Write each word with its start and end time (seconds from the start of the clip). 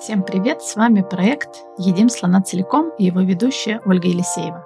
Всем 0.00 0.22
привет! 0.22 0.62
С 0.62 0.76
вами 0.76 1.02
проект 1.02 1.62
«Едим 1.76 2.08
слона 2.08 2.40
целиком» 2.40 2.90
и 2.96 3.04
его 3.04 3.20
ведущая 3.20 3.82
Ольга 3.84 4.08
Елисеева. 4.08 4.64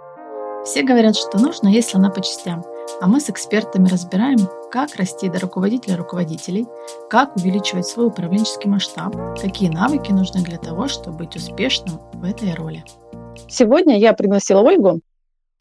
Все 0.65 0.85
говорят, 0.85 1.17
что 1.17 1.41
нужно 1.41 1.67
есть 1.67 1.91
слона 1.91 2.09
по 2.09 2.23
частям, 2.23 2.63
а 3.01 3.09
мы 3.09 3.19
с 3.19 3.29
экспертами 3.29 3.89
разбираем, 3.89 4.39
как 4.71 4.95
расти 4.95 5.29
до 5.29 5.41
руководителя 5.41 5.97
руководителей, 5.97 6.69
как 7.11 7.35
увеличивать 7.35 7.85
свой 7.85 8.07
управленческий 8.07 8.71
масштаб, 8.71 9.17
какие 9.41 9.71
навыки 9.71 10.13
нужны 10.13 10.45
для 10.45 10.57
того, 10.57 10.87
чтобы 10.87 11.25
быть 11.25 11.35
успешным 11.35 11.99
в 12.13 12.23
этой 12.23 12.55
роли. 12.55 12.85
Сегодня 13.49 13.99
я 13.99 14.13
пригласила 14.13 14.61
Ольгу. 14.61 15.01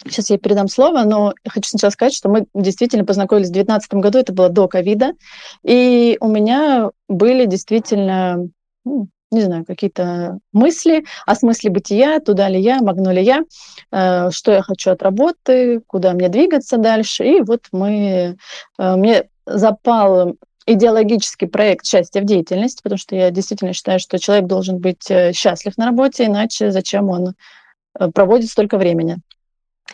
Сейчас 0.06 0.30
я 0.30 0.38
передам 0.38 0.68
слово, 0.68 1.02
но 1.02 1.34
хочу 1.48 1.70
сначала 1.70 1.90
сказать, 1.90 2.14
что 2.14 2.30
мы 2.30 2.46
действительно 2.54 3.06
познакомились 3.06 3.50
в 3.50 3.54
2019 3.54 3.94
году, 3.96 4.20
это 4.20 4.34
было 4.34 4.50
до 4.50 4.68
ковида, 4.68 5.14
и 5.64 6.16
у 6.22 6.28
меня 6.28 6.92
были 7.08 7.48
действительно 7.48 8.50
ну, 8.86 9.08
не 9.34 9.42
знаю, 9.42 9.66
какие-то 9.66 10.40
мысли 10.52 11.06
о 11.26 11.36
смысле 11.36 11.72
бытия, 11.72 12.20
туда 12.20 12.50
ли 12.50 12.60
я, 12.60 12.82
могу 12.82 13.10
ли 13.10 13.22
я, 13.22 13.44
э, 13.92 14.30
что 14.32 14.52
я 14.52 14.62
хочу 14.62 14.92
от 14.92 15.04
работы, 15.04 15.82
куда 15.88 16.14
мне 16.14 16.30
двигаться 16.30 16.78
дальше. 16.78 17.26
И 17.26 17.42
вот 17.42 17.68
мы, 17.72 18.38
э, 18.78 18.96
мне 18.96 19.30
запал 19.46 20.36
идеологический 20.66 21.48
проект 21.48 21.86
счастья 21.86 22.22
в 22.22 22.26
деятельности, 22.26 22.82
потому 22.82 22.98
что 22.98 23.16
я 23.16 23.32
действительно 23.32 23.74
считаю, 23.74 24.00
что 24.00 24.18
человек 24.20 24.46
должен 24.48 24.80
быть 24.80 25.10
э, 25.10 25.34
счастлив 25.34 25.78
на 25.78 25.88
работе, 25.88 26.26
иначе 26.26 26.72
зачем 26.72 27.10
он 27.10 27.36
проводит 28.14 28.50
столько 28.50 28.78
времени. 28.78 29.18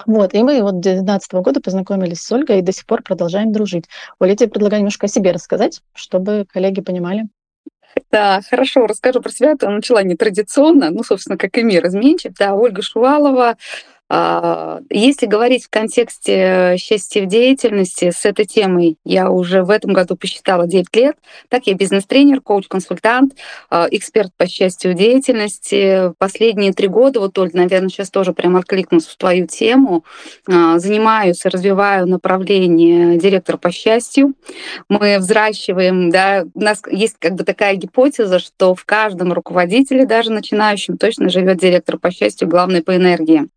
Вот, 0.05 0.34
и 0.34 0.44
мы 0.44 0.62
вот 0.62 0.80
2019 0.80 1.34
года 1.34 1.60
познакомились 1.60 2.21
с 2.21 2.32
Ольгой 2.32 2.60
и 2.60 2.62
до 2.62 2.71
сих 2.71 2.85
пор 2.85 3.02
продолжаем 3.04 3.52
дружить. 3.52 3.85
Оля, 4.20 4.32
я 4.32 4.38
тебе 4.38 4.49
предлагаю 4.49 4.82
немножко 4.82 5.08
о 5.08 5.10
себе 5.10 5.32
рассказать, 5.32 5.82
чтобы 5.94 6.46
коллеги 6.49 6.82
понимали. 6.82 7.27
Да, 8.11 8.41
хорошо, 8.49 8.88
расскажу 8.88 9.21
про 9.21 9.31
себя. 9.31 9.55
Я 9.61 9.70
начала 9.70 10.03
нетрадиционно, 10.03 10.89
ну, 10.89 11.03
собственно, 11.03 11.38
как 11.38 11.57
и 11.57 11.63
мир 11.63 11.85
изменчив. 11.87 12.34
Да, 12.37 12.55
Ольга 12.55 12.81
Шувалова, 12.81 13.57
если 14.12 15.26
говорить 15.27 15.65
в 15.65 15.70
контексте 15.70 16.76
счастья 16.77 17.21
в 17.24 17.27
деятельности, 17.27 18.12
с 18.12 18.26
этой 18.26 18.46
темой 18.46 18.98
я 19.05 19.29
уже 19.29 19.63
в 19.63 19.70
этом 19.70 19.93
году 19.93 20.15
посчитала 20.15 20.68
9 20.68 20.96
лет. 20.96 21.15
Так, 21.48 21.68
я 21.68 21.76
бизнес-тренер, 21.76 22.41
коуч-консультант, 22.41 23.34
а, 23.70 23.87
эксперт 23.91 24.32
по 24.35 24.48
счастью 24.48 24.93
в 24.93 24.96
деятельности. 24.96 26.12
Последние 26.18 26.74
три 26.74 26.87
года, 26.87 27.20
вот, 27.20 27.37
Оль, 27.37 27.52
наверное, 27.54 27.90
сейчас 27.90 28.10
тоже 28.10 28.34
прям 28.34 28.55
откликнусь 28.57 29.05
в 29.05 29.15
твою 29.18 29.48
тему, 29.48 30.04
а, 30.48 30.80
занимаюсь 30.80 31.46
и 31.46 31.49
развиваю 31.49 32.07
направление 32.07 33.18
директора 33.18 33.57
по 33.57 33.71
счастью. 33.71 34.34
Мы 34.90 35.20
взращиваем, 35.20 36.10
да, 36.10 36.46
у 36.54 36.60
нас 36.60 36.82
есть 36.90 37.18
как 37.20 37.35
бы 37.35 37.43
такая 37.43 37.76
гипотеза, 37.76 38.40
что 38.40 38.74
в 38.74 38.85
каждом 38.85 39.34
руководителе, 39.34 40.05
даже 40.05 40.32
начинающем, 40.32 40.98
точно 40.98 41.30
живет 41.30 41.57
директор 41.57 41.98
по 41.98 42.12
счастью, 42.12 42.48
главный 42.48 42.82
по 42.82 42.96
энергии. 42.96 43.48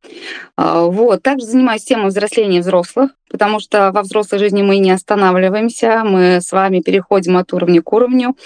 А, 0.57 0.83
вот. 0.85 1.23
Также 1.23 1.47
занимаюсь 1.47 1.85
темой 1.85 2.09
взросления 2.09 2.61
взрослых, 2.61 3.11
потому 3.33 3.59
что 3.59 3.91
во 3.91 4.03
взрослой 4.03 4.39
жизни 4.39 4.63
мы 4.63 4.79
не 4.79 4.93
останавливаемся, 4.93 6.05
мы 6.05 6.41
с 6.41 6.53
вами 6.53 6.81
переходим 6.81 7.37
от 7.39 7.53
уровня 7.53 7.83
к 7.83 7.93
уровню. 7.93 8.37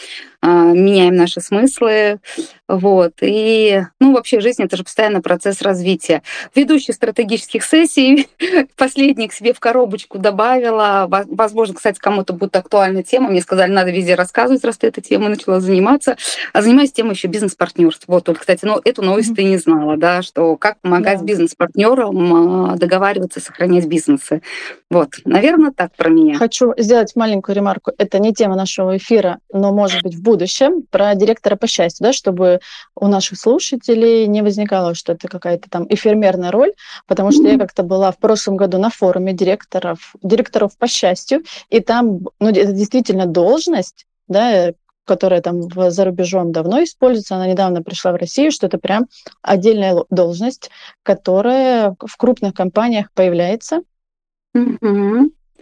А, 0.43 0.73
меняем 0.73 1.17
наши 1.17 1.41
смыслы. 1.41 2.21
Вот. 2.69 3.15
И, 3.21 3.83
ну, 4.01 4.13
вообще 4.13 4.41
жизнь— 4.41 4.63
это 4.65 4.77
же 4.77 4.85
постоянно 4.85 5.21
процесс 5.21 5.61
развития. 5.61 6.23
Ведущий 6.55 6.93
стратегических 6.93 7.65
сессий, 7.65 8.29
последний 8.77 9.27
к 9.27 9.33
себе 9.33 9.53
в 9.53 9.59
коробочку 9.59 10.19
добавила. 10.19 11.09
Возможно, 11.09 11.75
кстати, 11.75 11.99
кому-то 11.99 12.33
будет 12.33 12.55
актуальна 12.55 13.03
тема. 13.03 13.31
Мне 13.31 13.41
сказали, 13.41 13.73
надо 13.73 13.91
везде 13.91 14.15
рассказывать, 14.15 14.65
раз 14.65 14.77
ты 14.79 14.87
этой 14.87 15.01
темой 15.01 15.31
начала 15.31 15.61
заниматься. 15.61 16.17
А 16.53 16.63
занимаюсь 16.63 16.93
темой 16.93 17.15
еще 17.15 17.27
бизнес-партнерств. 17.27 18.05
Вот, 18.07 18.25
только, 18.25 18.43
кстати, 18.43 18.65
ну, 18.65 18.81
эту 18.85 19.03
новость 19.03 19.35
ты 19.35 19.43
не 19.43 19.57
знала, 19.57 19.97
да, 19.97 20.23
что 20.23 20.57
как 20.57 20.79
помогать 20.81 21.21
да. 21.21 21.25
бизнес-партнерам 21.25 22.71
а, 22.71 22.77
договариваться, 22.77 23.41
сохранять 23.41 23.87
бизнесы. 23.87 24.43
Вот, 24.91 25.09
наверное, 25.25 25.73
так 25.73 25.95
про 25.97 26.11
меня. 26.11 26.39
Хочу 26.39 26.73
сделать 26.77 27.17
маленькую 27.17 27.57
ремарку. 27.57 27.93
Это 27.99 28.19
не 28.19 28.33
тема 28.33 28.55
нашего 28.55 28.97
эфира, 28.97 29.39
но, 29.53 29.73
может 29.73 30.03
быть, 30.03 30.15
в 30.15 30.23
будущем 30.23 30.83
про 30.91 31.15
директора 31.15 31.57
по 31.57 31.67
счастью, 31.67 32.05
да, 32.05 32.13
чтобы 32.13 32.61
у 32.95 33.09
наших 33.09 33.39
слушателей 33.39 34.27
не 34.27 34.43
возникало, 34.43 34.95
что 34.95 35.13
это 35.13 35.29
какая-то 35.29 35.69
там 35.69 35.87
эфемерная 35.89 36.53
роль, 36.53 36.73
потому 37.07 37.33
что 37.33 37.43
я 37.43 37.59
как-то 37.59 37.83
была 37.83 38.13
в 38.13 38.19
прошлом 38.19 38.57
году 38.57 38.79
на 38.79 38.91
форуме 38.91 39.33
директоров, 39.33 40.15
директоров 40.23 40.77
по 40.79 40.87
счастью, 40.87 41.43
и 41.69 41.81
там, 41.81 42.21
ну, 42.39 42.51
это 42.51 42.73
действительно 42.73 43.27
должность, 43.27 44.07
да, 44.29 44.73
которая 45.05 45.41
там 45.41 45.63
за 45.91 46.05
рубежом 46.05 46.53
давно 46.53 46.83
используется, 46.83 47.37
она 47.37 47.47
недавно 47.47 47.83
пришла 47.83 48.13
в 48.13 48.17
Россию, 48.17 48.51
что 48.51 48.67
это 48.67 48.79
прям 48.79 49.07
отдельная 49.41 50.05
должность, 50.11 50.71
которая 51.03 51.97
в 52.05 52.17
крупных 52.17 52.55
компаниях 52.55 53.11
появляется. 53.15 53.83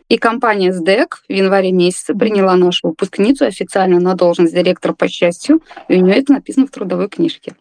И 0.09 0.19
компания 0.19 0.73
СДЭК 0.73 1.23
в 1.29 1.33
январе 1.33 1.73
месяце 1.73 2.15
приняла 2.15 2.57
нашу 2.57 2.89
выпускницу 2.89 3.47
официально 3.47 3.99
на 3.99 4.15
должность 4.15 4.55
директора 4.55 4.93
по 4.93 5.09
счастью, 5.09 5.63
и 5.89 5.97
у 5.97 6.05
нее 6.05 6.17
это 6.17 6.35
написано 6.35 6.67
в 6.67 6.71
трудовой 6.71 7.09
книжке. 7.09 7.55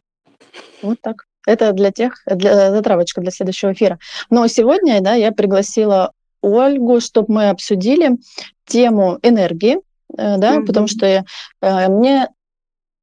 Вот 0.82 1.00
так. 1.02 1.26
Это 1.46 1.72
для 1.74 1.92
тех, 1.92 2.22
для 2.26 2.72
затравочка 2.72 3.22
для 3.22 3.32
следующего 3.32 3.74
эфира. 3.74 4.00
Но 4.30 4.48
сегодня 4.48 5.02
да, 5.02 5.14
я 5.14 5.32
пригласила 5.32 6.12
Ольгу, 6.42 7.00
чтобы 7.00 7.34
мы 7.34 7.50
обсудили 7.50 8.18
тему 8.66 9.20
энергии, 9.24 9.78
э, 10.18 10.38
да, 10.38 10.58
mm-hmm. 10.58 10.66
потому 10.66 10.88
что 10.88 11.06
э, 11.06 11.24
мне 11.62 12.28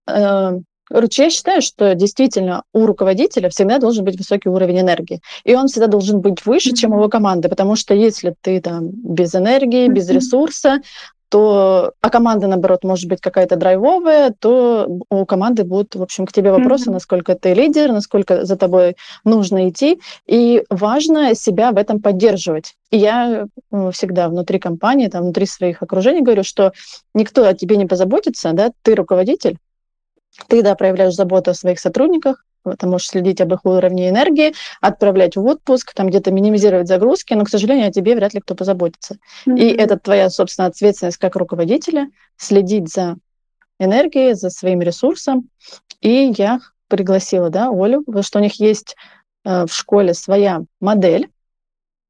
э, 0.06 0.50
Короче, 0.90 1.24
я 1.24 1.30
считаю, 1.30 1.62
что 1.62 1.94
действительно 1.94 2.64
у 2.72 2.84
руководителя 2.84 3.48
всегда 3.48 3.78
должен 3.78 4.04
быть 4.04 4.18
высокий 4.18 4.48
уровень 4.48 4.80
энергии. 4.80 5.20
И 5.44 5.54
он 5.54 5.68
всегда 5.68 5.86
должен 5.86 6.20
быть 6.20 6.44
выше, 6.44 6.70
mm-hmm. 6.70 6.76
чем 6.76 6.92
его 6.92 7.08
команда. 7.08 7.48
Потому 7.48 7.76
что 7.76 7.94
если 7.94 8.34
ты 8.40 8.60
там 8.60 8.88
без 8.88 9.34
энергии, 9.34 9.86
mm-hmm. 9.86 9.92
без 9.92 10.10
ресурса, 10.10 10.80
то, 11.28 11.92
а 12.00 12.10
команда, 12.10 12.48
наоборот, 12.48 12.82
может 12.82 13.08
быть 13.08 13.20
какая-то 13.20 13.54
драйвовая, 13.54 14.34
то 14.36 14.88
у 15.10 15.24
команды 15.26 15.62
будут, 15.62 15.94
в 15.94 16.02
общем, 16.02 16.26
к 16.26 16.32
тебе 16.32 16.50
вопросы, 16.50 16.90
mm-hmm. 16.90 16.94
насколько 16.94 17.36
ты 17.36 17.54
лидер, 17.54 17.92
насколько 17.92 18.44
за 18.44 18.56
тобой 18.56 18.96
нужно 19.24 19.68
идти. 19.68 20.00
И 20.26 20.64
важно 20.70 21.36
себя 21.36 21.70
в 21.70 21.76
этом 21.76 22.00
поддерживать. 22.00 22.74
И 22.90 22.98
я 22.98 23.46
ну, 23.70 23.92
всегда 23.92 24.28
внутри 24.28 24.58
компании, 24.58 25.06
там, 25.06 25.22
внутри 25.22 25.46
своих 25.46 25.84
окружений 25.84 26.22
говорю, 26.22 26.42
что 26.42 26.72
никто 27.14 27.46
о 27.46 27.54
тебе 27.54 27.76
не 27.76 27.86
позаботится, 27.86 28.52
да, 28.52 28.72
ты 28.82 28.96
руководитель, 28.96 29.56
ты, 30.48 30.62
да, 30.62 30.74
проявляешь 30.74 31.14
заботу 31.14 31.50
о 31.50 31.54
своих 31.54 31.80
сотрудниках, 31.80 32.44
ты 32.78 32.86
можешь 32.86 33.08
следить 33.08 33.40
об 33.40 33.54
их 33.54 33.64
уровне 33.64 34.10
энергии, 34.10 34.54
отправлять 34.80 35.36
в 35.36 35.44
отпуск, 35.44 35.94
там 35.94 36.08
где-то 36.08 36.30
минимизировать 36.30 36.88
загрузки, 36.88 37.34
но, 37.34 37.44
к 37.44 37.48
сожалению, 37.48 37.88
о 37.88 37.92
тебе 37.92 38.14
вряд 38.14 38.34
ли 38.34 38.40
кто 38.40 38.54
позаботится. 38.54 39.16
Mm-hmm. 39.46 39.58
И 39.58 39.68
это 39.68 39.98
твоя, 39.98 40.28
собственно, 40.28 40.66
ответственность 40.66 41.16
как 41.16 41.36
руководителя 41.36 42.08
следить 42.36 42.92
за 42.92 43.16
энергией, 43.78 44.34
за 44.34 44.50
своим 44.50 44.82
ресурсом. 44.82 45.48
И 46.00 46.34
я 46.36 46.60
пригласила, 46.88 47.50
да, 47.50 47.70
Олю, 47.70 48.04
что 48.22 48.38
у 48.38 48.42
них 48.42 48.60
есть 48.60 48.94
э, 49.44 49.64
в 49.66 49.72
школе 49.72 50.12
своя 50.12 50.60
модель, 50.80 51.30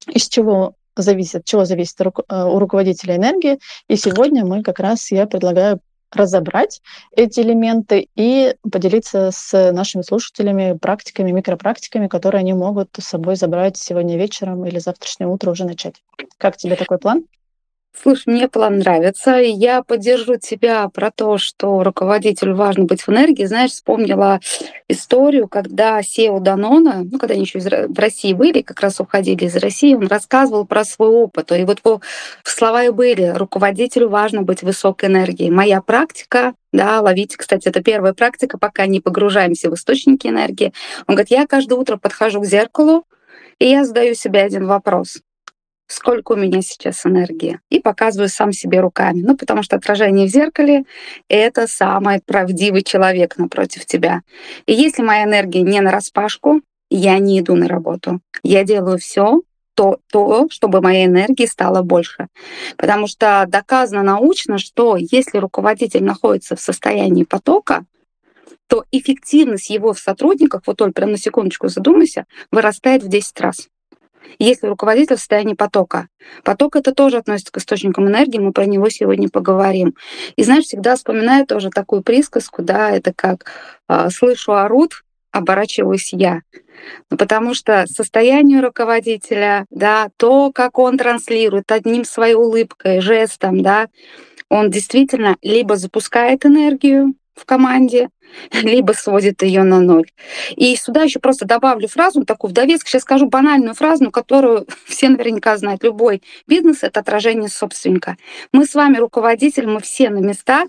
из 0.09 0.29
чего 0.29 0.75
зависит, 0.97 1.45
чего 1.45 1.65
зависит 1.65 2.01
э, 2.01 2.05
у 2.45 2.59
руководителя 2.59 3.17
энергии. 3.17 3.61
И 3.89 3.97
сегодня 3.97 4.45
мы 4.45 4.63
как 4.63 4.81
раз, 4.81 5.11
я 5.13 5.27
предлагаю 5.27 5.81
разобрать 6.13 6.81
эти 7.17 7.41
элементы 7.41 8.09
и 8.17 8.55
поделиться 8.71 9.31
с 9.33 9.73
нашими 9.73 10.03
слушателями 10.03 10.77
практиками, 10.77 11.31
микропрактиками, 11.31 12.09
которые 12.09 12.41
они 12.41 12.53
могут 12.53 12.91
с 12.99 13.05
собой 13.05 13.37
забрать 13.37 13.77
сегодня 13.77 14.17
вечером 14.17 14.65
или 14.67 14.79
завтрашнее 14.79 15.29
утро 15.29 15.51
уже 15.51 15.65
начать. 15.65 16.03
Как 16.39 16.57
тебе 16.57 16.77
такой 16.77 16.99
план? 16.99 17.25
Слушай, 17.93 18.33
мне 18.33 18.49
план 18.49 18.79
нравится. 18.79 19.33
Я 19.33 19.83
поддержу 19.83 20.37
тебя 20.37 20.89
про 20.89 21.11
то, 21.11 21.39
что 21.39 21.83
руководителю 21.83 22.55
важно 22.55 22.85
быть 22.85 23.03
в 23.03 23.09
энергии. 23.09 23.45
Знаешь, 23.45 23.73
вспомнила 23.73 24.41
историю, 24.89 25.49
когда 25.49 26.01
SEO 26.01 26.41
Данона, 26.41 27.03
ну, 27.11 27.19
когда 27.19 27.35
они 27.35 27.43
еще 27.43 27.59
в 27.59 27.99
России 27.99 28.33
были, 28.33 28.63
как 28.63 28.81
раз 28.81 29.01
уходили 29.01 29.45
из 29.45 29.57
России, 29.57 29.95
он 29.95 30.07
рассказывал 30.07 30.67
про 30.67 30.85
свой 30.85 31.09
опыт. 31.09 31.53
И 31.53 31.65
вот 31.65 31.81
в 31.85 32.01
слова 32.45 32.85
и 32.85 32.91
были, 32.91 33.33
руководителю 33.37 34.09
важно 34.09 34.43
быть 34.43 34.63
высокой 34.63 35.09
энергии. 35.09 35.51
Моя 35.51 35.83
практика 35.83 36.55
да, 36.73 37.01
ловите, 37.01 37.37
кстати, 37.37 37.67
это 37.67 37.83
первая 37.83 38.15
практика, 38.15 38.57
пока 38.57 38.87
не 38.87 39.01
погружаемся 39.01 39.69
в 39.69 39.75
источники 39.75 40.29
энергии. 40.29 40.73
Он 41.09 41.17
говорит, 41.17 41.33
я 41.33 41.47
каждое 41.49 41.75
утро 41.75 41.97
подхожу 41.97 42.41
к 42.41 42.47
зеркалу, 42.47 43.05
и 43.59 43.69
я 43.69 43.85
задаю 43.85 44.15
себе 44.15 44.41
один 44.41 44.67
вопрос 44.67 45.19
сколько 45.91 46.33
у 46.33 46.37
меня 46.37 46.63
сейчас 46.63 47.05
энергии, 47.05 47.59
и 47.69 47.81
показываю 47.81 48.29
сам 48.29 48.53
себе 48.53 48.81
руками. 48.81 49.23
Ну, 49.23 49.37
потому 49.37 49.63
что 49.63 49.77
отражение 49.77 50.27
в 50.27 50.31
зеркале— 50.31 50.85
это 51.29 51.67
самый 51.67 52.21
правдивый 52.25 52.83
человек 52.83 53.37
напротив 53.39 53.87
тебя. 53.87 54.23
И 54.67 54.73
если 54.73 55.03
моя 55.03 55.25
энергия 55.25 55.63
не 55.63 55.81
на 55.81 55.91
распашку, 55.91 56.63
я 56.91 57.19
не 57.19 57.41
иду 57.41 57.57
на 57.57 57.69
работу. 57.69 58.21
Я 58.43 58.65
делаю 58.65 58.99
все, 58.99 59.43
то, 59.75 59.99
то, 60.13 60.47
чтобы 60.51 60.81
моей 60.81 61.07
энергии 61.07 61.47
стало 61.47 61.83
больше. 61.83 62.29
Потому 62.77 63.07
что 63.07 63.45
доказано 63.49 64.03
научно, 64.03 64.59
что 64.59 64.97
если 64.97 65.39
руководитель 65.39 66.05
находится 66.05 66.55
в 66.55 66.61
состоянии 66.61 67.25
потока, 67.25 67.85
то 68.69 68.85
эффективность 68.93 69.71
его 69.71 69.93
в 69.93 69.99
сотрудниках, 69.99 70.63
вот 70.67 70.77
только 70.77 70.93
прям 70.93 71.11
на 71.11 71.19
секундочку 71.19 71.69
задумайся, 71.69 72.27
вырастает 72.53 73.03
в 73.03 73.09
10 73.09 73.41
раз. 73.41 73.69
Если 74.39 74.67
руководитель 74.67 75.17
в 75.17 75.19
состоянии 75.19 75.55
потока. 75.55 76.09
Поток 76.45 76.77
это 76.77 76.95
тоже 76.95 77.19
относится 77.19 77.53
к 77.53 77.59
источникам 77.59 78.09
энергии, 78.09 78.39
мы 78.39 78.53
про 78.53 78.67
него 78.67 78.89
сегодня 78.89 79.29
поговорим. 79.29 79.95
И 80.37 80.45
знаешь, 80.45 80.65
всегда 80.65 80.97
вспоминаю 80.97 81.47
тоже 81.47 81.71
такую 81.71 82.03
присказку, 82.03 82.63
да, 82.63 82.91
это 82.91 83.13
как 83.15 83.47
э, 83.89 84.09
слышу 84.11 84.53
орут, 84.53 85.03
оборачиваюсь 85.33 86.13
я. 86.13 86.41
Ну, 87.11 87.17
потому 87.17 87.55
что 87.55 87.87
состояние 87.87 88.61
руководителя, 88.61 89.67
да, 89.71 90.09
то, 90.17 90.51
как 90.53 90.79
он 90.79 90.97
транслирует 90.97 91.71
одним 91.71 92.05
своей 92.05 92.35
улыбкой, 92.35 93.01
жестом, 93.01 93.63
да, 93.63 93.89
он 94.49 94.71
действительно 94.71 95.37
либо 95.43 95.77
запускает 95.77 96.45
энергию 96.45 97.15
в 97.35 97.45
команде, 97.45 98.09
либо 98.53 98.93
сводит 98.93 99.43
ее 99.43 99.63
на 99.63 99.81
ноль. 99.81 100.11
И 100.57 100.75
сюда 100.77 101.03
еще 101.03 101.21
просто 101.21 101.47
добавлю 101.47 101.89
фразу, 101.89 102.25
такую 102.25 102.53
в 102.53 102.55
сейчас 102.89 103.03
скажу 103.03 103.27
банальную 103.27 103.75
фразу, 103.75 104.11
которую 104.11 104.67
все 104.87 105.09
наверняка 105.09 105.57
знают. 105.57 105.83
Любой 105.85 106.23
бизнес— 106.47 106.79
это 106.83 107.01
отражение 107.01 107.49
собственника. 107.49 108.17
Мы 108.53 108.67
с 108.67 108.75
вами 108.75 108.99
руководитель, 108.99 109.67
мы 109.67 109.81
все 109.81 110.11
на 110.11 110.19
местах, 110.19 110.69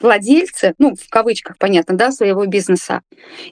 владельцы, 0.00 0.74
ну, 0.78 0.94
в 0.94 1.08
кавычках, 1.08 1.58
понятно, 1.58 1.96
да, 1.96 2.12
своего 2.12 2.46
бизнеса. 2.46 3.02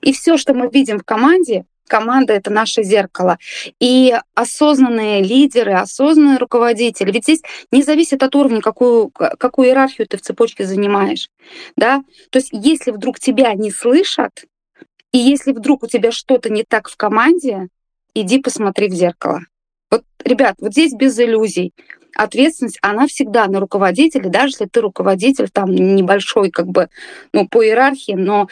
И 0.01 0.13
все, 0.13 0.37
что 0.37 0.55
мы 0.55 0.69
видим 0.69 0.99
в 0.99 1.05
команде, 1.05 1.65
команда— 1.87 2.33
это 2.35 2.51
наше 2.51 2.83
зеркало. 2.83 3.39
И 3.81 4.15
осознанные 4.35 5.23
лидеры, 5.23 5.75
осознанные 5.75 6.39
руководители, 6.39 7.13
ведь 7.13 7.25
здесь 7.25 7.43
не 7.71 7.83
зависит 7.83 8.23
от 8.23 8.35
уровня, 8.35 8.61
какую, 8.61 9.11
какую 9.11 9.69
иерархию 9.69 10.07
ты 10.07 10.17
в 10.17 10.23
цепочке 10.23 10.65
занимаешь. 10.65 11.31
Да? 11.77 12.03
То 12.31 12.39
есть 12.39 12.51
если 12.53 12.91
вдруг 12.91 13.19
тебя 13.19 13.53
не 13.55 13.71
слышат, 13.71 14.45
и 15.13 15.19
если 15.19 15.53
вдруг 15.53 15.85
у 15.85 15.87
тебя 15.87 16.13
что-то 16.13 16.51
не 16.51 16.65
так 16.65 16.89
в 16.89 16.97
команде, 16.97 17.69
иди 18.15 18.41
посмотри 18.41 18.89
в 18.89 18.93
зеркало. 18.93 19.41
Вот, 19.91 20.03
ребят, 20.25 20.57
вот 20.59 20.73
здесь 20.73 20.93
без 20.93 21.19
иллюзий 21.19 21.73
ответственность, 22.17 22.79
она 22.83 23.07
всегда 23.07 23.47
на 23.47 23.61
руководителе, 23.61 24.31
даже 24.31 24.49
если 24.49 24.65
ты 24.67 24.81
руководитель 24.81 25.49
там 25.51 25.71
небольшой, 25.71 26.51
как 26.51 26.67
бы, 26.67 26.89
ну, 27.33 27.47
по 27.47 27.65
иерархии, 27.65 28.13
но 28.13 28.49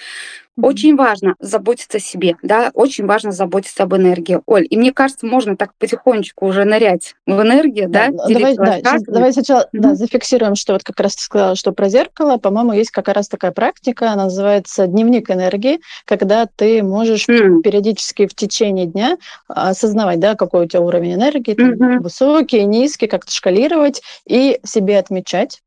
очень 0.60 0.96
важно 0.96 1.34
заботиться 1.40 1.98
о 1.98 2.00
себе, 2.00 2.36
да, 2.42 2.70
очень 2.74 3.06
важно 3.06 3.32
заботиться 3.32 3.82
об 3.82 3.94
энергии. 3.94 4.40
Оль, 4.46 4.66
и 4.68 4.76
мне 4.76 4.92
кажется, 4.92 5.26
можно 5.26 5.56
так 5.56 5.72
потихонечку 5.78 6.46
уже 6.46 6.64
нырять 6.64 7.14
в 7.26 7.40
энергию, 7.40 7.88
да? 7.88 8.08
да 8.10 8.26
давай, 8.28 8.56
да, 8.56 8.78
сейчас, 8.78 9.02
давай 9.02 9.32
сначала 9.32 9.60
mm-hmm. 9.62 9.80
да, 9.80 9.94
зафиксируем, 9.94 10.54
что 10.54 10.74
вот 10.74 10.84
как 10.84 11.00
раз 11.00 11.16
ты 11.16 11.22
сказала, 11.22 11.56
что 11.56 11.72
про 11.72 11.88
зеркало, 11.88 12.36
по-моему, 12.36 12.72
есть 12.72 12.90
как 12.90 13.08
раз 13.08 13.28
такая 13.28 13.52
практика, 13.52 14.12
она 14.12 14.24
называется 14.24 14.86
дневник 14.86 15.30
энергии, 15.30 15.80
когда 16.04 16.46
ты 16.46 16.82
можешь 16.82 17.28
mm-hmm. 17.28 17.62
периодически 17.62 18.26
в 18.26 18.34
течение 18.34 18.86
дня 18.86 19.16
осознавать, 19.48 20.20
да, 20.20 20.34
какой 20.34 20.64
у 20.64 20.68
тебя 20.68 20.82
уровень 20.82 21.14
энергии, 21.14 21.54
там, 21.54 21.72
mm-hmm. 21.72 21.98
высокий, 21.98 22.64
низкий, 22.64 23.06
как-то 23.06 23.32
шкалировать 23.32 24.02
и 24.26 24.60
себе 24.64 24.98
отмечать 24.98 25.62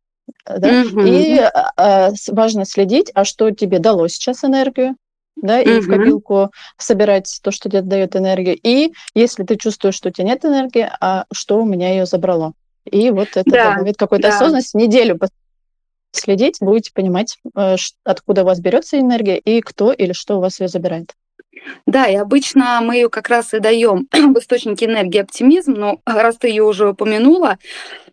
да? 0.45 0.81
Угу. 0.81 1.01
И 1.01 1.39
а, 1.39 2.11
важно 2.29 2.65
следить, 2.65 3.11
а 3.13 3.25
что 3.25 3.51
тебе 3.51 3.79
дало 3.79 4.07
сейчас 4.07 4.43
энергию, 4.43 4.95
да, 5.35 5.61
и 5.61 5.77
угу. 5.77 5.81
в 5.81 5.87
копилку 5.87 6.51
собирать 6.77 7.39
то, 7.43 7.51
что 7.51 7.69
тебе 7.69 7.81
дает 7.81 8.15
энергию. 8.15 8.57
И 8.61 8.93
если 9.13 9.43
ты 9.43 9.55
чувствуешь, 9.55 9.95
что 9.95 10.09
у 10.09 10.11
тебя 10.11 10.27
нет 10.27 10.45
энергии, 10.45 10.89
а 10.99 11.25
что 11.31 11.61
у 11.61 11.65
меня 11.65 11.91
ее 11.91 12.05
забрало. 12.05 12.53
И 12.85 13.11
вот 13.11 13.29
это 13.35 13.43
да, 13.45 13.71
добавит 13.71 13.97
какой-то 13.97 14.29
да. 14.29 14.35
осознанность. 14.35 14.73
Неделю 14.73 15.19
следить, 16.11 16.57
будете 16.61 16.91
понимать, 16.93 17.37
э, 17.55 17.75
откуда 18.03 18.43
у 18.43 18.45
вас 18.45 18.59
берется 18.59 18.99
энергия 18.99 19.37
и 19.37 19.61
кто 19.61 19.91
или 19.91 20.13
что 20.13 20.37
у 20.37 20.41
вас 20.41 20.59
ее 20.59 20.67
забирает. 20.67 21.13
Да, 21.85 22.07
и 22.07 22.15
обычно 22.15 22.79
мы 22.81 22.95
ее 22.95 23.09
как 23.09 23.29
раз 23.29 23.53
и 23.53 23.59
даем 23.59 24.07
в 24.11 24.37
источнике 24.39 24.85
энергии 24.85 25.19
оптимизм, 25.19 25.73
но 25.73 26.01
раз 26.05 26.37
ты 26.37 26.49
ее 26.49 26.63
уже 26.63 26.89
упомянула, 26.89 27.57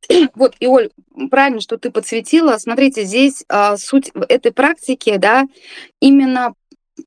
вот, 0.34 0.54
и 0.60 0.66
Оль, 0.66 0.90
правильно, 1.30 1.60
что 1.60 1.78
ты 1.78 1.90
подсветила. 1.90 2.56
Смотрите, 2.58 3.04
здесь 3.04 3.44
а, 3.48 3.76
суть 3.76 4.12
этой 4.28 4.52
практики, 4.52 5.16
да, 5.16 5.44
именно 6.00 6.54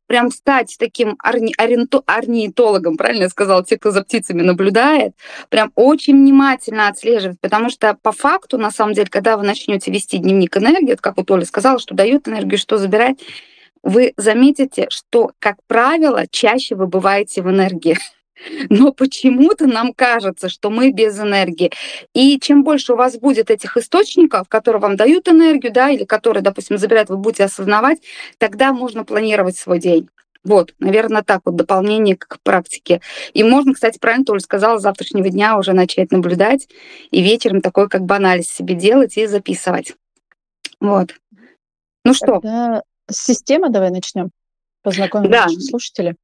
прям 0.08 0.32
стать 0.32 0.76
таким 0.80 1.18
орни, 1.24 1.54
ориенто, 1.58 2.02
орнитологом, 2.06 2.98
правильно 2.98 3.24
я 3.24 3.30
сказала, 3.30 3.64
те, 3.64 3.78
кто 3.78 3.92
за 3.92 4.04
птицами 4.04 4.42
наблюдает, 4.42 5.14
прям 5.50 5.72
очень 5.76 6.18
внимательно 6.18 6.88
отслеживать, 6.88 7.40
потому 7.40 7.70
что 7.70 7.98
по 8.02 8.12
факту, 8.12 8.58
на 8.58 8.72
самом 8.72 8.94
деле, 8.94 9.08
когда 9.08 9.38
вы 9.38 9.44
начнете 9.44 9.92
вести 9.92 10.18
дневник 10.18 10.58
энергии, 10.58 10.92
вот 10.92 11.02
как 11.02 11.18
вот 11.18 11.32
Оля 11.32 11.46
сказала, 11.46 11.80
что 11.80 11.96
дает 11.96 12.28
энергию, 12.28 12.58
что 12.58 12.78
забирает, 12.78 13.20
вы 13.88 14.14
заметите, 14.18 14.88
что, 14.90 15.32
как 15.40 15.56
правило, 15.66 16.26
чаще 16.30 16.76
вы 16.76 16.88
бываете 16.88 17.42
в 17.42 17.50
энергии. 17.50 17.98
Но 18.70 18.92
почему-то 18.92 19.66
нам 19.66 19.94
кажется, 19.94 20.50
что 20.50 20.70
мы 20.70 20.92
без 20.92 21.18
энергии. 21.18 21.72
И 22.14 22.38
чем 22.40 22.66
больше 22.66 22.94
у 22.94 22.96
вас 22.98 23.18
будет 23.18 23.50
этих 23.50 23.78
источников, 23.78 24.50
которые 24.50 24.82
вам 24.82 24.98
дают 24.98 25.30
энергию, 25.30 25.72
да, 25.72 25.90
или 25.90 26.04
которые, 26.04 26.44
допустим, 26.44 26.78
забирают, 26.78 27.10
вы 27.10 27.16
будете 27.16 27.46
осознавать, 27.46 28.00
тогда 28.38 28.74
можно 28.74 29.06
планировать 29.06 29.58
свой 29.58 29.80
день. 29.80 30.10
Вот, 30.44 30.74
наверное, 30.80 31.24
так 31.24 31.42
вот 31.46 31.56
дополнение 31.56 32.18
к 32.18 32.40
практике. 32.44 33.00
И 33.34 33.42
можно, 33.42 33.74
кстати, 33.74 34.00
правильно 34.00 34.26
Толя 34.26 34.42
сказала, 34.42 34.80
с 34.80 34.82
завтрашнего 34.82 35.30
дня 35.30 35.58
уже 35.58 35.72
начать 35.72 36.12
наблюдать 36.12 36.68
и 37.12 37.22
вечером 37.22 37.62
такой 37.62 37.88
как 37.88 38.02
бы 38.02 38.18
анализ 38.18 38.50
себе 38.50 38.76
делать 38.76 39.18
и 39.18 39.28
записывать. 39.28 39.96
Вот. 40.82 41.16
Ну 42.04 42.14
что? 42.14 42.42
С 43.10 43.26
системы 43.26 43.70
давай 43.70 43.92
начнем. 43.92 44.30
Познакомим 44.84 45.32
да. 45.32 45.46
наших 45.46 45.62
слушателей. 45.62 46.16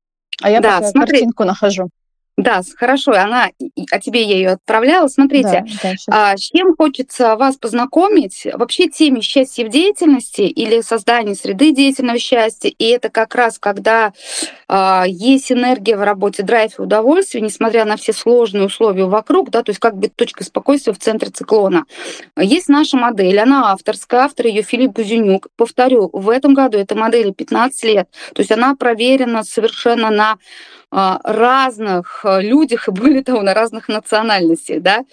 А 0.41 0.49
я 0.49 0.61
да, 0.61 0.77
пока 0.77 0.89
смотри. 0.89 1.11
картинку 1.11 1.43
нахожу. 1.43 1.89
Да, 2.35 2.61
хорошо, 2.77 3.11
она, 3.11 3.51
а 3.91 3.99
тебе 3.99 4.23
я 4.23 4.35
ее 4.35 4.49
отправляла. 4.51 5.07
Смотрите, 5.07 5.65
да, 5.83 5.91
да, 6.07 6.31
а, 6.31 6.37
с 6.37 6.41
чем 6.41 6.75
хочется 6.75 7.35
вас 7.35 7.57
познакомить? 7.57 8.47
Вообще 8.53 8.89
теме 8.89 9.21
счастья 9.21 9.65
в 9.65 9.69
деятельности 9.69 10.41
или 10.41 10.81
создание 10.81 11.35
среды 11.35 11.71
деятельного 11.71 12.17
счастья. 12.17 12.69
И 12.69 12.85
это 12.85 13.09
как 13.09 13.35
раз 13.35 13.59
когда 13.59 14.13
есть 15.07 15.51
энергия 15.51 15.97
в 15.97 16.03
работе, 16.03 16.43
драйв 16.43 16.79
и 16.79 16.81
удовольствие, 16.81 17.41
несмотря 17.41 17.85
на 17.85 17.95
все 17.97 18.13
сложные 18.13 18.65
условия 18.65 19.05
вокруг, 19.05 19.49
да, 19.51 19.61
то 19.61 19.69
есть 19.69 19.79
как 19.79 19.97
бы 19.97 20.07
точка 20.07 20.43
спокойствия 20.43 20.93
в 20.93 20.99
центре 20.99 21.29
циклона. 21.29 21.85
Есть 22.37 22.69
наша 22.69 22.97
модель, 22.97 23.39
она 23.39 23.71
авторская, 23.71 24.21
автор 24.21 24.47
ее 24.47 24.63
Филипп 24.63 24.93
Гузенюк. 24.93 25.47
Повторю, 25.57 26.09
в 26.11 26.29
этом 26.29 26.53
году 26.53 26.77
этой 26.77 26.97
модели 26.97 27.31
15 27.31 27.83
лет, 27.83 28.09
то 28.33 28.41
есть 28.41 28.51
она 28.51 28.75
проверена 28.75 29.43
совершенно 29.43 30.09
на 30.09 30.37
а, 30.95 31.19
разных 31.23 32.23
а, 32.23 32.39
людях 32.39 32.87
и 32.87 32.91
более 32.91 33.23
того 33.23 33.41
на 33.41 33.55
разных 33.55 33.87
национальностях, 33.87 34.81
да. 34.83 35.03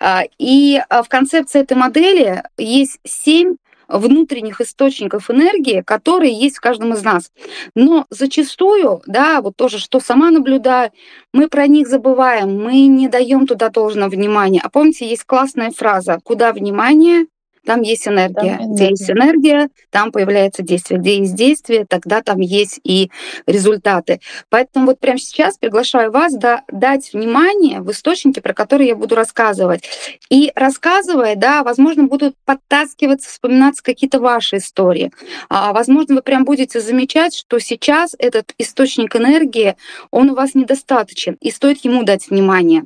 А, 0.00 0.22
и 0.38 0.80
в 0.88 1.08
концепции 1.08 1.60
этой 1.60 1.76
модели 1.76 2.42
есть 2.56 3.00
семь 3.04 3.56
внутренних 3.88 4.60
источников 4.60 5.30
энергии, 5.30 5.82
которые 5.82 6.32
есть 6.32 6.56
в 6.56 6.60
каждом 6.60 6.94
из 6.94 7.02
нас. 7.02 7.30
Но 7.74 8.06
зачастую, 8.10 9.02
да, 9.06 9.40
вот 9.40 9.56
тоже, 9.56 9.78
что 9.78 10.00
сама 10.00 10.30
наблюдаю, 10.30 10.90
мы 11.32 11.48
про 11.48 11.66
них 11.66 11.88
забываем, 11.88 12.62
мы 12.62 12.86
не 12.86 13.08
даем 13.08 13.46
туда 13.46 13.68
должного 13.68 14.10
внимания. 14.10 14.60
А 14.62 14.68
помните, 14.68 15.08
есть 15.08 15.24
классная 15.24 15.70
фраза 15.70 16.18
«Куда 16.24 16.52
внимание, 16.52 17.26
там 17.66 17.82
есть 17.82 18.06
энергия. 18.06 18.58
Там 18.58 18.72
Где 18.72 18.88
есть 18.88 19.10
энергия, 19.10 19.68
там 19.90 20.12
появляется 20.12 20.62
действие. 20.62 21.00
Где 21.00 21.18
есть 21.18 21.34
действие, 21.34 21.84
тогда 21.86 22.22
там 22.22 22.40
есть 22.40 22.80
и 22.84 23.10
результаты. 23.46 24.20
Поэтому 24.48 24.86
вот 24.86 25.00
прямо 25.00 25.18
сейчас 25.18 25.58
приглашаю 25.58 26.12
вас 26.12 26.34
да, 26.34 26.62
дать 26.70 27.12
внимание 27.12 27.80
в 27.80 27.90
источники, 27.90 28.40
про 28.40 28.54
которые 28.54 28.88
я 28.88 28.96
буду 28.96 29.14
рассказывать. 29.14 29.82
И 30.30 30.52
рассказывая, 30.54 31.36
да, 31.36 31.62
возможно, 31.62 32.04
будут 32.04 32.36
подтаскиваться, 32.44 33.28
вспоминаться 33.28 33.82
какие-то 33.82 34.20
ваши 34.20 34.58
истории. 34.58 35.10
А, 35.48 35.72
возможно, 35.72 36.14
вы 36.14 36.22
прям 36.22 36.44
будете 36.44 36.80
замечать, 36.80 37.34
что 37.34 37.58
сейчас 37.58 38.14
этот 38.18 38.54
источник 38.58 39.16
энергии, 39.16 39.76
он 40.10 40.30
у 40.30 40.34
вас 40.34 40.54
недостаточен, 40.54 41.36
и 41.40 41.50
стоит 41.50 41.84
ему 41.84 42.04
дать 42.04 42.30
внимание. 42.30 42.84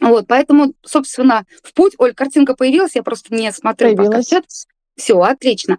Вот, 0.00 0.26
поэтому, 0.26 0.74
собственно, 0.84 1.44
в 1.62 1.72
путь, 1.72 1.94
Оль, 1.98 2.14
картинка 2.14 2.54
появилась, 2.54 2.94
я 2.94 3.02
просто 3.02 3.34
не 3.34 3.50
смотрела 3.52 3.96
появилась. 3.96 4.28
пока. 4.28 4.42
Все, 4.96 5.20
отлично. 5.20 5.78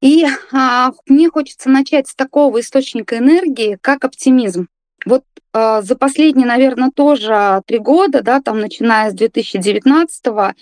И 0.00 0.24
а, 0.52 0.92
мне 1.06 1.28
хочется 1.28 1.68
начать 1.68 2.08
с 2.08 2.14
такого 2.14 2.60
источника 2.60 3.18
энергии, 3.18 3.78
как 3.80 4.04
оптимизм. 4.04 4.68
Вот 5.04 5.24
э, 5.52 5.82
за 5.82 5.96
последние, 5.96 6.46
наверное, 6.46 6.90
тоже 6.94 7.62
три 7.66 7.78
года, 7.78 8.22
да, 8.22 8.40
там, 8.40 8.60
начиная 8.60 9.10
с 9.10 9.14
2019-го, 9.14 10.52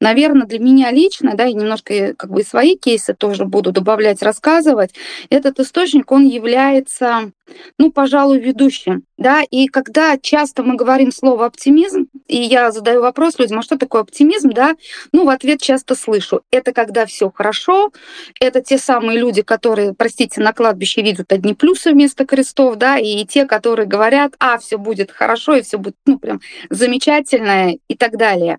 наверное, 0.00 0.46
для 0.46 0.58
меня 0.58 0.90
лично, 0.90 1.34
да, 1.34 1.46
и 1.46 1.54
немножко 1.54 2.14
как 2.14 2.30
бы 2.30 2.42
свои 2.42 2.76
кейсы 2.76 3.14
тоже 3.14 3.44
буду 3.44 3.70
добавлять, 3.70 4.22
рассказывать, 4.22 4.94
этот 5.30 5.60
источник, 5.60 6.10
он 6.10 6.26
является 6.26 7.32
ну, 7.78 7.90
пожалуй, 7.90 8.38
ведущим. 8.38 9.04
Да? 9.18 9.42
И 9.50 9.66
когда 9.66 10.18
часто 10.18 10.62
мы 10.62 10.76
говорим 10.76 11.12
слово 11.12 11.46
оптимизм, 11.46 12.08
и 12.26 12.36
я 12.36 12.72
задаю 12.72 13.02
вопрос 13.02 13.38
людям, 13.38 13.58
а 13.58 13.62
что 13.62 13.78
такое 13.78 14.02
оптимизм, 14.02 14.50
да, 14.50 14.74
ну, 15.12 15.24
в 15.24 15.28
ответ 15.28 15.60
часто 15.60 15.94
слышу, 15.94 16.42
это 16.50 16.72
когда 16.72 17.06
все 17.06 17.30
хорошо, 17.30 17.92
это 18.40 18.60
те 18.60 18.78
самые 18.78 19.18
люди, 19.18 19.42
которые, 19.42 19.94
простите, 19.94 20.40
на 20.40 20.52
кладбище 20.52 21.02
видят 21.02 21.32
одни 21.32 21.54
плюсы 21.54 21.92
вместо 21.92 22.26
крестов, 22.26 22.76
да, 22.76 22.98
и 22.98 23.24
те, 23.24 23.44
которые 23.44 23.86
говорят, 23.86 24.34
а, 24.38 24.58
все 24.58 24.78
будет 24.78 25.10
хорошо, 25.10 25.54
и 25.56 25.62
все 25.62 25.78
будет, 25.78 25.96
ну, 26.06 26.18
прям 26.18 26.40
замечательно 26.70 27.74
и 27.88 27.94
так 27.96 28.16
далее. 28.16 28.58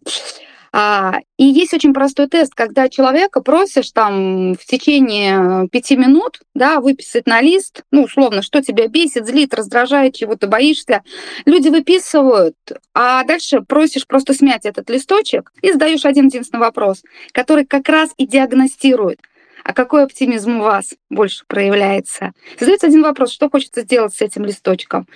А, 0.75 1.19
и 1.37 1.43
есть 1.43 1.73
очень 1.75 1.93
простой 1.93 2.27
тест, 2.27 2.55
когда 2.55 2.89
человека 2.89 3.41
просишь 3.41 3.91
там 3.91 4.55
в 4.55 4.65
течение 4.65 5.69
пяти 5.69 5.95
минут 5.95 6.39
да, 6.55 6.79
выписать 6.79 7.27
на 7.27 7.41
лист, 7.41 7.83
ну, 7.91 8.03
условно, 8.03 8.41
что 8.41 8.59
тебя 8.63 8.87
бесит, 8.87 9.27
злит, 9.27 9.53
раздражает, 9.53 10.15
чего 10.15 10.35
ты 10.35 10.47
боишься. 10.47 11.03
Люди 11.45 11.69
выписывают, 11.69 12.57
а 12.95 13.23
дальше 13.23 13.61
просишь 13.61 14.07
просто 14.07 14.33
смять 14.33 14.65
этот 14.65 14.89
листочек 14.89 15.51
и 15.61 15.71
задаешь 15.71 16.05
один 16.05 16.25
единственный 16.25 16.61
вопрос, 16.61 17.03
который 17.33 17.65
как 17.65 17.87
раз 17.87 18.09
и 18.17 18.25
диагностирует– 18.25 19.19
а 19.63 19.74
какой 19.74 20.03
оптимизм 20.03 20.60
у 20.60 20.63
вас 20.63 20.93
больше 21.10 21.46
проявляется? 21.48 22.32
Задается 22.60 22.88
один 22.88 23.03
вопрос, 23.03 23.32
что 23.32 23.50
хочется 23.50 23.82
сделать 23.82 24.13
с 24.13 24.22
этим 24.22 24.46
листочком? 24.46 25.08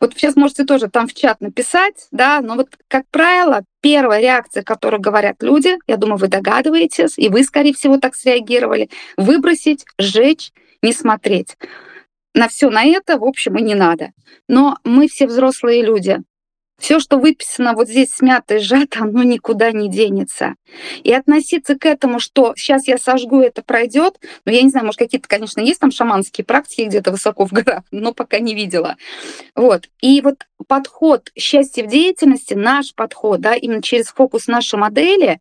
Вот 0.00 0.14
сейчас 0.14 0.36
можете 0.36 0.64
тоже 0.64 0.88
там 0.88 1.06
в 1.06 1.14
чат 1.14 1.40
написать, 1.40 2.08
да, 2.10 2.40
но 2.40 2.56
вот, 2.56 2.68
как 2.88 3.04
правило, 3.10 3.62
первая 3.80 4.20
реакция, 4.20 4.62
которую 4.62 5.00
говорят 5.00 5.42
люди, 5.42 5.76
я 5.86 5.96
думаю, 5.96 6.18
вы 6.18 6.28
догадываетесь, 6.28 7.18
и 7.18 7.28
вы, 7.28 7.44
скорее 7.44 7.74
всего, 7.74 7.98
так 7.98 8.14
среагировали, 8.14 8.90
выбросить, 9.16 9.84
сжечь, 9.98 10.52
не 10.82 10.92
смотреть. 10.92 11.56
На 12.34 12.48
все 12.48 12.70
на 12.70 12.84
это, 12.84 13.18
в 13.18 13.24
общем, 13.24 13.56
и 13.56 13.62
не 13.62 13.74
надо. 13.74 14.12
Но 14.48 14.78
мы 14.84 15.08
все 15.08 15.26
взрослые 15.26 15.82
люди. 15.82 16.18
Все, 16.78 16.98
что 16.98 17.18
выписано 17.18 17.74
вот 17.74 17.88
здесь 17.88 18.12
смято 18.12 18.56
и 18.56 18.58
сжато, 18.58 19.04
оно 19.04 19.22
никуда 19.22 19.70
не 19.70 19.88
денется. 19.88 20.54
И 21.04 21.12
относиться 21.12 21.78
к 21.78 21.86
этому, 21.86 22.18
что 22.18 22.54
сейчас 22.56 22.88
я 22.88 22.98
сожгу, 22.98 23.40
это 23.40 23.62
пройдет, 23.62 24.18
ну, 24.44 24.52
я 24.52 24.62
не 24.62 24.70
знаю, 24.70 24.86
может, 24.86 24.98
какие-то, 24.98 25.28
конечно, 25.28 25.60
есть 25.60 25.78
там 25.78 25.92
шаманские 25.92 26.44
практики 26.44 26.82
где-то 26.82 27.12
высоко 27.12 27.46
в 27.46 27.52
горах, 27.52 27.84
но 27.92 28.12
пока 28.12 28.40
не 28.40 28.54
видела. 28.54 28.96
Вот. 29.54 29.88
И 30.00 30.20
вот 30.22 30.46
подход 30.66 31.30
счастья 31.38 31.84
в 31.84 31.88
деятельности, 31.88 32.54
наш 32.54 32.94
подход, 32.94 33.40
да, 33.40 33.54
именно 33.54 33.82
через 33.82 34.06
фокус 34.06 34.48
нашей 34.48 34.78
модели, 34.78 35.40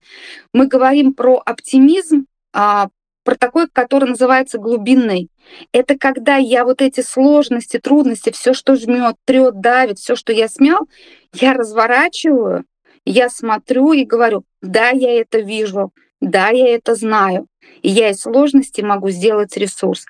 мы 0.53 0.67
говорим 0.67 1.13
про 1.13 1.41
оптимизм, 1.43 2.25
а, 2.53 2.89
про 3.23 3.35
такой, 3.35 3.67
который 3.67 4.09
называется 4.09 4.57
глубинный. 4.57 5.29
Это 5.71 5.97
когда 5.97 6.37
я 6.37 6.63
вот 6.63 6.81
эти 6.81 7.01
сложности, 7.01 7.79
трудности, 7.79 8.31
все, 8.31 8.53
что 8.53 8.75
жмет, 8.75 9.15
трет, 9.25 9.59
давит, 9.59 9.99
все, 9.99 10.15
что 10.15 10.33
я 10.33 10.47
смял, 10.47 10.87
я 11.33 11.53
разворачиваю, 11.53 12.65
я 13.05 13.29
смотрю 13.29 13.93
и 13.93 14.05
говорю, 14.05 14.43
да, 14.61 14.89
я 14.89 15.19
это 15.19 15.39
вижу, 15.39 15.91
да, 16.19 16.49
я 16.49 16.75
это 16.75 16.95
знаю. 16.95 17.47
И 17.81 17.89
я 17.89 18.09
из 18.09 18.21
сложности 18.21 18.81
могу 18.81 19.09
сделать 19.09 19.57
ресурс. 19.57 20.05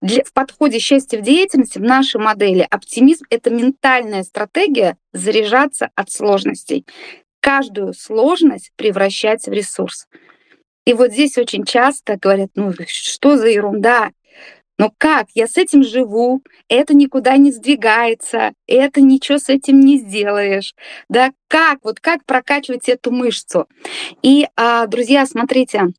Для, 0.00 0.24
в 0.24 0.32
подходе 0.32 0.78
счастья 0.78 1.18
в 1.18 1.22
деятельности, 1.22 1.78
в 1.78 1.82
нашей 1.82 2.20
модели, 2.20 2.66
оптимизм— 2.68 3.24
это 3.30 3.50
ментальная 3.50 4.24
стратегия 4.24 4.96
заряжаться 5.12 5.90
от 5.94 6.10
сложностей. 6.10 6.86
Каждую 7.40 7.94
сложность 7.94 8.72
превращать 8.76 9.46
в 9.46 9.52
ресурс. 9.52 10.06
И 10.86 10.92
вот 10.92 11.12
здесь 11.12 11.38
очень 11.38 11.64
часто 11.64 12.16
говорят, 12.16 12.50
ну 12.54 12.72
что 12.86 13.38
за 13.38 13.48
ерунда, 13.48 14.10
но 14.78 14.92
как? 14.96 15.26
Я 15.34 15.46
с 15.46 15.56
этим 15.56 15.84
живу, 15.84 16.42
это 16.68 16.94
никуда 16.94 17.36
не 17.36 17.52
сдвигается, 17.52 18.52
это 18.66 19.00
ничего 19.00 19.38
с 19.38 19.48
этим 19.48 19.80
не 19.80 19.98
сделаешь. 19.98 20.74
Да, 21.08 21.32
как? 21.48 21.78
Вот 21.84 22.00
как 22.00 22.24
прокачивать 22.24 22.88
эту 22.88 23.12
мышцу? 23.12 23.68
И, 24.22 24.48
а, 24.56 24.86
друзья, 24.86 25.26
смотрите, 25.26 25.92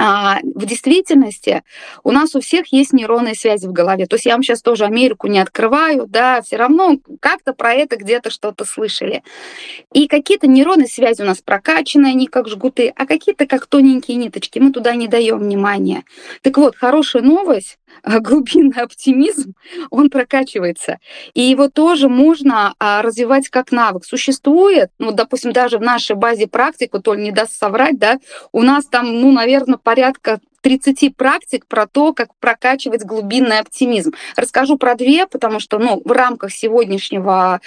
а, 0.00 0.38
в 0.54 0.64
действительности 0.64 1.64
у 2.04 2.12
нас 2.12 2.36
у 2.36 2.40
всех 2.40 2.72
есть 2.72 2.92
нейронные 2.92 3.34
связи 3.34 3.66
в 3.66 3.72
голове. 3.72 4.06
То 4.06 4.14
есть 4.14 4.26
я 4.26 4.34
вам 4.34 4.44
сейчас 4.44 4.62
тоже 4.62 4.84
Америку 4.84 5.26
не 5.26 5.40
открываю, 5.40 6.06
да, 6.06 6.40
все 6.40 6.56
равно 6.56 6.98
как-то 7.20 7.52
про 7.52 7.74
это 7.74 7.96
где-то 7.96 8.30
что-то 8.30 8.64
слышали. 8.64 9.24
И 9.92 10.06
какие-то 10.06 10.46
нейронные 10.46 10.86
связи 10.86 11.22
у 11.22 11.24
нас 11.24 11.38
прокачаны, 11.38 12.06
они 12.06 12.28
как 12.28 12.48
жгуты, 12.48 12.92
а 12.94 13.06
какие-то 13.06 13.46
как 13.46 13.66
тоненькие 13.66 14.18
ниточки. 14.18 14.60
Мы 14.60 14.70
туда 14.70 14.94
не 14.94 15.08
даем 15.08 15.40
внимания. 15.40 16.04
Так 16.42 16.58
вот, 16.58 16.76
хорошая 16.76 17.22
новость, 17.22 17.76
глубинный 18.04 18.82
оптимизм, 18.82 19.54
он 19.90 20.10
прокачивается. 20.10 20.98
И 21.34 21.42
его 21.42 21.68
тоже 21.68 22.08
можно 22.08 22.74
а, 22.78 23.02
развивать 23.02 23.48
как 23.48 23.72
навык. 23.72 24.04
Существует, 24.04 24.90
ну, 24.98 25.12
допустим, 25.12 25.52
даже 25.52 25.78
в 25.78 25.82
нашей 25.82 26.16
базе 26.16 26.46
практик, 26.46 26.90
вот 26.92 27.06
Оль 27.08 27.20
не 27.20 27.32
даст 27.32 27.52
соврать, 27.52 27.98
да, 27.98 28.18
у 28.52 28.62
нас 28.62 28.86
там, 28.86 29.20
ну, 29.20 29.32
наверное, 29.32 29.78
порядка 29.78 30.40
30 30.62 31.16
практик 31.16 31.66
про 31.66 31.86
то, 31.86 32.12
как 32.12 32.34
прокачивать 32.40 33.04
глубинный 33.04 33.58
оптимизм. 33.58 34.12
Расскажу 34.36 34.76
про 34.76 34.94
две, 34.94 35.26
потому 35.26 35.60
что 35.60 35.78
ну, 35.78 36.02
в 36.04 36.10
рамках 36.12 36.52
сегодняшнего 36.52 37.60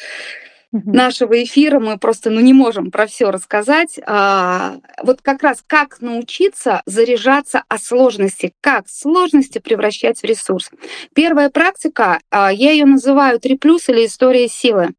нашего 0.72 1.44
эфира 1.44 1.80
мы 1.80 1.98
просто 1.98 2.30
ну, 2.30 2.40
не 2.40 2.54
можем 2.54 2.92
про 2.92 3.06
все 3.06 3.30
рассказать. 3.30 4.00
А, 4.06 4.78
вот 5.04 5.22
как 5.22 5.44
раз 5.44 5.64
как 5.66 6.02
научиться 6.02 6.82
заряжаться 6.86 7.64
о 7.68 7.78
сложности, 7.78 8.54
как 8.62 8.88
сложности 8.88 9.60
превращать 9.60 10.22
в 10.22 10.24
ресурс. 10.24 10.70
Первая 11.14 11.50
практика, 11.50 12.20
а, 12.30 12.52
я 12.52 12.72
ее 12.72 12.86
называю 12.86 13.40
три 13.40 13.58
плюс 13.58 13.90
или 13.90 14.06
история 14.06 14.48
силы. 14.48 14.92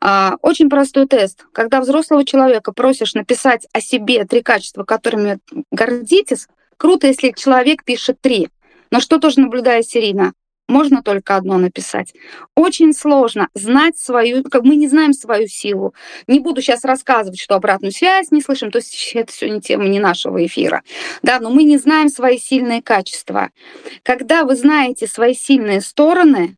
А, 0.00 0.36
очень 0.42 0.68
простой 0.68 1.06
тест. 1.06 1.46
Когда 1.52 1.80
взрослого 1.80 2.24
человека 2.24 2.72
просишь 2.72 3.14
написать 3.14 3.66
о 3.72 3.80
себе 3.80 4.24
три 4.24 4.42
качества, 4.42 4.84
которыми 4.84 5.38
гордитесь, 5.70 6.48
круто, 6.76 7.06
если 7.06 7.30
человек 7.30 7.84
пишет 7.84 8.20
три. 8.20 8.48
Но 8.90 9.00
что 9.00 9.18
тоже 9.18 9.40
наблюдает 9.40 9.84
Ирина? 9.94 10.32
Можно 10.68 11.02
только 11.02 11.36
одно 11.36 11.58
написать. 11.58 12.14
Очень 12.54 12.92
сложно 12.92 13.48
знать 13.54 13.98
свою, 13.98 14.42
как 14.44 14.62
мы 14.62 14.76
не 14.76 14.88
знаем 14.88 15.12
свою 15.12 15.46
силу. 15.46 15.94
Не 16.26 16.40
буду 16.40 16.60
сейчас 16.60 16.84
рассказывать, 16.84 17.40
что 17.40 17.54
обратную 17.54 17.92
связь 17.92 18.30
не 18.30 18.42
слышим, 18.42 18.70
то 18.70 18.78
есть 18.78 19.12
это 19.14 19.32
все 19.32 19.48
не 19.48 19.60
тема 19.60 19.84
не 19.84 20.00
нашего 20.00 20.44
эфира. 20.44 20.82
Да, 21.22 21.40
но 21.40 21.50
мы 21.50 21.64
не 21.64 21.78
знаем 21.78 22.08
свои 22.08 22.38
сильные 22.38 22.82
качества. 22.82 23.50
Когда 24.02 24.44
вы 24.44 24.56
знаете 24.56 25.06
свои 25.06 25.34
сильные 25.34 25.80
стороны, 25.80 26.56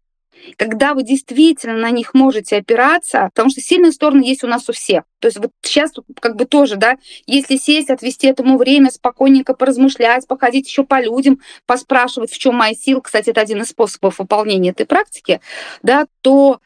когда 0.57 0.95
вы 0.95 1.02
действительно 1.02 1.76
на 1.76 1.90
них 1.90 2.14
можете 2.14 2.57
опираться, 2.57 3.31
потому 3.35 3.50
что 3.50 3.61
сильные 3.61 3.93
стороны 3.93 4.23
есть 4.23 4.45
у 4.45 4.47
нас 4.47 4.69
у 4.69 4.73
всех. 4.73 5.05
То 5.19 5.28
есть 5.28 5.38
вот 5.38 5.50
сейчас 5.62 5.93
как 6.21 6.37
бы 6.37 6.45
тоже, 6.45 6.76
да, 6.76 6.97
если 7.26 7.57
сесть, 7.57 7.90
отвести 7.90 8.26
этому 8.26 8.57
время, 8.59 8.90
спокойненько 8.90 9.55
поразмышлять, 9.55 10.26
походить 10.26 10.69
еще 10.69 10.85
по 10.85 11.00
людям, 11.00 11.40
поспрашивать, 11.67 12.31
в 12.31 12.38
чем 12.38 12.57
моя 12.57 12.75
сила, 12.75 13.00
кстати, 13.00 13.31
это 13.31 13.40
один 13.40 13.62
из 13.62 13.69
способов 13.69 14.19
выполнения 14.19 14.71
этой 14.71 14.87
практики, 14.87 15.40
да, 15.83 16.07
то 16.21 16.61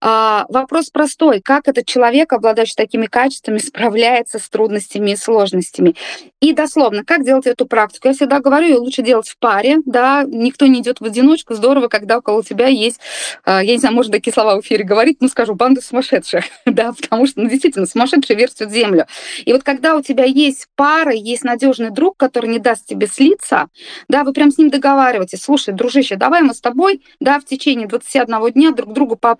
а, 0.00 0.46
вопрос 0.48 0.90
простой. 0.90 1.40
Как 1.40 1.66
этот 1.66 1.86
человек, 1.86 2.32
обладающий 2.32 2.74
такими 2.76 3.06
качествами, 3.06 3.58
справляется 3.58 4.38
с 4.38 4.48
трудностями 4.48 5.12
и 5.12 5.16
сложностями? 5.16 5.94
И 6.40 6.52
дословно, 6.52 7.04
как 7.04 7.24
делать 7.24 7.46
эту 7.46 7.66
практику? 7.66 8.08
Я 8.08 8.14
всегда 8.14 8.40
говорю, 8.40 8.68
ее 8.68 8.76
лучше 8.76 9.02
делать 9.02 9.28
в 9.28 9.36
паре, 9.38 9.78
да, 9.86 10.22
никто 10.24 10.66
не 10.66 10.80
идет 10.80 11.00
в 11.00 11.04
одиночку. 11.04 11.54
Здорово, 11.54 11.88
когда 11.88 12.18
около 12.18 12.44
тебя 12.44 12.68
есть, 12.68 13.00
а, 13.44 13.62
я 13.62 13.72
не 13.72 13.78
знаю, 13.78 13.94
можно 13.94 14.12
такие 14.12 14.32
слова 14.32 14.56
в 14.56 14.60
эфире 14.60 14.84
говорить, 14.84 15.18
ну, 15.20 15.28
скажу, 15.28 15.54
банда 15.54 15.80
сумасшедших, 15.80 16.44
да, 16.66 16.92
потому 16.92 17.26
что, 17.26 17.40
ну, 17.40 17.48
действительно, 17.48 17.86
сумасшедшие 17.86 18.36
верстят 18.36 18.70
землю. 18.70 19.06
И 19.44 19.52
вот 19.52 19.64
когда 19.64 19.96
у 19.96 20.02
тебя 20.02 20.24
есть 20.24 20.68
пара, 20.76 21.12
есть 21.12 21.42
надежный 21.42 21.90
друг, 21.90 22.16
который 22.16 22.48
не 22.50 22.58
даст 22.60 22.86
тебе 22.86 23.08
слиться, 23.08 23.66
да, 24.08 24.22
вы 24.22 24.32
прям 24.32 24.52
с 24.52 24.58
ним 24.58 24.70
договариваетесь, 24.70 25.42
слушай, 25.42 25.74
дружище, 25.74 26.16
давай 26.16 26.42
мы 26.42 26.54
с 26.54 26.60
тобой, 26.60 27.02
да, 27.18 27.40
в 27.40 27.44
течение 27.44 27.88
21 27.88 28.52
дня 28.52 28.70
друг 28.70 28.92
другу 28.92 29.16
по 29.16 29.34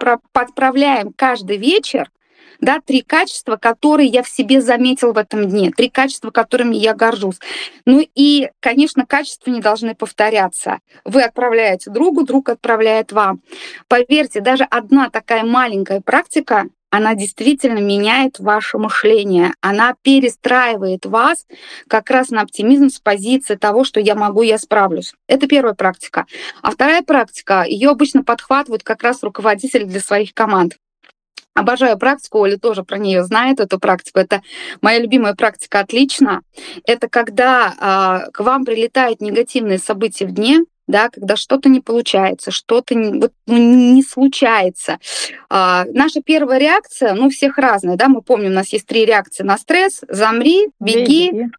отправляем 0.49 1.13
каждый 1.15 1.57
вечер 1.57 2.11
да, 2.61 2.81
три 2.85 3.03
качества, 3.03 3.57
которые 3.57 4.09
я 4.09 4.23
в 4.23 4.29
себе 4.29 4.61
заметил 4.61 5.13
в 5.13 5.19
этом 5.19 5.49
дне, 5.49 5.71
три 5.71 5.89
качества, 5.89 6.31
которыми 6.31 6.77
я 6.77 6.95
горжусь. 6.95 7.39
Ну 7.85 8.05
и, 8.15 8.51
конечно, 8.61 9.07
качества 9.07 9.51
не 9.51 9.61
должны 9.61 9.95
повторяться. 9.95 10.79
Вы 11.05 11.23
отправляете 11.23 11.91
другу, 11.91 12.25
друг 12.25 12.49
отправляет 12.49 13.13
вам. 13.13 13.41
Поверьте, 13.87 14.41
даже 14.41 14.65
одна 14.65 15.11
такая 15.11 15.45
маленькая 15.45 16.01
практика, 16.01 16.67
она 16.91 17.15
действительно 17.15 17.81
меняет 17.81 18.39
ваше 18.39 18.79
мышление, 18.79 19.53
она 19.61 19.95
перестраивает 20.03 21.05
вас 21.05 21.47
как 21.87 22.11
раз 22.11 22.31
на 22.31 22.41
оптимизм 22.41 22.89
с 22.89 22.99
позиции 22.99 23.57
того, 23.57 23.85
что 23.85 24.01
я 24.01 24.15
могу, 24.15 24.43
я 24.43 24.59
справлюсь. 24.59 25.13
Это 25.27 25.47
первая 25.47 25.75
практика. 25.75 26.27
А 26.63 26.71
вторая 26.71 27.03
практика, 27.03 27.65
ее 27.67 27.91
обычно 27.91 28.25
подхватывают 28.25 28.85
как 28.85 29.03
раз 29.03 29.23
руководители 29.23 29.85
для 29.85 30.01
своих 30.01 30.33
команд. 30.33 30.79
Обожаю 31.55 31.99
практику, 31.99 32.39
Оля 32.39 32.57
тоже 32.57 32.85
про 32.85 32.99
нее 32.99 33.25
знает, 33.25 33.61
эту 33.61 33.79
практику. 33.79 34.21
Это 34.21 34.43
моя 34.81 35.01
любимая 35.01 35.35
практика 35.35 35.81
«Отлично». 35.81 36.43
Это 36.85 37.09
когда 37.09 38.25
э, 38.27 38.31
к 38.31 38.41
вам 38.41 38.65
прилетают 38.65 39.21
негативные 39.21 39.79
события 39.79 40.27
в 40.27 40.33
дне, 40.33 40.65
да, 40.89 41.11
когда 41.11 41.37
что-то 41.37 41.69
не 41.69 41.81
получается, 41.81 42.51
что-то 42.51 42.95
не, 42.95 43.21
вот, 43.21 43.33
ну, 43.47 43.57
не 43.57 44.03
случается. 44.03 44.99
А, 45.51 45.85
наша 45.93 46.23
первая 46.23 46.59
реакция, 46.59 47.15
ну, 47.15 47.27
у 47.27 47.31
всех 47.31 47.59
разная, 47.59 47.97
да, 47.97 48.09
мы 48.09 48.23
помним, 48.23 48.51
у 48.51 48.55
нас 48.55 48.73
есть 48.73 48.87
три 48.87 49.05
реакции 49.05 49.45
на 49.45 49.59
стресс, 49.59 50.01
замри, 50.09 50.69
беги, 50.81 51.31
беги. 51.31 51.51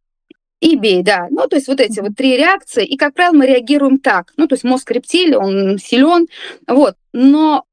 И 0.61 0.75
бей, 0.75 1.03
да. 1.03 1.27
Ну, 1.29 1.47
то 1.47 1.55
есть 1.55 1.69
вот 1.69 1.79
эти 1.79 2.01
вот 2.01 2.15
три 2.17 2.35
реакции. 2.35 2.85
И, 2.85 2.97
как 2.97 3.13
правило, 3.13 3.33
мы 3.33 3.45
реагируем 3.45 3.97
так. 3.97 4.33
Ну, 4.35 4.45
то 4.45 4.55
есть 4.55 4.65
мозг 4.65 4.91
рептилии, 4.91 5.35
он 5.35 5.77
силен. 5.77 6.27
Вот. 6.67 6.95
Но 7.13 7.63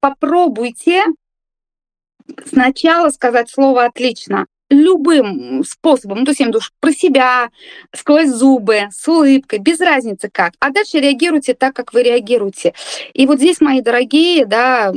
попробуйте 0.00 1.04
сначала 2.46 3.10
сказать 3.10 3.50
слово 3.50 3.84
«отлично», 3.84 4.46
любым 4.72 5.62
способом, 5.64 6.20
ну, 6.20 6.24
то 6.24 6.30
есть 6.30 6.40
я 6.40 6.46
имею 6.46 6.58
в 6.58 6.62
виду 6.62 6.66
про 6.80 6.92
себя, 6.92 7.50
сквозь 7.94 8.28
зубы, 8.28 8.88
с 8.90 9.06
улыбкой, 9.06 9.58
без 9.58 9.80
разницы 9.80 10.30
как. 10.32 10.54
А 10.60 10.70
дальше 10.70 10.98
реагируйте 10.98 11.54
так, 11.54 11.74
как 11.74 11.92
вы 11.92 12.02
реагируете. 12.02 12.74
И 13.12 13.26
вот 13.26 13.38
здесь, 13.38 13.60
мои 13.60 13.80
дорогие, 13.80 14.46
да, 14.46 14.92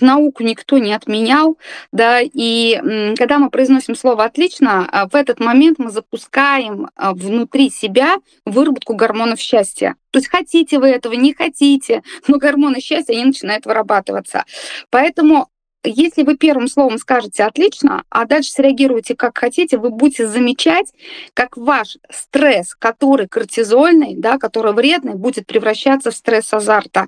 науку 0.00 0.42
никто 0.44 0.78
не 0.78 0.92
отменял, 0.92 1.58
да, 1.92 2.20
и 2.22 3.14
когда 3.16 3.38
мы 3.38 3.50
произносим 3.50 3.94
слово 3.96 4.24
«отлично», 4.24 4.88
а, 4.90 5.08
в 5.08 5.14
этот 5.14 5.40
момент 5.40 5.78
мы 5.78 5.90
запускаем 5.90 6.88
а, 6.94 7.12
внутри 7.12 7.70
себя 7.70 8.16
выработку 8.44 8.94
гормонов 8.94 9.40
счастья. 9.40 9.96
То 10.10 10.20
есть 10.20 10.30
хотите 10.30 10.78
вы 10.78 10.88
этого, 10.88 11.14
не 11.14 11.34
хотите, 11.34 12.02
но 12.28 12.38
гормоны 12.38 12.80
счастья, 12.80 13.12
они 13.12 13.26
начинают 13.26 13.66
вырабатываться. 13.66 14.44
Поэтому 14.90 15.48
если 15.84 16.22
вы 16.22 16.36
первым 16.36 16.68
словом 16.68 16.98
скажете 16.98 17.44
«отлично», 17.44 18.04
а 18.10 18.24
дальше 18.24 18.50
среагируете 18.50 19.14
как 19.14 19.38
хотите, 19.38 19.78
вы 19.78 19.90
будете 19.90 20.26
замечать, 20.26 20.92
как 21.34 21.56
ваш 21.56 21.98
стресс, 22.10 22.74
который 22.74 23.28
кортизольный, 23.28 24.14
да, 24.16 24.38
который 24.38 24.72
вредный, 24.72 25.14
будет 25.14 25.46
превращаться 25.46 26.10
в 26.10 26.14
стресс 26.14 26.52
азарта. 26.52 27.06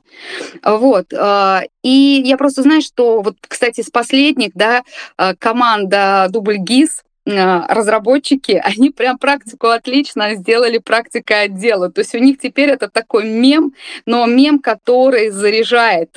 Вот. 0.62 1.12
Э, 1.12 1.62
и 1.82 2.22
я 2.24 2.36
просто 2.36 2.62
знаю, 2.62 2.82
что 2.82 3.22
вот, 3.22 3.36
кстати, 3.46 3.80
с 3.80 3.90
последних, 3.90 4.52
да, 4.54 4.82
э, 5.18 5.34
команда 5.36 6.28
Дубль 6.30 6.58
ГИС, 6.58 7.02
разработчики, 7.30 8.52
они 8.64 8.90
прям 8.90 9.18
практику 9.18 9.68
отлично 9.68 10.34
сделали 10.34 10.78
практикой 10.78 11.44
отдела. 11.44 11.90
То 11.90 12.00
есть 12.00 12.14
у 12.14 12.18
них 12.18 12.38
теперь 12.38 12.70
это 12.70 12.88
такой 12.88 13.24
мем, 13.24 13.72
но 14.06 14.26
мем, 14.26 14.58
который 14.58 15.30
заряжает. 15.30 16.16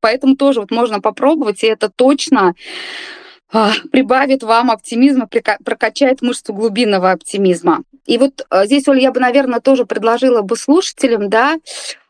Поэтому 0.00 0.36
тоже 0.36 0.60
вот 0.60 0.70
можно 0.70 1.00
попробовать, 1.00 1.62
и 1.62 1.66
это 1.66 1.90
точно 1.94 2.54
а, 3.52 3.72
прибавит 3.92 4.42
вам 4.42 4.70
оптимизма, 4.70 5.28
прокачает 5.64 6.22
мышцу 6.22 6.52
глубинного 6.52 7.12
оптимизма. 7.12 7.82
И 8.06 8.18
вот 8.18 8.46
э, 8.50 8.66
здесь, 8.66 8.86
Оль, 8.88 9.00
я 9.00 9.10
бы, 9.10 9.20
наверное, 9.20 9.60
тоже 9.60 9.84
предложила 9.84 10.42
бы 10.42 10.56
слушателям, 10.56 11.28
да, 11.28 11.56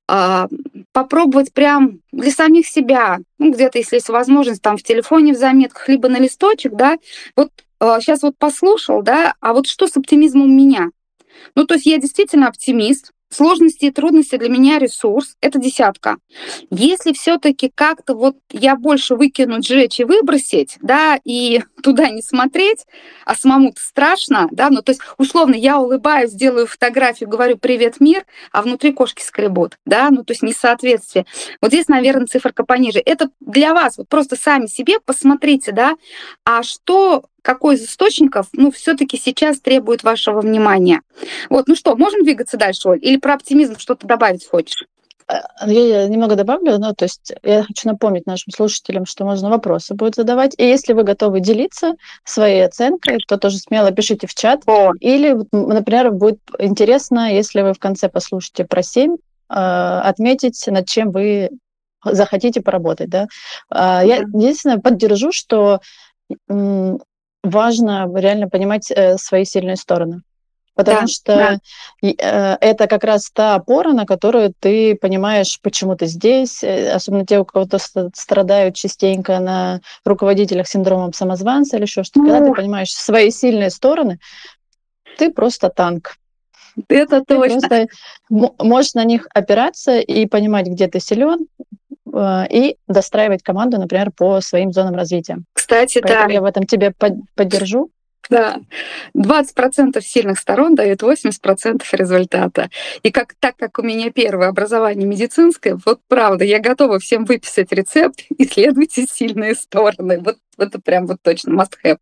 а, 0.08 0.46
попробовать 0.92 1.52
прям 1.52 2.00
для 2.12 2.30
самих 2.30 2.66
себя, 2.68 3.18
ну, 3.38 3.52
где-то, 3.52 3.78
если 3.78 3.96
есть 3.96 4.08
возможность, 4.08 4.62
там 4.62 4.76
в 4.76 4.82
телефоне 4.82 5.32
в 5.32 5.36
заметках, 5.36 5.88
либо 5.88 6.08
на 6.08 6.18
листочек, 6.18 6.74
да, 6.74 6.96
вот 7.34 7.50
сейчас 7.80 8.22
а, 8.22 8.28
вот 8.28 8.38
послушал, 8.38 9.02
да, 9.02 9.34
а 9.40 9.52
вот 9.52 9.66
что 9.66 9.86
с 9.86 9.96
оптимизмом 9.96 10.50
у 10.50 10.54
меня? 10.54 10.90
Ну, 11.54 11.64
то 11.64 11.74
есть 11.74 11.86
я 11.86 11.98
действительно 11.98 12.48
оптимист, 12.48 13.12
Сложности 13.28 13.86
и 13.86 13.90
трудности 13.90 14.36
для 14.36 14.48
меня 14.48 14.78
ресурс— 14.78 15.36
это 15.40 15.58
десятка. 15.58 16.16
Если 16.70 17.12
все-таки 17.12 17.72
как-то 17.74 18.14
вот 18.14 18.36
я 18.52 18.76
больше 18.76 19.16
выкинуть, 19.16 19.66
сжечь 19.66 19.98
и 19.98 20.04
выбросить, 20.04 20.78
да, 20.80 21.18
и 21.24 21.62
туда 21.82 22.10
не 22.10 22.22
смотреть, 22.22 22.86
а 23.24 23.34
самому-то 23.34 23.80
страшно, 23.80 24.48
да, 24.50 24.70
ну 24.70 24.82
то 24.82 24.90
есть 24.90 25.02
условно 25.18 25.54
я 25.54 25.78
улыбаюсь, 25.78 26.32
делаю 26.32 26.66
фотографию, 26.66 27.28
говорю 27.28 27.58
«Привет, 27.58 28.00
мир», 28.00 28.24
а 28.52 28.62
внутри 28.62 28.92
кошки 28.92 29.22
скребут, 29.22 29.78
да, 29.84 30.10
ну 30.10 30.24
то 30.24 30.32
есть 30.32 30.42
несоответствие. 30.42 31.26
Вот 31.60 31.70
здесь, 31.70 31.88
наверное, 31.88 32.26
циферка 32.26 32.64
пониже. 32.64 33.00
Это 33.04 33.30
для 33.40 33.74
вас, 33.74 33.98
вот 33.98 34.08
просто 34.08 34.36
сами 34.36 34.66
себе 34.66 35.00
посмотрите, 35.00 35.72
да, 35.72 35.96
а 36.44 36.62
что 36.62 37.24
какой 37.42 37.76
из 37.76 37.84
источников, 37.84 38.48
ну, 38.52 38.72
все-таки 38.72 39.16
сейчас 39.16 39.60
требует 39.60 40.02
вашего 40.02 40.40
внимания. 40.40 41.02
Вот, 41.48 41.68
ну 41.68 41.76
что, 41.76 41.94
можем 41.94 42.24
двигаться 42.24 42.56
дальше, 42.56 42.88
Оль? 42.88 42.98
Или 43.00 43.18
про 43.18 43.34
оптимизм 43.34 43.78
что-то 43.78 44.04
добавить 44.04 44.48
хочешь? 44.48 44.84
Э, 45.28 45.40
я 45.66 46.08
немного 46.08 46.36
добавлю, 46.36 46.78
ну, 46.78 46.94
то 46.94 47.04
есть 47.04 47.32
я 47.42 47.62
хочу 47.62 47.88
напомнить 47.88 48.26
нашим 48.26 48.52
слушателям, 48.52 49.06
что 49.06 49.24
можно 49.24 49.50
вопросы 49.50 49.94
будет 49.94 50.14
задавать. 50.14 50.54
И 50.58 50.64
если 50.64 50.92
вы 50.92 51.02
готовы 51.02 51.40
делиться 51.40 51.94
своей 52.24 52.64
оценкой, 52.64 53.18
то 53.26 53.36
тоже 53.36 53.58
смело 53.58 53.90
пишите 53.90 54.26
в 54.26 54.34
чат. 54.34 54.62
О. 54.66 54.92
Или, 55.00 55.36
например, 55.52 56.12
будет 56.12 56.40
интересно, 56.58 57.32
если 57.32 57.62
вы 57.62 57.72
в 57.72 57.78
конце 57.78 58.08
послушаете 58.08 58.64
про 58.64 58.82
7, 58.82 59.14
э, 59.14 59.54
отметить, 59.54 60.64
над 60.66 60.86
чем 60.86 61.10
вы 61.10 61.50
захотите 62.04 62.60
поработать. 62.60 63.10
Да? 63.10 63.26
А, 63.68 64.04
я 64.04 64.18
единственное 64.18 64.78
поддержу, 64.78 65.32
что 65.32 65.80
важно 66.48 68.10
реально 68.14 68.48
понимать 68.48 68.90
э, 68.90 69.16
свои 69.18 69.44
сильные 69.44 69.76
стороны. 69.76 70.22
Потому 70.76 71.00
да, 71.00 71.06
что 71.06 71.34
да. 71.34 71.58
Э, 72.02 72.56
это 72.60 72.86
как 72.86 73.02
раз 73.02 73.30
та 73.32 73.54
опора, 73.54 73.92
на 73.92 74.04
которую 74.04 74.52
ты 74.60 74.94
понимаешь, 74.94 75.58
почему 75.62 75.96
ты 75.96 76.04
здесь. 76.06 76.62
Э, 76.62 76.92
особенно 76.92 77.24
те, 77.24 77.38
у 77.40 77.46
кого-то 77.46 77.78
страдают 78.14 78.76
частенько 78.76 79.40
на 79.40 79.80
руководителях 80.04 80.68
синдромом 80.68 81.14
самозванца 81.14 81.76
или 81.76 81.84
еще 81.84 82.04
что-то. 82.04 82.28
Когда 82.28 82.46
ты 82.46 82.54
понимаешь 82.54 82.92
свои 82.94 83.30
сильные 83.30 83.70
стороны, 83.70 84.18
ты 85.16 85.32
просто 85.32 85.70
танк. 85.70 86.16
Это 86.88 87.20
ты 87.20 87.36
точно. 87.36 87.60
Просто 87.60 87.86
можешь 88.28 88.92
на 88.92 89.04
них 89.04 89.26
опираться 89.32 89.98
и 89.98 90.26
понимать, 90.26 90.66
где 90.66 90.88
ты 90.88 91.00
силен, 91.00 91.46
и 92.50 92.76
достраивать 92.86 93.42
команду, 93.42 93.78
например, 93.78 94.10
по 94.10 94.42
своим 94.42 94.72
зонам 94.72 94.94
развития. 94.94 95.38
Кстати, 95.54 96.00
Поэтому 96.02 96.28
да. 96.28 96.34
Я 96.34 96.40
в 96.42 96.44
этом 96.44 96.64
тебе 96.64 96.92
поддержу. 97.34 97.90
Да, 98.28 98.58
20% 99.16 100.00
сильных 100.00 100.38
сторон 100.38 100.74
дают 100.74 101.02
80% 101.02 101.82
результата. 101.92 102.70
И 103.02 103.10
как, 103.10 103.34
так 103.38 103.56
как 103.56 103.78
у 103.78 103.82
меня 103.82 104.10
первое 104.10 104.48
образование 104.48 105.06
медицинское, 105.06 105.78
вот 105.84 106.00
правда, 106.08 106.44
я 106.44 106.58
готова 106.58 106.98
всем 106.98 107.24
выписать 107.24 107.72
рецепт, 107.72 108.20
исследуйте 108.38 109.06
сильные 109.06 109.54
стороны. 109.54 110.20
Вот 110.20 110.38
это 110.58 110.80
прям 110.80 111.06
вот 111.06 111.18
точно 111.22 111.52
must 111.52 111.72
have. 111.84 111.98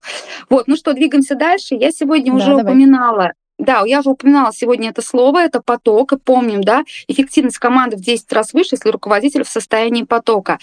Вот, 0.49 0.69
ну 0.69 0.77
что, 0.77 0.93
двигаемся 0.93 1.35
дальше. 1.35 1.75
Я 1.75 1.91
сегодня 1.91 2.33
да, 2.33 2.37
уже 2.39 2.47
давай. 2.47 2.65
упоминала 2.65 3.33
да, 3.59 3.85
я 3.87 4.01
уже 4.01 4.11
упоминала 4.11 4.53
сегодня 4.53 4.91
это 4.91 5.01
слово, 5.01 5.45
это 5.45 5.63
поток, 5.63 6.13
и 6.13 6.19
помним, 6.19 6.63
да, 6.63 6.83
эффективность 7.07 7.59
команды 7.59 7.97
в 7.97 8.01
10 8.01 8.33
раз 8.33 8.53
выше, 8.53 8.71
если 8.73 8.91
руководитель 8.91 9.45
в 9.45 9.49
состоянии 9.49 10.03
потока. 10.03 10.59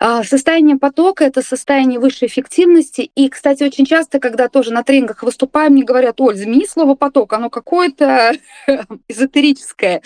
А, 0.00 0.22
состояние 0.22 0.76
потока— 0.76 1.24
это 1.26 1.42
состояние 1.42 1.98
высшей 1.98 2.28
эффективности. 2.28 3.10
И, 3.14 3.28
кстати, 3.28 3.64
очень 3.64 3.84
часто, 3.84 4.20
когда 4.20 4.48
тоже 4.48 4.72
на 4.72 4.84
тренингах 4.84 5.22
выступаем, 5.22 5.72
мне 5.72 5.82
говорят, 5.82 6.20
Оль, 6.20 6.36
замени 6.36 6.66
слово 6.66 6.94
«поток», 6.94 7.32
оно 7.32 7.50
какое-то 7.50 8.32
эзотерическое. 9.08 10.00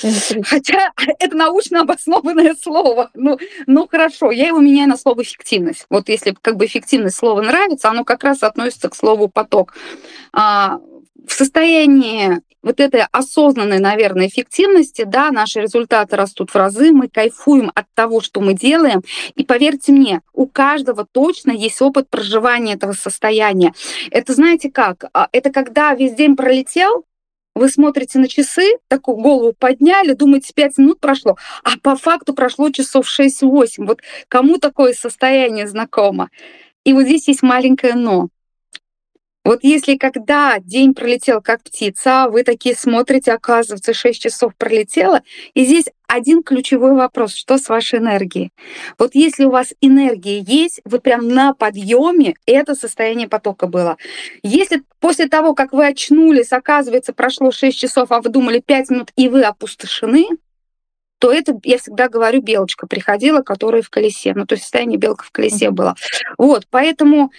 Хотя 0.44 0.92
это 1.18 1.36
научно 1.36 1.82
обоснованное 1.82 2.54
слово. 2.54 3.10
Ну, 3.14 3.38
ну, 3.66 3.86
хорошо, 3.86 4.30
я 4.30 4.48
его 4.48 4.60
меняю 4.60 4.88
на 4.88 4.96
слово 4.96 5.22
«эффективность». 5.22 5.86
Вот 5.90 6.08
если 6.08 6.34
как 6.40 6.56
бы 6.56 6.64
эффективность 6.64 7.16
слова 7.16 7.42
нравится, 7.42 7.90
оно 7.90 8.04
как 8.04 8.24
раз 8.24 8.42
относится 8.42 8.88
к 8.88 8.94
слову 8.94 9.28
«поток». 9.28 9.74
А, 10.32 10.78
в 11.26 11.32
состоянии 11.32 12.40
вот 12.62 12.78
этой 12.78 13.02
осознанной, 13.10 13.80
наверное, 13.80 14.28
эффективности, 14.28 15.02
да, 15.02 15.30
наши 15.32 15.60
результаты 15.60 16.16
растут 16.16 16.50
в 16.50 16.56
разы, 16.56 16.92
мы 16.92 17.08
кайфуем 17.08 17.72
от 17.74 17.86
того, 17.94 18.20
что 18.20 18.40
мы 18.40 18.54
делаем. 18.54 19.02
И 19.34 19.44
поверьте 19.44 19.92
мне, 19.92 20.20
у 20.32 20.46
каждого 20.46 21.04
точно 21.10 21.50
есть 21.50 21.82
опыт 21.82 22.08
проживания 22.08 22.74
этого 22.74 22.92
состояния. 22.92 23.74
Это 24.10 24.32
знаете 24.34 24.70
как? 24.70 25.06
А, 25.12 25.28
это 25.32 25.50
когда 25.50 25.94
весь 25.94 26.14
день 26.14 26.36
пролетел, 26.36 27.04
вы 27.54 27.68
смотрите 27.68 28.18
на 28.18 28.28
часы, 28.28 28.78
такую 28.88 29.16
голову 29.18 29.52
подняли, 29.58 30.14
думаете, 30.14 30.52
5 30.54 30.78
минут 30.78 31.00
прошло, 31.00 31.36
а 31.64 31.72
по 31.82 31.96
факту 31.96 32.32
прошло 32.32 32.70
часов 32.70 33.06
6-8. 33.08 33.84
Вот 33.84 34.00
кому 34.28 34.58
такое 34.58 34.94
состояние 34.94 35.66
знакомо? 35.66 36.30
И 36.84 36.92
вот 36.92 37.02
здесь 37.02 37.28
есть 37.28 37.42
маленькое 37.42 37.94
«но». 37.94 38.28
Вот 39.44 39.60
если 39.62 39.96
когда 39.96 40.58
день 40.60 40.94
пролетел 40.94 41.42
как 41.42 41.62
птица, 41.62 42.28
вы 42.30 42.44
такие 42.44 42.76
смотрите, 42.76 43.32
оказывается, 43.32 43.92
6 43.92 44.22
часов 44.22 44.52
пролетело, 44.56 45.22
и 45.54 45.64
здесь 45.64 45.86
один 46.06 46.42
ключевой 46.42 46.94
вопрос, 46.94 47.34
что 47.34 47.58
с 47.58 47.68
вашей 47.68 47.98
энергией? 47.98 48.50
Вот 48.98 49.14
если 49.14 49.44
у 49.44 49.50
вас 49.50 49.74
энергия 49.80 50.40
есть, 50.40 50.80
вы 50.84 51.00
прям 51.00 51.26
на 51.28 51.54
подъеме, 51.54 52.34
это 52.46 52.74
состояние 52.74 53.28
потока 53.28 53.66
было. 53.66 53.96
Если 54.42 54.82
после 55.00 55.26
того, 55.26 55.54
как 55.54 55.72
вы 55.72 55.86
очнулись, 55.86 56.52
оказывается, 56.52 57.12
прошло 57.12 57.50
6 57.50 57.76
часов, 57.76 58.12
а 58.12 58.20
вы 58.20 58.30
думали 58.30 58.62
5 58.64 58.90
минут, 58.90 59.10
и 59.16 59.28
вы 59.28 59.42
опустошены, 59.42 60.28
то 61.22 61.32
это, 61.32 61.56
я 61.62 61.78
всегда 61.78 62.08
говорю, 62.08 62.42
белочка 62.42 62.88
приходила, 62.88 63.42
которая 63.42 63.80
в 63.80 63.90
колесе. 63.90 64.34
Ну, 64.34 64.44
то 64.44 64.54
есть 64.54 64.64
состояние 64.64 64.98
белка 64.98 65.24
в 65.24 65.30
колесе 65.30 65.70
было. 65.70 65.94
Вот, 66.36 66.66
поэтому 66.68 67.30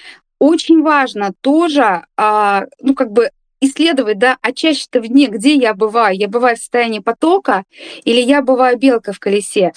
очень 0.43 0.82
важно 0.82 1.32
тоже, 1.39 2.03
а, 2.17 2.65
ну, 2.82 2.95
как 2.95 3.13
бы 3.13 3.29
исследовать, 3.62 4.17
да, 4.17 4.38
а 4.41 4.51
чаще-то 4.51 4.99
в 4.99 5.08
дне, 5.08 5.27
где 5.27 5.56
я 5.56 5.73
бываю? 5.73 6.17
Я 6.17 6.27
бываю 6.27 6.58
в 6.58 6.60
состоянии 6.60 6.99
потока 6.99 7.63
или 8.03 8.19
я 8.19 8.41
бываю 8.41 8.77
белка 8.77 9.13
в 9.13 9.19
колесе? 9.19 9.71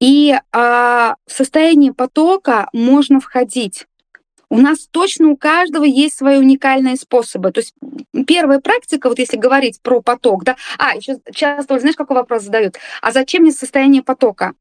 И 0.00 0.34
а, 0.52 1.14
в 1.26 1.32
состоянии 1.32 1.92
потока 1.92 2.68
можно 2.74 3.20
входить 3.20 3.86
у 4.52 4.58
нас 4.58 4.86
точно 4.90 5.28
у 5.28 5.36
каждого 5.38 5.84
есть 5.84 6.18
свои 6.18 6.36
уникальные 6.36 6.96
способы. 6.96 7.52
То 7.52 7.60
есть 7.60 7.72
первая 8.26 8.60
практика, 8.60 9.08
вот 9.08 9.18
если 9.18 9.38
говорить 9.38 9.80
про 9.80 10.02
поток, 10.02 10.44
да, 10.44 10.56
а, 10.76 10.94
еще 10.94 11.16
часто, 11.32 11.78
знаешь, 11.78 11.96
какой 11.96 12.16
вопрос 12.16 12.42
задают? 12.42 12.76
А 13.00 13.12
зачем 13.12 13.42
мне 13.42 13.52
состояние 13.52 14.02
потока? 14.02 14.52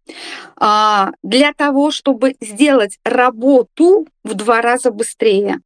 А, 0.55 1.11
для 1.23 1.51
того, 1.51 1.91
чтобы 1.91 2.35
сделать 2.39 2.99
работу 3.03 4.07
в 4.23 4.33
два 4.33 4.61
раза 4.61 4.91
быстрее 4.91 5.59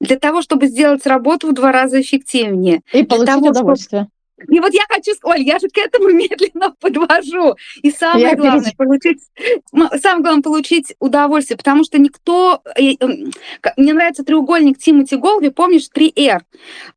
для 0.00 0.18
того, 0.18 0.40
чтобы 0.40 0.66
сделать 0.66 1.06
работу 1.06 1.48
в 1.48 1.52
два 1.52 1.72
раза 1.72 2.00
эффективнее. 2.00 2.80
И 2.92 3.02
получить 3.04 3.34
того, 3.34 3.48
удовольствие. 3.48 4.02
Чтобы 4.02 4.12
и 4.48 4.60
вот 4.60 4.72
я 4.72 4.82
хочу, 4.88 5.12
Оль, 5.22 5.42
я 5.42 5.58
же 5.58 5.68
к 5.68 5.78
этому 5.78 6.08
медленно 6.12 6.74
подвожу. 6.80 7.56
И 7.82 7.90
самое 7.90 8.30
я 8.30 8.36
главное, 8.36 8.64
перед... 8.64 8.76
получить, 8.76 9.20
самое 9.72 10.22
главное, 10.22 10.42
получить 10.42 10.94
удовольствие, 10.98 11.56
потому 11.56 11.84
что 11.84 11.98
никто... 11.98 12.62
Эм, 12.76 13.32
мне 13.76 13.92
нравится 13.92 14.24
треугольник 14.24 14.78
Тимоти 14.78 15.16
Голви, 15.16 15.50
помнишь, 15.50 15.88
3R. 15.94 16.40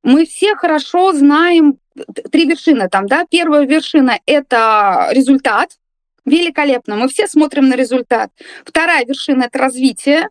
Мы 0.04 0.26
все 0.26 0.56
хорошо 0.56 1.14
знаем 1.14 1.78
три 2.32 2.46
вершины 2.46 2.90
там, 2.90 3.08
да. 3.08 3.26
Первая 3.30 3.66
вершина— 3.66 4.20
это 4.26 5.10
результат, 5.12 5.78
Великолепно. 6.26 6.96
Мы 6.96 7.08
все 7.10 7.28
смотрим 7.28 7.68
на 7.68 7.76
результат. 7.76 8.32
Вторая 8.66 9.06
вершина— 9.06 9.44
это 9.46 9.60
развитие. 9.60 10.30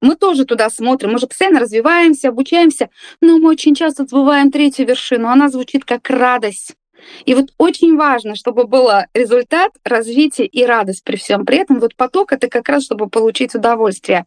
Мы 0.00 0.16
тоже 0.16 0.44
туда 0.44 0.70
смотрим. 0.70 1.12
Мы 1.12 1.18
же 1.18 1.26
постоянно 1.26 1.60
развиваемся, 1.60 2.28
обучаемся. 2.28 2.90
Но 3.20 3.38
мы 3.38 3.50
очень 3.50 3.74
часто 3.74 4.04
забываем 4.06 4.50
третью 4.50 4.86
вершину. 4.86 5.28
Она 5.28 5.48
звучит 5.48 5.84
как 5.84 6.08
радость. 6.10 6.74
И 7.24 7.34
вот 7.34 7.46
очень 7.58 7.96
важно, 7.96 8.34
чтобы 8.34 8.66
был 8.66 8.88
результат, 9.14 9.72
развитие 9.84 10.46
и 10.46 10.64
радость 10.64 11.04
при 11.04 11.16
всем 11.16 11.44
при 11.44 11.58
этом. 11.58 11.80
Вот 11.80 11.96
поток 11.96 12.32
это 12.32 12.48
как 12.48 12.68
раз, 12.68 12.84
чтобы 12.84 13.08
получить 13.08 13.54
удовольствие. 13.54 14.26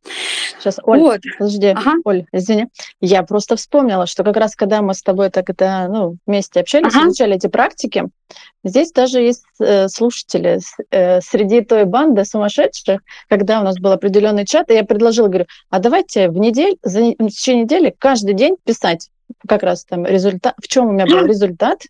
Сейчас, 0.60 0.80
Оль, 0.84 1.00
вот. 1.00 1.22
подожди, 1.38 1.68
ага. 1.68 1.94
Оль, 2.04 2.26
извини. 2.32 2.68
Я 3.02 3.24
просто 3.24 3.56
вспомнила, 3.56 4.06
что 4.06 4.24
как 4.24 4.38
раз 4.38 4.56
когда 4.56 4.82
мы 4.82 4.94
с 4.94 5.02
тобой 5.02 5.30
так 5.30 5.50
это, 5.50 5.88
ну, 5.90 6.18
вместе 6.26 6.60
общались, 6.60 6.94
ага. 6.94 7.08
изучали 7.08 7.36
эти 7.36 7.48
практики, 7.48 8.06
здесь 8.64 8.92
даже 8.92 9.20
есть 9.20 9.44
э, 9.60 9.88
слушатели 9.88 10.60
э, 10.92 11.22
среди 11.22 11.62
той 11.62 11.86
банды 11.86 12.26
сумасшедших, 12.26 13.02
когда 13.30 13.62
у 13.62 13.64
нас 13.64 13.78
был 13.80 13.92
определенный 13.92 14.46
чат, 14.46 14.70
и 14.72 14.74
я 14.74 14.84
предложила, 14.84 15.28
говорю, 15.28 15.46
а 15.70 15.80
давайте 15.80 16.30
в 16.30 16.38
неделю, 16.38 16.78
за, 16.84 17.02
в 17.02 17.28
течение 17.30 17.64
недели 17.64 17.96
каждый 17.98 18.34
день 18.34 18.56
писать 18.64 19.10
как 19.48 19.64
раз 19.64 19.86
там 19.86 20.06
результат, 20.06 20.56
в 20.62 20.68
чем 20.68 20.88
у 20.88 20.92
меня 20.92 21.06
был 21.06 21.26
результат, 21.26 21.82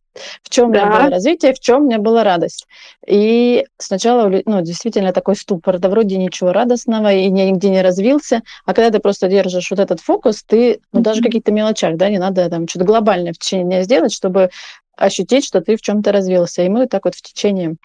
в 0.44 0.50
чем 0.50 0.72
да. 0.72 0.84
у 0.84 0.86
меня 0.86 1.00
было 1.00 1.10
развитие, 1.10 1.54
в 1.54 1.60
чем 1.60 1.82
у 1.82 1.86
меня 1.86 2.00
была 2.00 2.24
радость. 2.24 2.68
И 3.06 3.66
сначала, 3.78 4.32
ну, 4.46 4.62
действительно 4.62 5.14
такой 5.14 5.36
ступор, 5.36 5.80
да 5.80 5.90
вроде 5.90 6.18
ничего 6.18 6.52
радостного, 6.52 7.14
и 7.14 7.30
нигде 7.30 7.70
не 7.70 7.82
развился, 7.82 8.42
а 8.66 8.74
когда 8.74 8.92
ты 8.92 9.00
просто 9.00 9.28
держишь 9.28 9.70
вот 9.72 9.80
этот 9.80 10.00
фокус, 10.00 10.44
ты, 10.44 10.82
ну, 10.92 11.02
даже 11.02 11.22
в 11.22 11.24
каких-то 11.24 11.52
мелочах, 11.52 11.98
да, 11.98 12.10
не 12.10 12.20
надо 12.20 12.50
там 12.50 12.68
что-то 12.68 12.86
глобальное 12.86 13.34
в 13.34 13.38
течение 13.38 13.66
дня 13.66 13.84
сделать, 13.84 14.14
чтобы 14.14 14.50
ощутить, 14.96 15.46
что 15.46 15.62
ты 15.62 15.76
в 15.76 15.82
чем-то 15.82 16.12
развился. 16.12 16.64
И 16.64 16.70
мы 16.70 16.88
так 16.88 17.06
вот 17.06 17.16
в 17.16 17.22
течение 17.22 17.76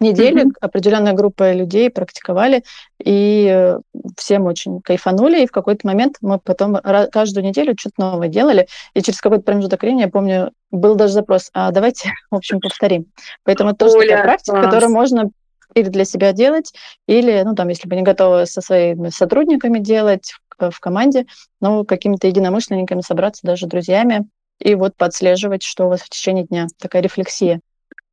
недели 0.00 0.44
mm-hmm. 0.44 0.56
определенная 0.60 1.12
группа 1.12 1.52
людей 1.52 1.90
практиковали, 1.90 2.64
и 3.02 3.48
э, 3.50 3.78
всем 4.16 4.44
очень 4.46 4.80
кайфанули, 4.80 5.42
и 5.42 5.46
в 5.46 5.52
какой-то 5.52 5.86
момент 5.86 6.16
мы 6.20 6.38
потом 6.38 6.76
каждую 7.12 7.44
неделю 7.44 7.74
что-то 7.78 7.94
новое 7.98 8.28
делали, 8.28 8.68
и 8.94 9.02
через 9.02 9.20
какой-то 9.20 9.44
промежуток 9.44 9.82
времени, 9.82 10.02
я 10.02 10.08
помню, 10.08 10.52
был 10.70 10.94
даже 10.94 11.14
запрос, 11.14 11.50
а 11.52 11.70
давайте, 11.70 12.12
в 12.30 12.36
общем, 12.36 12.60
повторим. 12.60 13.06
Поэтому 13.44 13.70
это 13.70 13.78
тоже 13.78 13.98
Оля, 13.98 14.08
такая 14.08 14.24
практика, 14.24 14.56
класс. 14.56 14.66
которую 14.66 14.92
можно 14.92 15.30
или 15.74 15.88
для 15.88 16.04
себя 16.04 16.32
делать, 16.32 16.72
или, 17.06 17.42
ну, 17.44 17.54
там, 17.54 17.68
если 17.68 17.88
бы 17.88 17.96
не 17.96 18.02
готовы 18.02 18.46
со 18.46 18.60
своими 18.60 19.10
сотрудниками 19.10 19.78
делать 19.78 20.32
в, 20.58 20.70
в 20.70 20.80
команде, 20.80 21.26
ну, 21.60 21.84
какими-то 21.84 22.26
единомышленниками 22.26 23.02
собраться, 23.02 23.46
даже 23.46 23.66
друзьями, 23.66 24.26
и 24.58 24.74
вот 24.74 24.96
подслеживать, 24.96 25.62
что 25.62 25.86
у 25.86 25.88
вас 25.88 26.00
в 26.00 26.08
течение 26.08 26.44
дня. 26.44 26.66
Такая 26.78 27.02
рефлексия. 27.02 27.60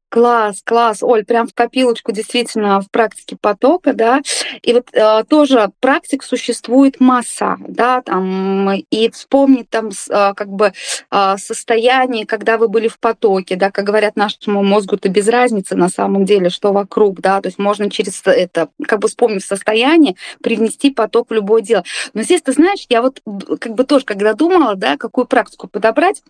Класс, 0.09 0.61
класс, 0.63 1.03
Оль, 1.03 1.25
прям 1.25 1.47
в 1.47 1.53
копилочку 1.53 2.11
действительно 2.11 2.79
в 2.79 2.89
практике 2.89 3.37
потока, 3.39 3.91
да. 3.91 4.21
И 4.61 4.71
вот 4.71 4.87
э, 4.93 5.23
тоже 5.27 5.71
практик 5.79 6.23
существует 6.23 6.99
масса, 6.99 7.57
да, 7.67 8.01
там 8.01 8.71
и 8.71 9.09
вспомнить 9.09 9.69
там 9.69 9.89
э, 9.89 10.33
как 10.35 10.47
бы 10.47 10.71
э, 11.11 11.37
состояние, 11.37 12.25
когда 12.25 12.57
вы 12.57 12.67
были 12.69 12.87
в 12.87 12.99
потоке, 12.99 13.55
да, 13.55 13.71
как 13.71 13.83
говорят 13.83 14.15
нашему 14.15 14.63
мозгу, 14.63 14.95
то 14.97 15.09
без 15.09 15.27
разницы 15.27 15.75
на 15.75 15.89
самом 15.89 16.23
деле, 16.23 16.49
что 16.49 16.71
вокруг, 16.71 17.19
да, 17.19 17.41
то 17.41 17.47
есть 17.47 17.57
можно 17.57 17.89
через 17.89 18.21
это 18.25 18.69
как 18.87 18.99
бы 18.99 19.07
вспомнив 19.07 19.43
состояние 19.43 20.15
привнести 20.41 20.91
поток 20.91 21.29
в 21.29 21.33
любое 21.33 21.61
дело. 21.61 21.83
Но 22.13 22.21
здесь 22.21 22.41
ты 22.43 22.53
знаешь, 22.53 22.85
я 22.89 23.01
вот 23.01 23.21
как 23.59 23.73
бы 23.73 23.83
тоже 23.83 24.05
когда 24.05 24.33
думала, 24.33 24.75
да, 24.75 24.97
какую 24.97 25.25
практику 25.25 25.67
подобрать, 25.67 26.21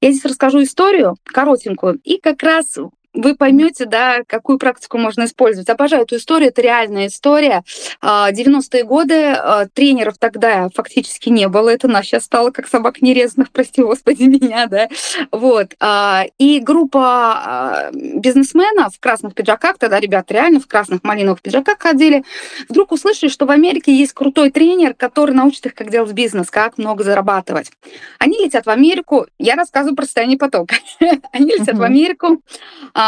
я 0.00 0.12
здесь 0.12 0.24
расскажу 0.24 0.62
историю 0.62 1.16
коротенькую, 1.24 2.00
и 2.04 2.20
как 2.20 2.42
раз 2.44 2.76
вы 3.18 3.34
поймете, 3.34 3.84
да, 3.84 4.22
какую 4.26 4.58
практику 4.58 4.96
можно 4.96 5.24
использовать. 5.24 5.68
Обожаю 5.68 6.04
эту 6.04 6.16
историю, 6.16 6.50
это 6.50 6.62
реальная 6.62 7.08
история. 7.08 7.64
90-е 8.00 8.82
а, 8.82 8.84
годы 8.84 9.24
а, 9.32 9.66
тренеров 9.66 10.18
тогда 10.18 10.68
фактически 10.72 11.28
не 11.28 11.48
было, 11.48 11.68
это 11.68 11.88
нас 11.88 12.06
сейчас 12.06 12.24
стало 12.24 12.52
как 12.52 12.68
собак 12.68 13.02
нерезанных, 13.02 13.50
прости 13.50 13.82
господи 13.82 14.22
меня, 14.24 14.66
да. 14.66 14.88
Вот. 15.32 15.74
А, 15.80 16.26
и 16.38 16.60
группа 16.60 17.90
бизнесменов 17.92 18.94
в 18.94 19.00
красных 19.00 19.34
пиджаках, 19.34 19.78
тогда 19.78 19.98
ребята 19.98 20.34
реально 20.34 20.60
в 20.60 20.68
красных 20.68 21.02
малиновых 21.02 21.42
пиджаках 21.42 21.78
ходили, 21.80 22.22
вдруг 22.68 22.92
услышали, 22.92 23.28
что 23.28 23.46
в 23.46 23.50
Америке 23.50 23.92
есть 23.92 24.12
крутой 24.12 24.50
тренер, 24.50 24.94
который 24.94 25.34
научит 25.34 25.66
их, 25.66 25.74
как 25.74 25.90
делать 25.90 26.12
бизнес, 26.12 26.50
как 26.50 26.78
много 26.78 27.02
зарабатывать. 27.02 27.72
Они 28.18 28.38
летят 28.38 28.66
в 28.66 28.70
Америку, 28.70 29.26
я 29.40 29.56
рассказываю 29.56 29.96
про 29.96 30.04
состояние 30.04 30.38
потока. 30.38 30.76
Они 31.32 31.52
летят 31.52 31.76
в 31.76 31.82
Америку, 31.82 32.40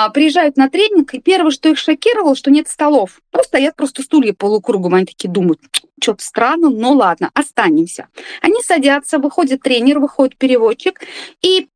приезжают 0.09 0.57
на 0.57 0.69
тренинг, 0.69 1.15
и 1.15 1.21
первое, 1.21 1.51
что 1.51 1.69
их 1.69 1.79
шокировало, 1.79 2.35
что 2.35 2.51
нет 2.51 2.69
столов. 2.69 3.21
Ну, 3.33 3.43
стоят 3.43 3.77
просто 3.77 4.03
стулья 4.03 4.33
полукругом. 4.33 4.95
Они 4.95 5.07
такие 5.07 5.31
думают, 5.31 5.61
что-то 6.03 6.25
странно, 6.25 6.71
но 6.71 6.93
ладно, 6.93 7.31
останемся. 7.35 8.09
Они 8.41 8.63
садятся, 8.63 9.19
выходит 9.19 9.63
тренер, 9.63 9.99
выходит 9.99 10.37
переводчик, 10.39 11.01
и 11.43 11.69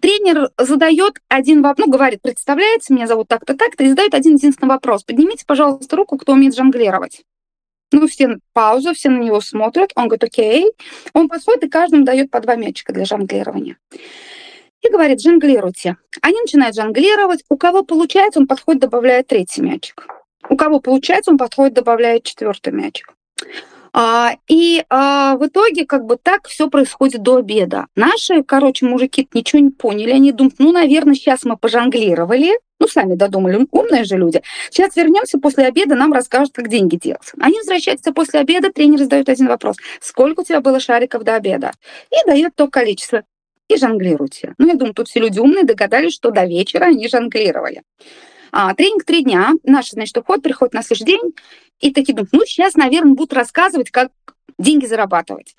тренер 0.00 0.50
задает 0.58 1.20
один 1.28 1.62
вопрос, 1.62 1.86
ну, 1.86 1.92
говорит, 1.92 2.20
представляется, 2.22 2.92
меня 2.92 3.06
зовут 3.06 3.28
так-то, 3.28 3.56
так-то, 3.56 3.84
и 3.84 3.88
задает 3.88 4.14
один 4.14 4.34
единственный 4.34 4.68
вопрос. 4.68 5.04
Поднимите, 5.04 5.44
пожалуйста, 5.46 5.96
руку, 5.96 6.18
кто 6.18 6.32
умеет 6.32 6.54
жонглировать. 6.54 7.22
Ну, 7.92 8.06
все 8.06 8.38
пауза, 8.52 8.94
все 8.94 9.08
на 9.08 9.20
него 9.20 9.40
смотрят, 9.40 9.90
он 9.96 10.04
говорит, 10.04 10.24
окей. 10.24 10.70
Он 11.12 11.28
подходит 11.28 11.64
и 11.64 11.68
каждому 11.68 12.04
дает 12.04 12.30
по 12.30 12.40
два 12.40 12.54
мячика 12.54 12.92
для 12.92 13.04
жонглирования 13.04 13.78
и 14.82 14.90
говорит, 14.90 15.20
жонглируйте. 15.20 15.96
Они 16.22 16.40
начинают 16.40 16.74
жонглировать. 16.74 17.44
У 17.48 17.56
кого 17.56 17.82
получается, 17.82 18.40
он 18.40 18.46
подходит, 18.46 18.82
добавляет 18.82 19.26
третий 19.28 19.62
мячик. 19.62 20.06
У 20.48 20.56
кого 20.56 20.80
получается, 20.80 21.30
он 21.30 21.38
подходит, 21.38 21.74
добавляет 21.74 22.24
четвертый 22.24 22.72
мячик. 22.72 23.14
А, 23.92 24.36
и 24.48 24.84
а, 24.88 25.36
в 25.36 25.46
итоге 25.46 25.84
как 25.84 26.04
бы 26.04 26.16
так 26.16 26.46
все 26.46 26.68
происходит 26.68 27.22
до 27.22 27.36
обеда. 27.36 27.86
Наши, 27.96 28.42
короче, 28.42 28.86
мужики 28.86 29.28
ничего 29.34 29.60
не 29.60 29.70
поняли. 29.70 30.12
Они 30.12 30.32
думают, 30.32 30.54
ну, 30.58 30.72
наверное, 30.72 31.14
сейчас 31.14 31.44
мы 31.44 31.56
пожонглировали, 31.56 32.52
ну, 32.78 32.86
сами 32.86 33.14
додумали, 33.14 33.66
умные 33.72 34.04
же 34.04 34.16
люди. 34.16 34.42
Сейчас 34.70 34.96
вернемся 34.96 35.38
после 35.38 35.66
обеда, 35.66 35.96
нам 35.96 36.12
расскажут, 36.12 36.54
как 36.54 36.68
деньги 36.68 36.96
делать. 36.96 37.32
Они 37.40 37.58
возвращаются 37.58 38.12
после 38.12 38.40
обеда, 38.40 38.72
тренер 38.72 39.00
задает 39.00 39.28
один 39.28 39.48
вопрос. 39.48 39.76
Сколько 40.00 40.40
у 40.40 40.44
тебя 40.44 40.60
было 40.60 40.78
шариков 40.78 41.24
до 41.24 41.34
обеда? 41.34 41.72
И 42.10 42.26
дает 42.26 42.54
то 42.54 42.68
количество 42.68 43.24
и 43.70 43.76
жонглируйте. 43.76 44.54
Ну, 44.58 44.68
я 44.68 44.74
думаю, 44.74 44.94
тут 44.94 45.08
все 45.08 45.20
люди 45.20 45.38
умные 45.38 45.64
догадались, 45.64 46.14
что 46.14 46.30
до 46.30 46.44
вечера 46.44 46.86
они 46.86 47.08
жонглировали. 47.08 47.82
А, 48.52 48.74
тренинг 48.74 49.04
три 49.04 49.22
дня. 49.22 49.52
Наш, 49.62 49.90
значит, 49.90 50.16
уход 50.18 50.42
приходит 50.42 50.74
на 50.74 50.82
следующий 50.82 51.04
день. 51.04 51.34
И 51.78 51.92
такие 51.92 52.14
думают, 52.14 52.32
ну, 52.32 52.44
сейчас, 52.44 52.74
наверное, 52.74 53.14
будут 53.14 53.32
рассказывать, 53.32 53.90
как 53.90 54.10
деньги 54.58 54.86
зарабатывать. 54.86 55.54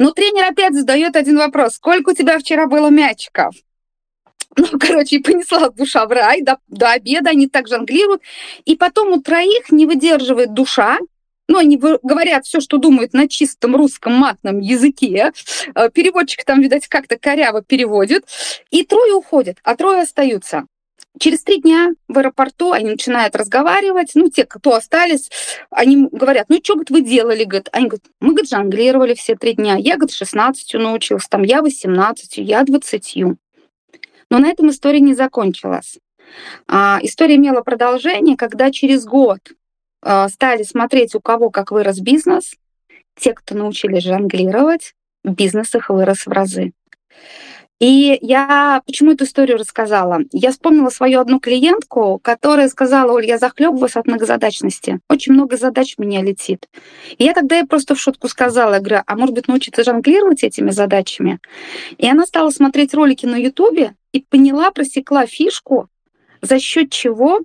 Но 0.00 0.12
тренер 0.12 0.44
опять 0.50 0.74
задает 0.74 1.16
один 1.16 1.36
вопрос. 1.36 1.74
Сколько 1.74 2.10
у 2.10 2.14
тебя 2.14 2.38
вчера 2.38 2.66
было 2.66 2.88
мячиков? 2.88 3.54
Ну, 4.56 4.66
короче, 4.80 5.16
и 5.16 5.22
понесла 5.22 5.68
душа 5.70 6.06
в 6.06 6.10
рай. 6.10 6.42
До, 6.42 6.58
до 6.68 6.92
обеда 6.92 7.30
они 7.30 7.48
так 7.48 7.68
жонглируют. 7.68 8.22
И 8.64 8.76
потом 8.76 9.12
у 9.12 9.20
троих 9.20 9.70
не 9.70 9.86
выдерживает 9.86 10.54
душа, 10.54 10.98
ну, 11.48 11.58
они 11.58 11.76
говорят 11.78 12.46
все, 12.46 12.60
что 12.60 12.76
думают 12.76 13.14
на 13.14 13.26
чистом 13.26 13.74
русском 13.74 14.12
матном 14.12 14.60
языке. 14.60 15.32
Э, 15.74 15.90
переводчик 15.90 16.44
там, 16.44 16.60
видать, 16.60 16.86
как-то 16.88 17.18
коряво 17.18 17.62
переводит. 17.62 18.26
И 18.70 18.84
трое 18.84 19.14
уходят, 19.14 19.56
а 19.64 19.74
трое 19.74 20.02
остаются. 20.02 20.66
Через 21.18 21.42
три 21.42 21.60
дня 21.60 21.94
в 22.06 22.18
аэропорту 22.18 22.72
они 22.72 22.90
начинают 22.90 23.34
разговаривать, 23.34 24.12
ну, 24.14 24.30
те, 24.30 24.44
кто 24.44 24.74
остались, 24.74 25.30
они 25.70 26.06
говорят, 26.12 26.46
ну, 26.48 26.60
что, 26.62 26.74
говорит, 26.74 26.90
вы 26.90 27.00
делали, 27.00 27.44
говорит, 27.44 27.68
они 27.72 27.86
говорят, 27.86 28.06
мы, 28.20 28.28
говорит, 28.28 28.50
жонглировали 28.50 29.14
все 29.14 29.34
три 29.34 29.54
дня, 29.54 29.76
я, 29.76 29.96
говорит, 29.96 30.14
16 30.14 30.74
научился, 30.74 31.28
там, 31.28 31.42
я 31.42 31.62
18, 31.62 32.36
я 32.36 32.62
20. 32.62 33.14
Но 34.30 34.38
на 34.38 34.48
этом 34.48 34.70
история 34.70 35.00
не 35.00 35.14
закончилась. 35.14 35.98
А, 36.68 36.98
история 37.02 37.36
имела 37.36 37.62
продолжение, 37.62 38.36
когда 38.36 38.70
через 38.70 39.04
год 39.04 39.40
стали 40.02 40.62
смотреть, 40.62 41.14
у 41.14 41.20
кого 41.20 41.50
как 41.50 41.70
вырос 41.70 41.98
бизнес, 41.98 42.54
те, 43.16 43.32
кто 43.32 43.54
научились 43.54 44.04
жонглировать, 44.04 44.94
бизнес 45.24 45.74
их 45.74 45.90
вырос 45.90 46.26
в 46.26 46.30
разы. 46.30 46.72
И 47.80 48.18
я 48.22 48.82
почему 48.86 49.12
эту 49.12 49.24
историю 49.24 49.56
рассказала? 49.56 50.20
Я 50.32 50.50
вспомнила 50.50 50.90
свою 50.90 51.20
одну 51.20 51.38
клиентку, 51.38 52.18
которая 52.20 52.68
сказала, 52.68 53.12
Оль, 53.12 53.26
я 53.26 53.38
захлебываюсь 53.38 53.94
от 53.94 54.06
многозадачности. 54.06 54.98
Очень 55.08 55.34
много 55.34 55.56
задач 55.56 55.94
у 55.96 56.02
меня 56.02 56.20
летит. 56.22 56.68
И 57.18 57.24
я 57.24 57.34
тогда 57.34 57.58
ей 57.58 57.66
просто 57.66 57.94
в 57.94 58.00
шутку 58.00 58.26
сказала, 58.28 58.74
я 58.74 58.80
говорю, 58.80 59.02
а 59.06 59.16
может 59.16 59.34
быть 59.34 59.46
научиться 59.46 59.84
жонглировать 59.84 60.42
этими 60.42 60.70
задачами? 60.70 61.38
И 61.98 62.08
она 62.08 62.26
стала 62.26 62.50
смотреть 62.50 62.94
ролики 62.94 63.26
на 63.26 63.36
Ютубе 63.36 63.94
и 64.10 64.22
поняла, 64.28 64.72
просекла 64.72 65.26
фишку, 65.26 65.88
за 66.42 66.58
счет 66.58 66.90
чего 66.90 67.42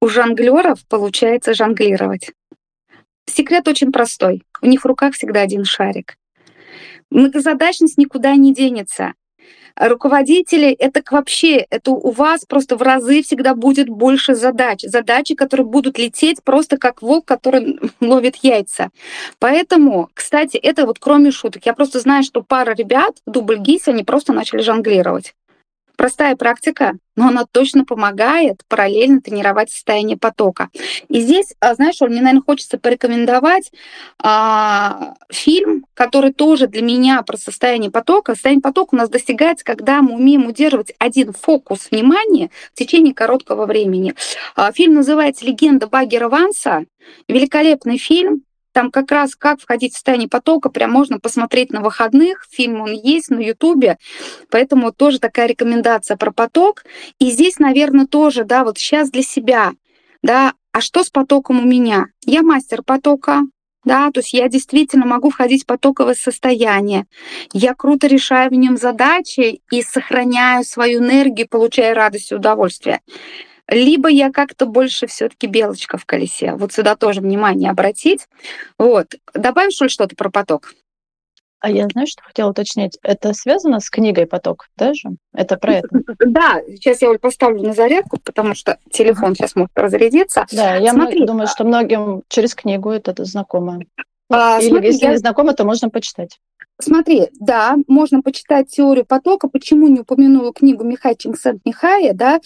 у 0.00 0.08
жонглеров 0.08 0.86
получается 0.88 1.54
жонглировать. 1.54 2.32
Секрет 3.26 3.68
очень 3.68 3.92
простой. 3.92 4.42
У 4.62 4.66
них 4.66 4.82
в 4.82 4.86
руках 4.86 5.14
всегда 5.14 5.42
один 5.42 5.64
шарик. 5.64 6.16
Многозадачность 7.10 7.98
никуда 7.98 8.34
не 8.34 8.54
денется. 8.54 9.14
Руководители, 9.76 10.72
это 10.72 11.02
вообще, 11.10 11.66
это 11.70 11.92
у 11.92 12.10
вас 12.10 12.44
просто 12.44 12.76
в 12.76 12.82
разы 12.82 13.22
всегда 13.22 13.54
будет 13.54 13.88
больше 13.88 14.34
задач. 14.34 14.82
Задачи, 14.82 15.34
которые 15.34 15.66
будут 15.66 15.98
лететь 15.98 16.42
просто 16.44 16.76
как 16.76 17.02
волк, 17.02 17.24
который 17.24 17.78
ловит 18.00 18.36
яйца. 18.36 18.90
Поэтому, 19.38 20.10
кстати, 20.12 20.56
это 20.56 20.86
вот 20.86 20.98
кроме 20.98 21.30
шуток. 21.30 21.64
Я 21.66 21.74
просто 21.74 22.00
знаю, 22.00 22.24
что 22.24 22.42
пара 22.42 22.74
ребят 22.74 23.16
дубль 23.26 23.58
ГИС, 23.58 23.88
они 23.88 24.04
просто 24.04 24.32
начали 24.32 24.60
жонглировать. 24.60 25.34
Простая 26.00 26.34
практика, 26.34 26.94
но 27.14 27.28
она 27.28 27.44
точно 27.44 27.84
помогает 27.84 28.62
параллельно 28.68 29.20
тренировать 29.20 29.70
состояние 29.70 30.16
потока. 30.16 30.70
И 31.10 31.20
здесь, 31.20 31.54
а, 31.60 31.74
знаешь, 31.74 32.00
мне, 32.00 32.22
наверное, 32.22 32.40
хочется 32.40 32.78
порекомендовать 32.78 33.70
а, 34.18 35.16
фильм, 35.30 35.84
который 35.92 36.32
тоже 36.32 36.68
для 36.68 36.80
меня 36.80 37.20
про 37.20 37.36
состояние 37.36 37.90
потока. 37.90 38.32
Состояние 38.32 38.62
потока 38.62 38.94
у 38.94 38.96
нас 38.96 39.10
достигается, 39.10 39.62
когда 39.62 40.00
мы 40.00 40.14
умеем 40.14 40.46
удерживать 40.46 40.94
один 40.98 41.34
фокус 41.34 41.90
внимания 41.90 42.48
в 42.72 42.78
течение 42.78 43.12
короткого 43.12 43.66
времени. 43.66 44.14
А, 44.56 44.72
фильм 44.72 44.94
называется 44.94 45.44
«Легенда 45.44 45.86
Баггера 45.86 46.30
Ванса». 46.30 46.86
Великолепный 47.28 47.98
фильм, 47.98 48.44
там 48.72 48.90
как 48.90 49.10
раз 49.10 49.34
как 49.36 49.60
входить 49.60 49.92
в 49.92 49.96
состояние 49.96 50.28
потока, 50.28 50.68
прям 50.68 50.90
можно 50.90 51.18
посмотреть 51.18 51.70
на 51.70 51.80
выходных. 51.80 52.46
Фильм 52.50 52.80
он 52.82 52.92
есть 52.92 53.30
на 53.30 53.40
Ютубе, 53.40 53.98
поэтому 54.50 54.92
тоже 54.92 55.18
такая 55.18 55.46
рекомендация 55.46 56.16
про 56.16 56.32
поток. 56.32 56.84
И 57.18 57.30
здесь, 57.30 57.58
наверное, 57.58 58.06
тоже, 58.06 58.44
да, 58.44 58.64
вот 58.64 58.78
сейчас 58.78 59.10
для 59.10 59.22
себя, 59.22 59.72
да, 60.22 60.54
а 60.72 60.80
что 60.80 61.02
с 61.02 61.10
потоком 61.10 61.60
у 61.60 61.64
меня? 61.64 62.06
Я 62.24 62.42
мастер 62.42 62.82
потока, 62.82 63.42
да, 63.84 64.10
то 64.10 64.20
есть 64.20 64.32
я 64.32 64.48
действительно 64.48 65.06
могу 65.06 65.30
входить 65.30 65.64
в 65.64 65.66
потоковое 65.66 66.14
состояние. 66.14 67.06
Я 67.52 67.74
круто 67.74 68.06
решаю 68.06 68.50
в 68.50 68.54
нем 68.54 68.76
задачи 68.76 69.62
и 69.70 69.82
сохраняю 69.82 70.64
свою 70.64 71.00
энергию, 71.00 71.48
получая 71.48 71.94
радость 71.94 72.30
и 72.30 72.34
удовольствие 72.34 73.00
либо 73.70 74.08
я 74.08 74.30
как-то 74.30 74.66
больше 74.66 75.06
все-таки 75.06 75.46
белочка 75.46 75.96
в 75.96 76.04
колесе. 76.04 76.54
Вот 76.54 76.72
сюда 76.72 76.96
тоже 76.96 77.20
внимание 77.20 77.70
обратить. 77.70 78.28
Вот. 78.78 79.14
Добавишь, 79.32 79.80
ли, 79.80 79.88
что-то 79.88 80.16
про 80.16 80.30
поток? 80.30 80.74
А 81.60 81.70
я, 81.70 81.86
знаешь, 81.92 82.10
что 82.10 82.22
хотела 82.22 82.50
уточнить? 82.50 82.98
Это 83.02 83.34
связано 83.34 83.80
с 83.80 83.90
книгой 83.90 84.26
«Поток» 84.26 84.68
даже? 84.78 85.10
Это 85.34 85.58
про 85.58 85.74
это? 85.74 85.88
Да, 86.20 86.62
сейчас 86.66 87.02
я 87.02 87.12
поставлю 87.18 87.62
на 87.62 87.74
зарядку, 87.74 88.18
потому 88.24 88.54
что 88.54 88.78
телефон 88.90 89.34
сейчас 89.34 89.54
может 89.56 89.72
разрядиться. 89.76 90.46
Да, 90.52 90.76
я 90.76 90.92
Смотри, 90.92 91.26
думаю, 91.26 91.48
что 91.48 91.64
многим 91.64 92.22
через 92.28 92.54
книгу 92.54 92.90
это 92.90 93.24
знакомо. 93.26 93.80
А, 94.30 94.58
Или 94.58 94.70
смотри, 94.70 94.86
если 94.88 95.04
я... 95.04 95.10
не 95.10 95.18
знакомо, 95.18 95.52
то 95.52 95.64
можно 95.64 95.90
почитать. 95.90 96.38
Смотри, 96.78 97.28
да, 97.38 97.76
можно 97.88 98.22
почитать 98.22 98.70
теорию 98.70 99.04
потока. 99.04 99.48
Почему 99.48 99.86
не 99.88 100.00
упомянула 100.00 100.54
книгу 100.54 100.82
Михай 100.82 101.14
Чингсент-Михая, 101.14 102.14
да? 102.14 102.40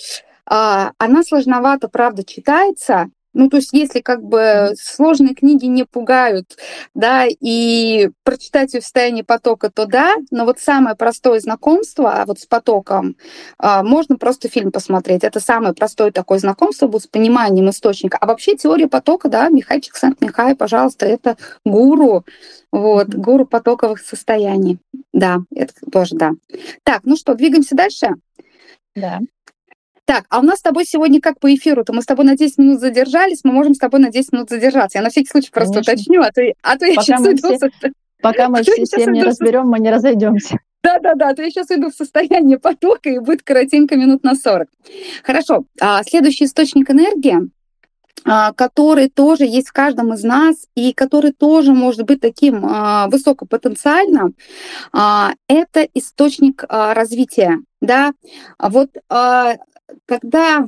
А, 0.46 0.92
она 0.98 1.22
сложновато, 1.22 1.88
правда, 1.88 2.24
читается, 2.24 3.10
ну, 3.34 3.50
то 3.50 3.56
есть, 3.56 3.72
если 3.72 4.00
как 4.00 4.22
бы 4.22 4.74
сложные 4.80 5.34
книги 5.34 5.66
не 5.66 5.84
пугают, 5.84 6.56
да, 6.94 7.26
и 7.28 8.10
прочитать 8.22 8.74
ее 8.74 8.80
в 8.80 8.84
состоянии 8.84 9.22
потока, 9.22 9.70
то 9.70 9.86
да, 9.86 10.14
но 10.30 10.44
вот 10.44 10.60
самое 10.60 10.94
простое 10.94 11.40
знакомство 11.40 12.12
а 12.14 12.26
вот 12.26 12.38
с 12.38 12.46
потоком, 12.46 13.16
а, 13.58 13.82
можно 13.82 14.16
просто 14.16 14.48
фильм 14.48 14.70
посмотреть. 14.70 15.24
Это 15.24 15.40
самое 15.40 15.74
простое 15.74 16.12
такое 16.12 16.38
знакомство 16.38 16.86
будет 16.86 17.02
с 17.02 17.06
пониманием 17.08 17.68
источника. 17.70 18.18
А 18.20 18.26
вообще 18.26 18.56
теория 18.56 18.86
потока, 18.86 19.28
да, 19.28 19.48
Михай 19.48 19.80
Чиксант-Михай, 19.80 20.54
пожалуйста, 20.54 21.04
это 21.06 21.36
гуру, 21.64 22.24
вот, 22.70 23.08
гуру 23.08 23.46
потоковых 23.46 23.98
состояний. 24.00 24.78
Да, 25.12 25.38
это 25.54 25.72
тоже 25.90 26.14
да. 26.14 26.32
Так, 26.84 27.00
ну 27.04 27.16
что, 27.16 27.34
двигаемся 27.34 27.74
дальше? 27.74 28.10
Да. 28.94 29.18
Так, 30.06 30.26
а 30.28 30.40
у 30.40 30.42
нас 30.42 30.58
с 30.58 30.62
тобой 30.62 30.84
сегодня 30.84 31.20
как 31.20 31.40
по 31.40 31.54
эфиру-то? 31.54 31.92
Мы 31.92 32.02
с 32.02 32.06
тобой 32.06 32.26
на 32.26 32.36
10 32.36 32.58
минут 32.58 32.80
задержались, 32.80 33.40
мы 33.42 33.52
можем 33.52 33.74
с 33.74 33.78
тобой 33.78 34.00
на 34.00 34.10
10 34.10 34.32
минут 34.32 34.50
задержаться. 34.50 34.98
Я 34.98 35.02
на 35.02 35.10
всякий 35.10 35.28
случай 35.28 35.50
просто 35.50 35.74
Конечно. 35.74 35.92
уточню, 35.92 36.22
а 36.22 36.30
то, 36.30 36.42
а 36.62 36.78
то 36.78 36.84
я 36.84 36.94
сейчас 36.94 37.22
иду... 37.22 37.56
Все, 37.56 37.70
пока 38.22 38.48
мы 38.48 38.62
все 38.62 38.84
семь 38.84 39.12
не 39.12 39.22
разберем, 39.22 39.68
мы 39.68 39.78
не 39.78 39.90
разойдемся. 39.90 40.58
Да-да-да, 40.82 41.32
то 41.32 41.42
я 41.42 41.48
сейчас 41.48 41.70
иду 41.70 41.90
в 41.90 41.94
состояние 41.94 42.58
потока, 42.58 43.08
и 43.08 43.18
будет 43.18 43.42
коротенько 43.42 43.96
минут 43.96 44.22
на 44.22 44.34
40. 44.34 44.68
Хорошо, 45.22 45.64
а, 45.80 46.02
следующий 46.02 46.44
источник 46.44 46.90
энергии 46.90 47.50
а, 48.26 48.52
который 48.52 49.08
тоже 49.08 49.44
есть 49.44 49.68
в 49.68 49.72
каждом 49.72 50.14
из 50.14 50.22
нас 50.22 50.66
и 50.74 50.92
который 50.92 51.32
тоже 51.32 51.72
может 51.72 52.04
быть 52.04 52.20
таким 52.20 52.64
а, 52.64 53.08
высокопотенциальным, 53.08 54.34
а, 54.92 55.32
это 55.48 55.86
источник 55.94 56.64
а, 56.68 56.94
развития. 56.94 57.60
Да? 57.80 58.12
Вот 58.58 58.90
а, 59.08 59.56
когда 60.06 60.66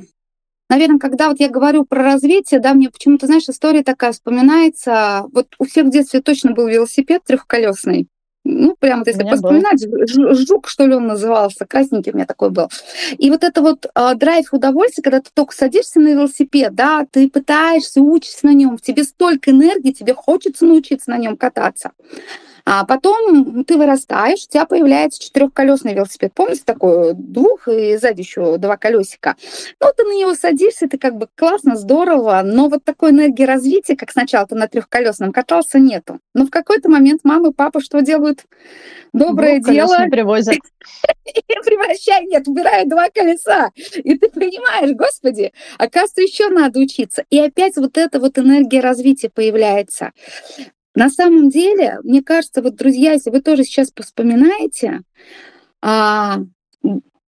Наверное, 0.69 0.99
когда 0.99 1.29
вот 1.29 1.39
я 1.39 1.47
говорю 1.47 1.85
про 1.85 2.03
развитие, 2.03 2.59
да, 2.59 2.73
мне 2.73 2.89
почему-то, 2.89 3.25
знаешь, 3.25 3.47
история 3.47 3.83
такая 3.83 4.11
вспоминается. 4.11 5.23
Вот 5.31 5.55
у 5.59 5.65
всех 5.65 5.85
в 5.85 5.91
детстве 5.91 6.21
точно 6.21 6.51
был 6.51 6.67
велосипед 6.67 7.23
трехколесный. 7.25 8.09
Ну, 8.49 8.75
прямо, 8.79 8.99
вот, 8.99 9.07
если 9.07 9.29
вспоминать, 9.35 9.85
жук, 10.47 10.69
что 10.69 10.85
ли, 10.85 10.95
он 10.95 11.05
назывался, 11.05 11.65
красненький 11.65 12.13
у 12.13 12.15
меня 12.15 12.25
такой 12.25 12.49
был. 12.49 12.69
И 13.17 13.29
вот 13.29 13.43
это 13.43 13.61
вот 13.61 13.87
э, 13.93 14.15
драйв 14.15 14.53
удовольствия, 14.53 15.03
когда 15.03 15.19
ты 15.19 15.29
только 15.33 15.53
садишься 15.53 15.99
на 15.99 16.07
велосипед, 16.09 16.73
да, 16.73 17.05
ты 17.11 17.29
пытаешься, 17.29 18.01
учишься 18.01 18.45
на 18.45 18.53
нем, 18.53 18.77
в 18.77 18.81
тебе 18.81 19.03
столько 19.03 19.51
энергии, 19.51 19.91
тебе 19.91 20.13
хочется 20.13 20.65
научиться 20.65 21.09
на 21.09 21.17
нем 21.17 21.35
кататься. 21.35 21.91
А 22.69 22.83
потом 22.83 23.63
ты 23.63 23.77
вырастаешь, 23.77 24.43
у 24.43 24.51
тебя 24.51 24.65
появляется 24.65 25.23
четырехколесный 25.23 25.93
велосипед. 25.93 26.33
Помните 26.33 26.63
такой 26.65 27.13
двух 27.13 27.69
и 27.69 27.95
сзади 27.95 28.19
еще 28.19 28.57
два 28.57 28.75
колесика? 28.75 29.37
Ну, 29.79 29.87
ты 29.95 30.03
на 30.03 30.11
него 30.13 30.35
садишься, 30.35 30.89
ты 30.89 30.97
как 30.97 31.15
бы 31.15 31.29
классно, 31.33 31.77
здорово, 31.77 32.41
но 32.43 32.67
вот 32.67 32.83
такой 32.83 33.11
энергии 33.11 33.45
развития, 33.45 33.95
как 33.95 34.11
сначала 34.11 34.45
ты 34.47 34.55
на 34.55 34.67
трехколесном 34.67 35.31
катался, 35.31 35.79
нету. 35.79 36.19
Но 36.33 36.45
в 36.45 36.49
какой-то 36.49 36.89
момент 36.89 37.21
мама 37.23 37.51
и 37.51 37.53
папа 37.53 37.79
что 37.79 38.01
делают? 38.01 38.43
Доброе 39.13 39.61
Двух 39.61 39.73
дело. 39.73 40.05
привозят. 40.11 40.57
Превращай, 41.47 42.25
нет, 42.25 42.49
убирают 42.49 42.89
два 42.89 43.07
колеса. 43.09 43.71
И 43.95 44.17
ты 44.17 44.27
понимаешь, 44.27 44.93
господи, 44.93 45.53
оказывается, 45.77 46.21
еще 46.21 46.49
надо 46.49 46.81
учиться. 46.81 47.23
И 47.29 47.39
опять 47.39 47.77
вот 47.77 47.97
эта 47.97 48.19
вот 48.19 48.37
энергия 48.37 48.81
развития 48.81 49.29
появляется. 49.29 50.11
На 50.97 51.11
самом 51.11 51.49
деле, 51.49 51.99
мне 52.03 52.23
кажется, 52.23 52.63
вот, 52.63 52.75
друзья, 52.75 53.11
если 53.11 53.29
вы 53.29 53.39
тоже 53.41 53.63
сейчас 53.63 53.91
вспоминаете, 53.95 55.01
а, 55.79 56.39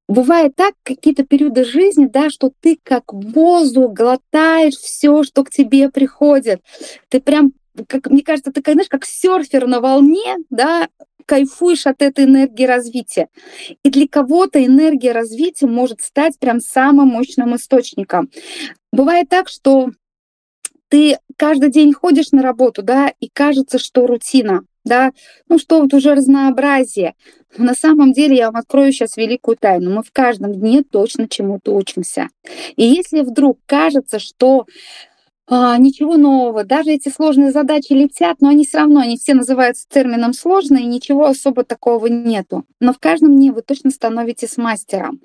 бывает 0.07 0.55
так, 0.55 0.73
какие-то 0.81 1.23
периоды 1.23 1.63
жизни, 1.63 2.07
да, 2.07 2.31
что 2.31 2.51
ты 2.61 2.79
как 2.81 3.13
воздух 3.13 3.93
глотаешь 3.93 4.73
все, 4.73 5.21
что 5.21 5.43
к 5.43 5.51
тебе 5.51 5.89
приходит. 5.89 6.63
Ты 7.09 7.19
прям, 7.19 7.53
как, 7.87 8.09
мне 8.09 8.23
кажется, 8.23 8.51
ты, 8.51 8.59
знаешь, 8.59 8.89
как 8.89 9.05
серфер 9.05 9.67
на 9.67 9.81
волне, 9.81 10.37
да, 10.49 10.87
кайфуешь 11.27 11.85
от 11.85 12.01
этой 12.01 12.25
энергии 12.25 12.65
развития. 12.65 13.27
И 13.83 13.91
для 13.91 14.07
кого-то 14.07 14.65
энергия 14.65 15.11
развития 15.11 15.67
может 15.67 16.01
стать 16.01 16.39
прям 16.39 16.59
самым 16.59 17.09
мощным 17.09 17.55
источником. 17.55 18.31
Бывает 18.91 19.29
так, 19.29 19.47
что 19.47 19.91
ты 20.89 21.17
каждый 21.37 21.71
день 21.71 21.93
ходишь 21.93 22.31
на 22.31 22.41
работу, 22.41 22.83
да, 22.83 23.13
и 23.19 23.29
кажется, 23.29 23.79
что 23.79 24.07
рутина. 24.07 24.61
да, 24.83 25.11
ну 25.47 25.59
что 25.59 25.81
вот 25.81 25.93
уже 25.93 26.15
разнообразие. 26.15 27.13
Но 27.57 27.65
на 27.65 27.73
самом 27.75 28.11
деле 28.13 28.37
я 28.37 28.47
вам 28.47 28.57
открою 28.57 28.91
сейчас 28.91 29.17
великую 29.17 29.57
тайну. 29.57 29.91
Мы 29.91 30.03
в 30.03 30.11
каждом 30.11 30.53
дне 30.53 30.83
точно 30.83 31.27
чему-то 31.27 31.75
учимся. 31.75 32.27
И 32.75 32.83
если 32.83 33.21
вдруг 33.21 33.59
кажется, 33.65 34.19
что 34.19 34.65
а, 35.51 35.77
ничего 35.79 36.15
нового. 36.15 36.63
Даже 36.63 36.91
эти 36.91 37.09
сложные 37.09 37.51
задачи 37.51 37.91
летят, 37.91 38.37
но 38.39 38.49
они 38.49 38.65
все 38.65 38.77
равно, 38.79 38.99
они 38.99 39.17
все 39.17 39.33
называются 39.33 39.87
термином 39.89 40.33
сложные, 40.33 40.85
ничего 40.85 41.25
особо 41.25 41.63
такого 41.63 42.05
нету. 42.05 42.65
Но 42.79 42.93
в 42.93 42.99
каждом 42.99 43.35
дне 43.35 43.51
вы 43.51 43.63
точно 43.63 43.89
становитесь 43.89 44.57
мастером. 44.57 45.21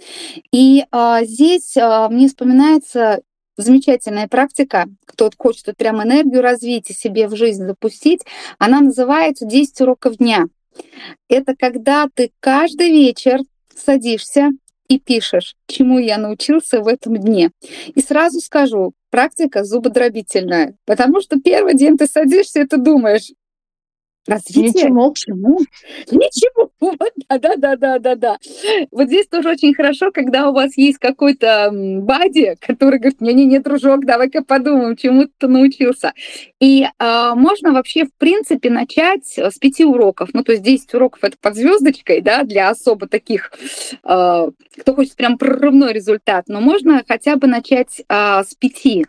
И 0.51 0.85
а, 0.91 1.25
здесь 1.25 1.77
а, 1.77 2.09
мне 2.09 2.29
вспоминается 2.29 3.21
замечательная 3.57 4.29
практика, 4.29 4.87
кто 5.07 5.31
хочет 5.37 5.67
вот 5.67 5.77
прям 5.77 6.03
энергию 6.03 6.43
развить 6.43 6.91
и 6.91 6.95
себе 6.95 7.29
в 7.29 7.37
жизнь 7.37 7.65
запустить, 7.65 8.23
она 8.59 8.81
называется 8.81 9.47
10 9.47 9.81
уроков 9.83 10.17
дня. 10.17 10.47
Это 11.29 11.55
когда 11.57 12.09
ты 12.13 12.33
каждый 12.41 12.91
вечер 12.91 13.39
садишься 13.77 14.51
и 14.89 14.99
пишешь, 14.99 15.57
чему 15.67 15.99
я 15.99 16.19
научился 16.19 16.81
в 16.81 16.89
этом 16.89 17.17
дне. 17.17 17.51
И 17.95 18.01
сразу 18.01 18.41
скажу, 18.41 18.93
практика 19.11 19.65
зубодробительная, 19.65 20.77
потому 20.85 21.21
что 21.21 21.41
первый 21.41 21.75
день 21.75 21.97
ты 21.97 22.07
садишься 22.07 22.61
и 22.61 22.67
ты 22.67 22.77
думаешь, 22.77 23.31
Развитие? 24.27 24.85
Ничего. 24.85 25.11
Почему? 25.11 25.59
Ничего. 26.11 26.71
Да, 27.29 27.57
да, 27.57 27.77
да, 27.77 27.99
да, 27.99 28.15
да. 28.15 28.37
Вот 28.91 29.07
здесь 29.07 29.27
тоже 29.29 29.51
очень 29.51 29.75
хорошо, 29.75 30.11
когда 30.13 30.49
у 30.49 30.55
вас 30.55 30.77
есть 30.77 30.99
какой-то 30.99 31.71
бади, 31.73 32.57
который 32.61 32.99
говорит, 32.99 33.21
не-не-не, 33.21 33.59
дружок, 33.59 34.05
давай-ка 34.05 34.43
подумаем, 34.43 34.97
чему 34.97 35.27
ты 35.39 35.49
научился. 35.49 36.13
И 36.61 36.85
э, 36.85 37.33
можно 37.35 37.73
вообще, 37.73 38.07
в 38.07 38.15
принципе, 38.17 38.71
начать 38.71 39.37
с 39.37 39.59
пяти 39.59 39.85
уроков. 39.85 40.31
Ну, 40.33 40.43
то 40.43 40.53
есть 40.53 40.63
10 40.63 40.95
уроков 40.95 41.25
это 41.25 41.37
под 41.41 41.55
звездочкой, 41.57 42.21
да, 42.23 42.45
для 42.45 42.71
особо 42.71 43.07
таких, 43.07 43.53
э, 43.53 44.51
кто 44.81 44.95
хочет 44.95 45.17
прям 45.17 45.37
прорывной 45.37 45.93
результат. 45.93 46.45
Но 46.49 46.61
можно 46.61 47.03
хотя 47.07 47.37
бы 47.37 47.47
начать 47.47 48.01
э, 48.09 48.43
с 48.43 48.55
пяти 48.55 49.07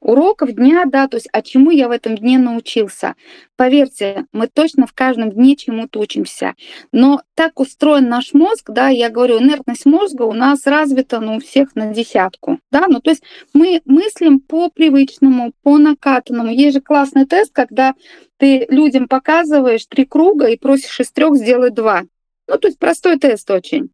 уроков 0.00 0.52
дня, 0.52 0.84
да, 0.86 1.06
то 1.06 1.16
есть, 1.16 1.28
а 1.32 1.42
чему 1.42 1.70
я 1.70 1.88
в 1.88 1.92
этом 1.92 2.16
дне 2.16 2.38
научился. 2.38 3.14
Поверьте, 3.56 4.26
мы 4.32 4.48
точно 4.56 4.86
в 4.86 4.94
каждом 4.94 5.30
дне 5.30 5.54
чему-то 5.54 6.00
учимся. 6.00 6.54
Но 6.90 7.20
так 7.34 7.60
устроен 7.60 8.08
наш 8.08 8.32
мозг, 8.32 8.70
да, 8.70 8.88
я 8.88 9.10
говорю, 9.10 9.38
инертность 9.38 9.84
мозга 9.84 10.22
у 10.22 10.32
нас 10.32 10.66
развита, 10.66 11.20
ну, 11.20 11.36
у 11.36 11.40
всех 11.40 11.76
на 11.76 11.92
десятку, 11.92 12.58
да, 12.72 12.86
ну, 12.88 13.00
то 13.00 13.10
есть 13.10 13.22
мы 13.52 13.82
мыслим 13.84 14.40
по 14.40 14.70
привычному, 14.70 15.52
по 15.62 15.76
накатанному. 15.76 16.50
Есть 16.50 16.74
же 16.74 16.80
классный 16.80 17.26
тест, 17.26 17.52
когда 17.52 17.94
ты 18.38 18.66
людям 18.70 19.08
показываешь 19.08 19.86
три 19.86 20.06
круга 20.06 20.46
и 20.46 20.58
просишь 20.58 21.00
из 21.00 21.12
трех 21.12 21.36
сделать 21.36 21.74
два. 21.74 22.04
Ну, 22.48 22.58
то 22.58 22.68
есть 22.68 22.78
простой 22.78 23.18
тест 23.18 23.50
очень. 23.50 23.90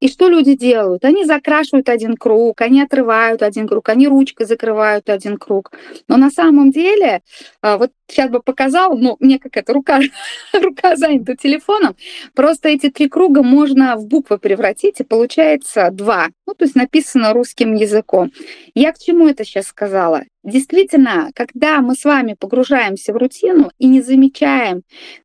И 0.00 0.08
что 0.08 0.28
люди 0.28 0.54
делают? 0.54 1.04
Они 1.04 1.24
закрашивают 1.24 1.88
один 1.88 2.16
круг, 2.16 2.60
они 2.60 2.82
отрывают 2.82 3.42
один 3.42 3.66
круг, 3.66 3.88
они 3.88 4.08
ручкой 4.08 4.46
закрывают 4.46 5.08
один 5.08 5.38
круг. 5.38 5.72
Но 6.06 6.16
на 6.16 6.30
самом 6.30 6.70
деле, 6.70 7.22
а, 7.62 7.78
вот 7.78 7.92
сейчас 8.06 8.30
бы 8.30 8.42
показал, 8.42 8.96
ну, 8.98 9.16
мне 9.20 9.38
как 9.38 9.56
это, 9.56 9.72
рука, 9.72 10.00
рука 10.52 10.96
занята 10.96 11.34
телефоном, 11.34 11.96
просто 12.34 12.68
эти 12.68 12.90
три 12.90 13.08
круга 13.08 13.42
можно 13.42 13.96
в 13.96 14.06
буквы 14.06 14.38
превратить, 14.38 15.00
и 15.00 15.04
получается 15.04 15.88
два. 15.90 16.28
Ну, 16.46 16.54
то 16.54 16.64
есть 16.64 16.74
написано 16.74 17.32
русским 17.32 17.74
языком. 17.74 18.30
Я 18.74 18.92
к 18.92 18.98
чему 18.98 19.28
это 19.28 19.44
сейчас 19.44 19.66
сказала? 19.66 20.24
Действительно, 20.44 21.30
когда 21.34 21.80
мы 21.80 21.94
с 21.94 22.04
вами 22.04 22.36
погружаемся 22.38 23.14
в 23.14 23.16
рутину 23.16 23.70
и 23.78 23.86
не 23.86 24.02
замечаем, 24.02 24.82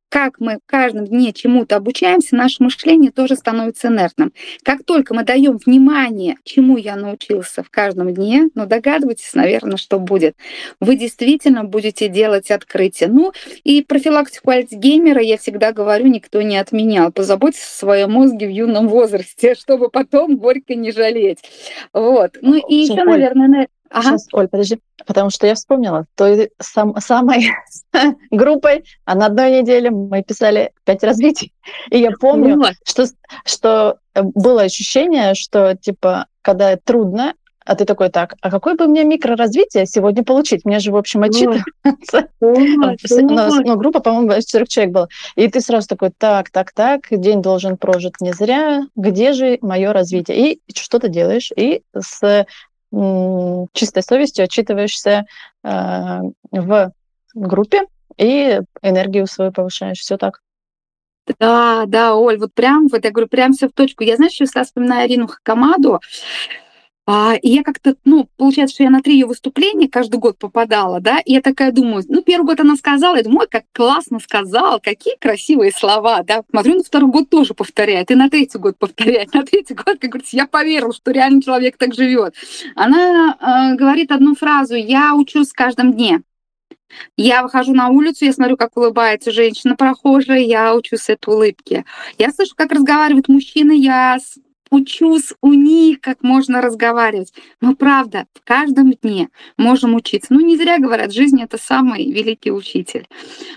как 0.10 0.39
мы 0.39 0.55
в 0.55 0.65
каждом 0.65 1.05
дне 1.05 1.34
чему-то 1.34 1.75
обучаемся, 1.75 2.36
наше 2.36 2.63
мышление 2.63 3.12
тоже 3.12 3.36
становится 3.36 3.89
инертным. 3.89 4.34
Как 4.63 4.84
только 4.84 5.13
мы 5.13 5.23
даем 5.23 5.58
внимание, 5.58 6.38
чему 6.43 6.77
я 6.77 6.95
научился 6.95 7.63
в 7.63 7.69
каждом 7.69 8.13
дне, 8.13 8.49
ну 8.55 8.65
догадывайтесь, 8.65 9.34
наверное, 9.34 9.77
что 9.77 9.99
будет. 9.99 10.36
Вы 10.79 10.95
действительно 10.95 11.63
будете 11.63 12.08
делать 12.08 12.49
открытие. 12.49 13.10
Ну 13.10 13.34
и 13.63 13.84
профилактику 13.84 14.49
Альцгеймера, 14.49 15.21
я 15.21 15.38
всегда 15.38 15.73
говорю, 15.73 16.08
никто 16.08 16.41
не 16.41 16.58
отменял. 16.58 17.12
Позаботьтесь 17.12 17.63
о 17.63 17.77
своем 17.77 18.13
мозге 18.13 18.47
в 18.47 18.51
юном 18.51 18.88
возрасте, 18.88 19.53
чтобы 19.60 19.89
потом 19.89 20.38
горько 20.38 20.75
не 20.75 20.91
жалеть. 20.91 21.39
Вот. 21.93 22.38
Ну 22.41 22.55
и 22.55 22.75
еще, 22.75 23.03
наверное, 23.03 23.67
Ага. 23.89 24.04
Сейчас, 24.04 24.28
Оль, 24.34 24.47
подожди, 24.47 24.80
потому 25.06 25.30
что 25.30 25.47
я 25.47 25.56
вспомнила, 25.56 26.06
той 26.15 26.52
сам, 26.60 26.95
самой 26.99 27.49
группой, 28.32 28.84
а 29.06 29.15
на 29.15 29.28
одной 29.28 29.62
неделе 29.62 29.89
мы 29.89 30.21
писали 30.23 30.71
пять 30.84 31.04
развитий. 31.04 31.54
И 31.89 31.99
я 31.99 32.12
помню, 32.12 32.58
вот. 32.58 32.73
что, 32.86 33.06
что 33.45 33.97
было 34.13 34.63
ощущение, 34.63 35.34
что, 35.34 35.75
типа, 35.75 36.28
когда 36.41 36.78
трудно, 36.78 37.34
а 37.69 37.75
ты 37.75 37.86
такой, 37.86 38.10
так, 38.10 38.34
а 38.41 38.49
какое 38.49 38.75
бы 38.75 38.88
мне 38.88 39.04
микроразвитие 39.04 39.86
сегодня 39.86 40.23
получить? 40.23 40.65
Мне 40.65 40.80
же, 40.80 40.91
в 40.91 40.97
общем, 40.97 41.21
отчитываться. 41.21 42.30
Но 42.41 43.75
группа, 43.75 43.99
по-моему, 43.99 44.41
40 44.41 44.67
человек 44.67 44.93
была. 44.93 45.08
И 45.36 45.47
ты 45.47 45.62
сразу 45.62 45.88
такой, 45.88 46.10
так, 46.17 46.49
так, 46.49 46.71
так, 46.71 47.02
день 47.12 47.43
должен 47.43 47.78
прожить 47.78 48.21
не 48.21 48.34
зря, 48.34 48.88
где 48.95 49.34
же 49.34 49.60
мое 49.62 49.93
развитие? 49.93 50.54
И 50.54 50.62
что 50.75 50.97
ты 50.97 51.10
делаешь? 51.10 51.52
И 51.56 51.84
с 51.95 52.47
чистой 52.91 54.04
совестью 54.04 54.45
отчитываешься 54.45 55.25
э, 55.63 56.19
в 56.52 56.91
группе 57.34 57.84
и 58.17 58.60
энергию 58.82 59.28
свою 59.28 59.52
повышаешь. 59.52 59.99
Все 59.99 60.17
так. 60.17 60.41
Да, 61.39 61.86
да, 61.86 62.15
Оль, 62.15 62.39
вот 62.39 62.54
прям, 62.54 62.88
вот 62.88 63.06
я 63.06 63.12
говорю, 63.12 63.28
прям 63.28 63.54
все 63.54 63.67
в 63.67 63.73
точку. 63.73 64.04
Я, 64.04 64.15
знаешь, 64.15 64.34
сейчас 64.34 64.67
вспоминаю 64.67 65.04
Арину 65.04 65.28
Хакамаду, 65.28 65.99
а, 67.11 67.33
и 67.33 67.49
я 67.49 67.63
как-то, 67.63 67.95
ну, 68.05 68.29
получается, 68.37 68.75
что 68.75 68.83
я 68.83 68.91
на 68.91 69.01
три 69.01 69.15
ее 69.15 69.25
выступления 69.25 69.89
каждый 69.89 70.17
год 70.19 70.37
попадала, 70.37 70.99
да, 70.99 71.17
и 71.17 71.33
я 71.33 71.41
такая 71.41 71.71
думаю, 71.71 72.03
ну, 72.07 72.21
первый 72.21 72.45
год 72.45 72.59
она 72.59 72.75
сказала, 72.75 73.15
я 73.15 73.23
думаю, 73.23 73.39
ой, 73.39 73.47
как 73.49 73.63
классно 73.73 74.19
сказала, 74.19 74.77
какие 74.77 75.15
красивые 75.17 75.71
слова, 75.71 76.21
да. 76.21 76.43
Смотрю, 76.51 76.75
на 76.75 76.83
второй 76.83 77.09
год 77.09 77.27
тоже 77.27 77.55
повторяет, 77.55 78.11
и 78.11 78.15
на 78.15 78.29
третий 78.29 78.59
год 78.59 78.77
повторяет, 78.77 79.33
на 79.33 79.41
третий 79.41 79.73
год, 79.73 79.97
как 79.99 80.11
говорится, 80.11 80.37
я 80.37 80.45
поверила, 80.45 80.93
что 80.93 81.09
реально 81.09 81.41
человек 81.41 81.77
так 81.77 81.95
живет. 81.95 82.35
Она 82.75 83.71
э, 83.73 83.75
говорит 83.75 84.11
одну 84.11 84.35
фразу, 84.35 84.75
я 84.75 85.15
учусь 85.15 85.49
в 85.49 85.55
каждом 85.55 85.93
дне. 85.93 86.21
Я 87.17 87.41
выхожу 87.41 87.73
на 87.73 87.87
улицу, 87.89 88.25
я 88.25 88.33
смотрю, 88.33 88.55
как 88.55 88.77
улыбается 88.77 89.31
женщина 89.31 89.75
прохожая, 89.75 90.41
я 90.41 90.75
учусь 90.75 91.09
этой 91.09 91.33
улыбке. 91.33 91.85
Я 92.19 92.29
слышу, 92.29 92.53
как 92.55 92.71
разговаривают 92.71 93.29
мужчины, 93.29 93.71
я 93.71 94.19
учусь 94.69 95.34
у 95.41 95.53
них, 95.53 96.01
как 96.01 96.23
можно 96.23 96.62
разговаривать. 96.62 97.34
Мы, 97.62 97.75
правда, 97.75 98.25
в 98.34 98.45
каждом 98.45 98.93
дне 98.93 99.29
можем 99.58 99.95
учиться. 99.95 100.34
Ну, 100.34 100.39
не 100.39 100.58
зря 100.58 100.79
говорят, 100.79 101.13
жизнь— 101.13 101.41
это 101.43 101.58
самый 101.58 102.12
великий 102.12 102.51
учитель. 102.51 103.08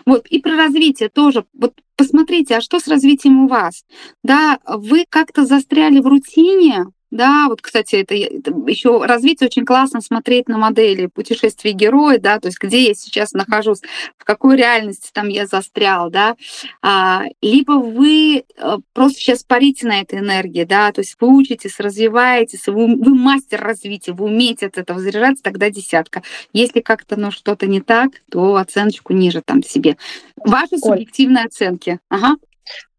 Вот, 0.07 0.27
и 0.27 0.40
про 0.40 0.57
развитие 0.57 1.09
тоже. 1.09 1.44
Вот 1.53 1.75
посмотрите, 1.96 2.57
а 2.57 2.61
что 2.61 2.81
с 2.81 2.88
развитием 2.88 3.44
у 3.44 3.48
вас? 3.48 3.85
Да, 4.22 4.59
вы 4.66 5.05
как-то 5.09 5.44
застряли 5.44 6.01
в 6.01 6.07
рутине, 6.07 6.87
да, 7.12 7.46
вот, 7.48 7.61
кстати, 7.61 7.96
это, 7.96 8.14
это 8.14 8.53
еще 8.66 9.05
развитие 9.05 9.46
очень 9.46 9.66
классно 9.66 10.01
смотреть 10.01 10.48
на 10.48 10.57
модели 10.57 11.07
путешествий 11.07 11.72
героя, 11.72 12.18
да, 12.18 12.40
то 12.40 12.48
есть 12.48 12.59
где 12.59 12.88
я 12.88 12.94
сейчас 12.94 13.35
нахожусь, 13.35 13.83
в 14.16 14.25
какой 14.25 14.57
реальности 14.57 15.11
там 15.12 15.29
я 15.29 15.46
застрял, 15.46 16.11
да, 16.11 16.37
а, 16.81 17.25
либо 17.42 17.72
вы 17.72 18.44
э, 18.57 18.77
просто 18.94 19.20
сейчас 19.20 19.44
парите 19.44 19.87
на 19.87 20.01
этой 20.01 20.20
энергии, 20.20 20.64
да, 20.64 20.90
то 20.90 21.03
есть 21.03 21.16
вы 21.20 21.29
учитесь, 21.37 21.79
развиваетесь, 21.79 22.66
вы, 22.66 22.96
вы 22.96 23.14
мастер 23.14 23.61
развития, 23.61 24.12
вы 24.12 24.25
умеете 24.25 24.66
от 24.66 24.79
этого 24.79 24.98
заряжаться, 24.98 25.42
тогда 25.42 25.68
десятка. 25.68 26.22
Если 26.55 26.81
как-то 26.81 27.16
ну, 27.16 27.31
что-то 27.31 27.66
не 27.66 27.83
так, 27.83 28.12
то 28.31 28.57
оценочку 28.57 29.12
ниже 29.12 29.42
там 29.44 29.62
себе. 29.62 29.98
Ваши 30.37 30.77
Оль. 30.77 30.81
субъективные 30.81 31.44
оценки. 31.44 32.01
Ага. 32.09 32.37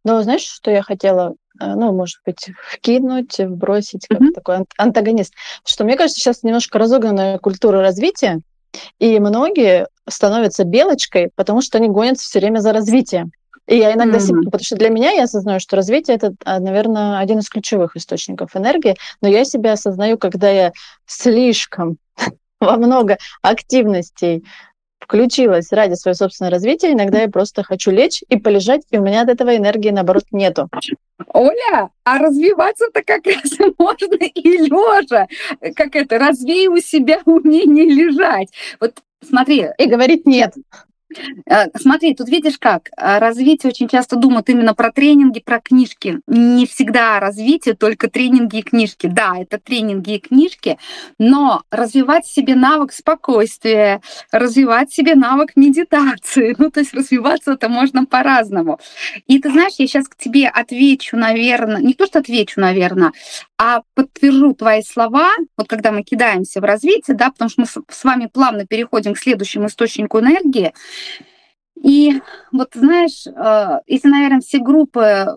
Ну, 0.04 0.22
знаешь, 0.22 0.46
что 0.46 0.70
я 0.70 0.84
хотела 0.84 1.36
ну, 1.76 1.92
может 1.94 2.20
быть, 2.26 2.50
вкинуть, 2.72 3.40
вбросить, 3.40 4.08
как 4.08 4.22
mm-hmm. 4.22 4.34
такой 4.34 4.58
антагонист. 4.78 5.34
Что 5.66 5.84
мне 5.84 5.96
кажется, 5.96 6.20
сейчас 6.20 6.44
немножко 6.44 6.80
разогнанная 6.80 7.38
культура 7.38 7.82
развития, 7.82 8.42
и 9.00 9.20
многие 9.20 9.88
становятся 10.10 10.64
белочкой, 10.64 11.30
потому 11.36 11.62
что 11.62 11.78
они 11.78 11.90
гонятся 11.90 12.26
все 12.26 12.40
время 12.40 12.60
за 12.60 12.74
развитием. 12.74 13.32
И 13.68 13.78
я 13.78 13.94
иногда, 13.94 14.18
mm-hmm. 14.18 14.44
потому 14.46 14.64
что 14.64 14.76
для 14.76 14.90
меня 14.90 15.12
я 15.12 15.24
осознаю, 15.24 15.60
что 15.60 15.78
развитие 15.78 16.18
это, 16.18 16.34
а, 16.44 16.60
наверное, 16.60 17.20
один 17.20 17.40
из 17.40 17.50
ключевых 17.50 17.96
источников 17.96 18.56
энергии, 18.56 18.98
но 19.22 19.30
я 19.30 19.46
себя 19.46 19.74
осознаю, 19.74 20.18
когда 20.18 20.50
я 20.50 20.74
слишком 21.06 21.98
во 22.60 22.76
много 22.76 23.18
активностей 23.42 24.44
включилась 25.04 25.72
ради 25.72 25.96
своего 25.96 26.16
собственного 26.16 26.56
развития, 26.56 26.94
иногда 26.94 27.22
я 27.22 27.30
просто 27.30 27.64
хочу 27.64 27.92
лечь 27.92 28.24
и 28.30 28.38
полежать, 28.38 28.82
и 28.92 28.98
у 28.98 29.04
меня 29.04 29.22
от 29.22 29.30
этого 29.30 29.56
энергии, 29.56 29.90
наоборот, 29.90 30.24
нету. 30.32 30.70
Оля, 31.28 31.90
а 32.04 32.18
развиваться-то 32.18 33.04
как 33.04 33.26
раз 33.26 33.60
можно 33.78 34.16
и 34.16 34.58
лежа. 34.58 35.28
Как 35.76 35.96
это, 35.96 36.18
развей 36.18 36.68
у 36.68 36.78
себя 36.78 37.20
умение 37.26 37.86
лежать. 37.86 38.50
Вот 38.80 38.94
смотри. 39.28 39.68
И 39.78 39.86
говорить 39.86 40.26
нет. 40.26 40.54
Э, 41.46 41.66
смотри, 41.76 42.16
тут 42.16 42.30
видишь 42.30 42.58
как, 42.58 42.90
э, 42.98 43.20
развитие 43.20 43.70
очень 43.72 43.88
часто 43.88 44.16
думают 44.16 44.50
именно 44.50 44.74
про 44.74 44.92
тренинги, 44.92 45.40
про 45.40 45.60
книжки. 45.60 46.20
Не 46.28 46.66
всегда 46.66 47.20
развитие, 47.20 47.76
только 47.76 48.10
тренинги 48.10 48.58
и 48.58 48.62
книжки. 48.62 49.08
Да, 49.08 49.36
это 49.38 49.58
тренинги 49.60 50.16
и 50.16 50.20
книжки, 50.20 50.78
но 51.20 51.64
развивать 51.72 52.26
себе 52.26 52.56
навык 52.56 52.92
спокойствия, 52.92 54.02
развивать 54.32 54.92
себе 54.92 55.16
навык 55.16 55.56
медитации, 55.56 56.56
ну 56.60 56.70
то 56.70 56.80
есть 56.80 56.94
развиваться 56.94 57.54
это 57.54 57.70
можно 57.70 58.06
по-разному. 58.06 58.80
И 59.28 59.40
ты 59.40 59.52
знаешь, 59.52 59.74
я 59.78 59.88
сейчас 59.88 60.08
к 60.08 60.16
тебе 60.16 60.48
отвечу, 60.48 61.18
наверное, 61.18 61.82
не 61.82 61.94
то, 61.94 62.06
что 62.06 62.20
отвечу, 62.20 62.60
наверное, 62.60 63.12
а 63.58 63.82
подтвержу 63.94 64.54
твои 64.54 64.82
слова, 64.82 65.30
вот 65.58 65.68
когда 65.68 65.92
мы 65.92 66.04
кидаемся 66.04 66.60
в 66.60 66.64
развитие, 66.64 67.16
да, 67.16 67.32
потому 67.32 67.50
что 67.50 67.62
мы 67.62 67.68
с 67.68 68.04
вами 68.04 68.28
плавно 68.32 68.66
переходим 68.66 69.14
к 69.14 69.20
следующему 69.20 69.68
источнику 69.68 70.20
энергии, 70.20 70.74
и 71.84 72.22
вот 72.52 72.70
знаешь, 72.76 73.28
э, 73.28 73.80
если, 73.88 74.08
наверное, 74.08 74.40
все 74.40 74.60
группы, 74.60 75.28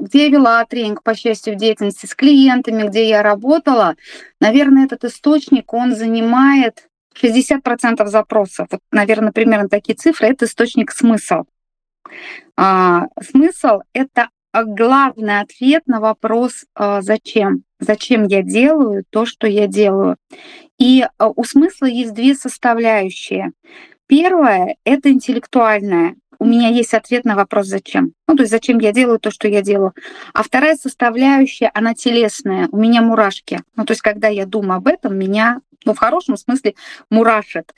где 0.00 0.26
я 0.26 0.30
вела 0.30 0.64
тренинг 0.64 1.02
по 1.02 1.14
счастью 1.14 1.54
в 1.54 1.56
деятельности 1.56 2.06
с 2.06 2.14
клиентами, 2.14 2.86
где 2.86 3.08
я 3.08 3.22
работала, 3.22 3.96
наверное, 4.40 4.84
этот 4.84 5.04
источник, 5.04 5.72
он 5.72 5.96
занимает 5.96 6.88
60% 7.20 8.06
запросов. 8.06 8.68
Вот, 8.70 8.80
наверное, 8.92 9.32
примерно 9.32 9.68
такие 9.68 9.94
цифры. 9.94 10.28
Это 10.28 10.44
источник 10.44 10.92
смысл. 10.92 11.44
А, 12.56 13.06
смысл— 13.20 13.80
это 13.92 14.28
главный 14.52 15.40
ответ 15.40 15.86
на 15.86 16.00
вопрос 16.00 16.66
а, 16.74 17.02
«зачем?». 17.02 17.64
Зачем 17.78 18.26
я 18.26 18.42
делаю 18.42 19.04
то, 19.10 19.26
что 19.26 19.46
я 19.46 19.66
делаю? 19.66 20.16
И 20.78 21.06
а, 21.18 21.28
у 21.28 21.44
смысла 21.44 21.86
есть 21.86 22.14
две 22.14 22.34
составляющие. 22.34 23.52
Первое— 24.06 24.76
это 24.84 25.10
интеллектуальное. 25.10 26.16
У 26.38 26.44
меня 26.44 26.68
есть 26.68 26.92
ответ 26.92 27.24
на 27.24 27.34
вопрос 27.34 27.66
«зачем?». 27.66 28.12
Ну, 28.28 28.36
то 28.36 28.42
есть 28.42 28.50
зачем 28.50 28.78
я 28.78 28.92
делаю 28.92 29.18
то, 29.18 29.30
что 29.30 29.48
я 29.48 29.62
делаю. 29.62 29.94
А 30.34 30.42
вторая 30.42 30.76
составляющая, 30.76 31.70
она 31.72 31.94
телесная. 31.94 32.68
У 32.72 32.76
меня 32.76 33.00
мурашки. 33.00 33.60
Ну, 33.74 33.84
то 33.84 33.92
есть 33.92 34.02
когда 34.02 34.28
я 34.28 34.44
думаю 34.44 34.78
об 34.78 34.86
этом, 34.86 35.16
меня 35.16 35.60
ну, 35.84 35.94
в 35.94 35.98
хорошем 35.98 36.36
смысле 36.36 36.74
мурашит. 37.10 37.72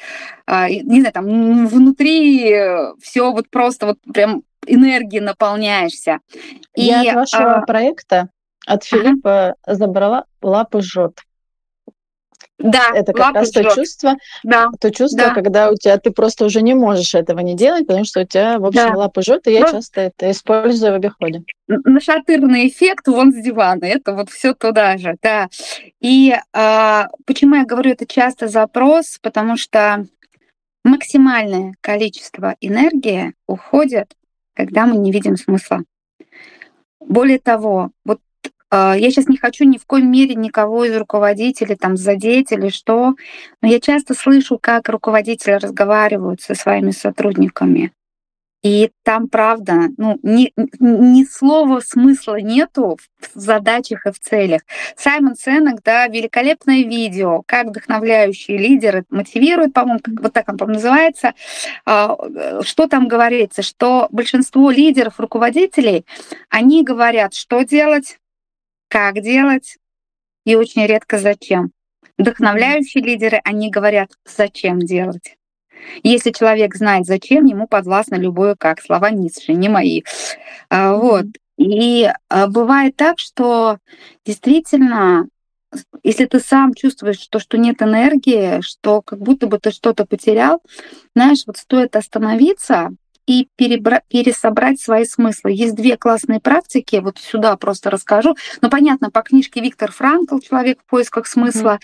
А, 0.46 0.68
не 0.68 1.00
знаю, 1.00 1.12
там 1.12 1.66
внутри 1.66 2.54
все 3.00 3.30
вот 3.30 3.50
просто 3.50 3.86
вот 3.86 3.98
прям 4.12 4.42
энергии 4.66 5.20
наполняешься. 5.20 6.18
И, 6.74 6.84
я 6.84 7.00
от 7.00 7.14
вашего 7.14 7.56
а... 7.56 7.62
проекта, 7.62 8.30
от 8.66 8.84
Филиппа 8.84 9.54
ага. 9.62 9.74
забрала 9.74 10.24
лапы 10.42 10.80
жжет. 10.80 11.20
Да, 12.58 12.90
это 12.92 13.12
как 13.12 13.34
раз 13.36 13.50
то 13.52 13.62
чувство, 13.62 14.16
да, 14.42 14.68
то 14.80 14.90
чувство, 14.90 15.28
да. 15.28 15.34
когда 15.34 15.70
у 15.70 15.76
тебя 15.76 15.96
ты 15.96 16.10
просто 16.10 16.44
уже 16.44 16.60
не 16.60 16.74
можешь 16.74 17.14
этого 17.14 17.38
не 17.38 17.54
делать, 17.54 17.86
потому 17.86 18.04
что 18.04 18.22
у 18.22 18.24
тебя, 18.24 18.58
в 18.58 18.66
общем, 18.66 18.88
да. 18.88 18.96
лапы 18.96 19.22
жжет, 19.22 19.46
и 19.46 19.52
я 19.52 19.60
ну, 19.60 19.72
часто 19.72 20.00
это 20.00 20.30
использую 20.30 20.92
в 20.92 20.96
обиходе. 20.96 21.44
Нашатырный 21.68 22.66
эффект 22.66 23.06
вон 23.06 23.32
с 23.32 23.36
дивана, 23.36 23.84
это 23.84 24.12
вот 24.12 24.30
все 24.30 24.54
туда 24.54 24.96
же, 24.98 25.16
да. 25.22 25.48
И 26.00 26.34
а, 26.52 27.08
почему 27.26 27.54
я 27.54 27.64
говорю 27.64 27.92
это 27.92 28.06
часто 28.06 28.48
запрос, 28.48 29.18
потому 29.22 29.56
что 29.56 30.04
максимальное 30.82 31.74
количество 31.80 32.56
энергии 32.60 33.34
уходит, 33.46 34.16
когда 34.54 34.86
мы 34.86 34.96
не 34.96 35.12
видим 35.12 35.36
смысла. 35.36 35.84
Более 37.00 37.38
того, 37.38 37.92
вот 38.04 38.20
я 38.70 39.10
сейчас 39.10 39.28
не 39.28 39.36
хочу 39.36 39.64
ни 39.64 39.78
в 39.78 39.86
коем 39.86 40.10
мере 40.10 40.34
никого 40.34 40.84
из 40.84 40.96
руководителей 40.96 41.76
там 41.76 41.96
задеть 41.96 42.52
или 42.52 42.68
что, 42.68 43.14
но 43.62 43.68
я 43.68 43.80
часто 43.80 44.14
слышу, 44.14 44.58
как 44.60 44.88
руководители 44.88 45.52
разговаривают 45.52 46.40
со 46.40 46.54
своими 46.54 46.90
сотрудниками. 46.90 47.92
И 48.64 48.90
там, 49.04 49.28
правда, 49.28 49.88
ну, 49.96 50.18
ни, 50.24 50.52
ни 50.80 51.24
слова 51.24 51.80
смысла 51.80 52.40
нету 52.40 52.98
в 53.34 53.38
задачах 53.38 54.04
и 54.06 54.10
в 54.10 54.18
целях. 54.18 54.62
Саймон 54.96 55.36
Сенек, 55.36 55.80
да, 55.84 56.08
великолепное 56.08 56.82
видео, 56.82 57.42
как 57.46 57.68
вдохновляющие 57.68 58.58
лидеры 58.58 59.04
мотивируют, 59.10 59.74
по-моему, 59.74 60.00
вот 60.20 60.32
так 60.32 60.48
он, 60.48 60.56
по 60.56 60.66
называется. 60.66 61.34
А, 61.86 62.16
что 62.62 62.88
там 62.88 63.06
говорится? 63.06 63.62
Что 63.62 64.08
большинство 64.10 64.72
лидеров, 64.72 65.20
руководителей, 65.20 66.04
они 66.50 66.82
говорят, 66.82 67.34
что 67.34 67.62
делать, 67.62 68.18
как 68.88 69.20
делать 69.20 69.78
и 70.44 70.54
очень 70.54 70.86
редко 70.86 71.18
зачем. 71.18 71.70
Вдохновляющие 72.16 73.02
лидеры, 73.02 73.40
они 73.44 73.70
говорят, 73.70 74.10
зачем 74.24 74.80
делать. 74.80 75.36
Если 76.02 76.32
человек 76.32 76.74
знает, 76.74 77.06
зачем, 77.06 77.44
ему 77.44 77.66
подвластно 77.66 78.16
любое 78.16 78.56
как. 78.56 78.80
Слова 78.80 79.10
Ницше, 79.10 79.54
не 79.54 79.68
мои. 79.68 80.02
А, 80.68 80.94
вот. 80.94 81.26
И 81.56 82.08
а, 82.28 82.46
бывает 82.46 82.96
так, 82.96 83.18
что 83.18 83.78
действительно, 84.24 85.28
если 86.02 86.26
ты 86.26 86.40
сам 86.40 86.74
чувствуешь, 86.74 87.20
что, 87.20 87.38
что 87.38 87.58
нет 87.58 87.82
энергии, 87.82 88.60
что 88.62 89.02
как 89.02 89.18
будто 89.20 89.46
бы 89.46 89.58
ты 89.58 89.70
что-то 89.70 90.06
потерял, 90.06 90.62
знаешь, 91.14 91.44
вот 91.46 91.56
стоит 91.56 91.96
остановиться, 91.96 92.90
и 93.28 93.46
перебра- 93.60 94.00
пересобрать 94.08 94.80
свои 94.80 95.04
смыслы. 95.04 95.52
Есть 95.52 95.74
две 95.74 95.98
классные 95.98 96.40
практики, 96.40 96.96
вот 96.96 97.18
сюда 97.18 97.56
просто 97.56 97.90
расскажу. 97.90 98.34
Ну, 98.62 98.70
понятно, 98.70 99.10
по 99.10 99.20
книжке 99.20 99.60
Виктор 99.60 99.92
Франкл 99.92 100.38
«Человек 100.38 100.80
в 100.80 100.90
поисках 100.90 101.26
смысла». 101.26 101.78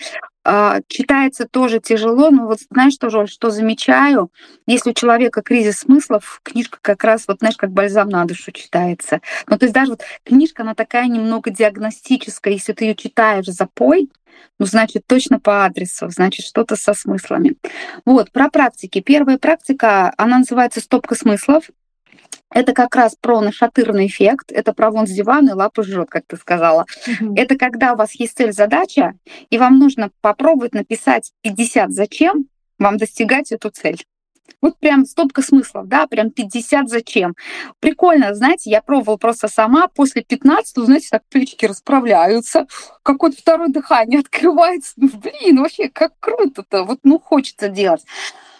Читается 0.87 1.47
тоже 1.47 1.79
тяжело, 1.79 2.29
но 2.29 2.45
вот 2.45 2.59
знаешь 2.69 2.97
тоже, 2.97 3.25
что 3.27 3.49
замечаю? 3.49 4.31
Если 4.67 4.91
у 4.91 4.93
человека 4.93 5.41
кризис 5.41 5.79
смыслов, 5.79 6.39
книжка 6.43 6.77
как 6.81 7.03
раз, 7.03 7.25
вот 7.27 7.39
знаешь, 7.39 7.57
как 7.57 7.71
бальзам 7.71 8.09
на 8.09 8.25
душу 8.25 8.51
читается. 8.51 9.21
Ну, 9.47 9.57
то 9.57 9.65
есть 9.65 9.73
даже 9.73 9.91
вот 9.91 10.03
книжка, 10.23 10.63
она 10.63 10.75
такая 10.75 11.07
немного 11.07 11.49
диагностическая, 11.49 12.53
если 12.53 12.73
ты 12.73 12.85
ее 12.85 12.95
читаешь 12.95 13.47
запой, 13.47 14.09
ну, 14.59 14.65
значит, 14.65 15.03
точно 15.07 15.39
по 15.39 15.65
адресу, 15.65 16.09
значит, 16.09 16.45
что-то 16.45 16.75
со 16.75 16.93
смыслами. 16.93 17.55
Вот, 18.05 18.31
про 18.31 18.49
практики. 18.49 19.01
Первая 19.01 19.37
практика, 19.37 20.13
она 20.17 20.39
называется 20.39 20.79
«Стопка 20.79 21.15
смыслов». 21.15 21.65
Это 22.51 22.73
как 22.73 22.95
раз 22.95 23.15
про 23.19 23.41
нашатырный 23.41 24.07
эффект, 24.07 24.51
это 24.51 24.73
про 24.73 24.91
вон 24.91 25.07
с 25.07 25.11
дивана 25.11 25.51
и 25.51 25.53
лапы 25.53 25.83
жжет, 25.83 26.09
как 26.09 26.23
ты 26.27 26.37
сказала. 26.37 26.85
Это 27.35 27.57
когда 27.57 27.93
у 27.93 27.97
вас 27.97 28.13
есть 28.13 28.37
цель, 28.37 28.53
задача, 28.53 29.13
и 29.49 29.57
вам 29.57 29.79
нужно 29.79 30.11
попробовать 30.21 30.73
написать 30.73 31.31
50 31.41 31.91
зачем 31.91 32.47
вам 32.77 32.97
достигать 32.97 33.51
эту 33.51 33.69
цель. 33.69 34.03
Вот 34.61 34.79
прям 34.79 35.05
стопка 35.05 35.41
смыслов, 35.41 35.87
да, 35.87 36.07
прям 36.07 36.31
50 36.31 36.89
зачем. 36.89 37.35
Прикольно, 37.79 38.33
знаете, 38.33 38.69
я 38.69 38.81
пробовала 38.81 39.17
просто 39.17 39.47
сама, 39.47 39.87
после 39.87 40.23
15, 40.23 40.77
знаете, 40.85 41.07
так 41.11 41.23
плечики 41.29 41.65
расправляются, 41.65 42.67
какое-то 43.03 43.37
второе 43.37 43.69
дыхание 43.69 44.19
открывается. 44.21 44.93
Ну, 44.97 45.09
блин, 45.09 45.59
вообще, 45.59 45.89
как 45.89 46.13
круто-то, 46.19 46.83
вот, 46.83 46.99
ну, 47.03 47.19
хочется 47.19 47.69
делать. 47.69 48.05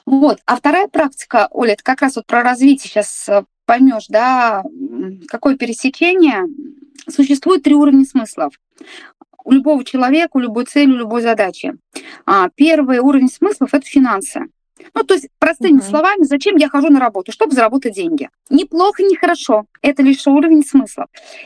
Вот. 0.05 0.39
А 0.45 0.55
вторая 0.55 0.87
практика, 0.87 1.47
Оля, 1.51 1.73
это 1.73 1.83
как 1.83 2.01
раз 2.01 2.15
вот 2.15 2.27
про 2.27 2.43
развитие 2.43 2.89
сейчас 2.89 3.27
э, 3.27 3.43
поймешь, 3.65 4.07
да, 4.09 4.63
какое 5.27 5.57
пересечение. 5.57 6.43
Существует 7.07 7.63
три 7.63 7.75
уровня 7.75 8.05
смыслов 8.05 8.53
у 9.45 9.51
любого 9.51 9.85
человека, 9.85 10.31
у 10.33 10.39
любой 10.39 10.65
цели, 10.65 10.91
у 10.91 10.95
любой 10.95 11.21
задачи. 11.21 11.75
А, 12.25 12.49
первый 12.55 12.99
уровень 12.99 13.29
смыслов– 13.29 13.69
это 13.73 13.85
финансы. 13.85 14.47
Ну, 14.93 15.03
то 15.03 15.13
есть, 15.13 15.29
простыми 15.39 15.79
uh-huh. 15.79 15.89
словами, 15.89 16.23
зачем 16.23 16.57
я 16.57 16.67
хожу 16.67 16.89
на 16.89 16.99
работу? 16.99 17.31
Чтобы 17.31 17.53
заработать 17.53 17.93
деньги. 17.93 18.29
Неплохо, 18.49 19.03
не 19.03 19.15
хорошо. 19.15 19.65
Это 19.81 20.03
лишь 20.03 20.25
уровень 20.27 20.65
смысла. 20.65 21.05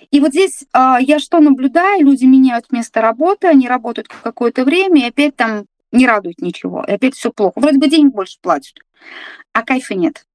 И 0.10 0.20
вот 0.20 0.30
здесь 0.30 0.64
э, 0.74 0.96
я 1.02 1.20
что 1.20 1.40
наблюдаю? 1.40 2.06
Люди 2.06 2.26
меняют 2.26 2.72
место 2.72 3.02
работы, 3.02 3.48
они 3.48 3.68
работают 3.68 4.08
какое-то 4.08 4.66
время, 4.66 5.02
и 5.02 5.10
опять 5.10 5.36
там 5.36 5.66
не 5.92 6.08
радует 6.08 6.42
ничего, 6.42 6.84
и 6.88 6.92
опять 6.92 7.16
все 7.16 7.32
плохо. 7.32 7.60
Вроде 7.60 7.78
бы 7.78 7.88
денег 7.88 8.14
больше 8.14 8.38
платят, 8.42 8.76
а 9.54 9.64
кайфа 9.64 9.96
нет. 9.96 10.26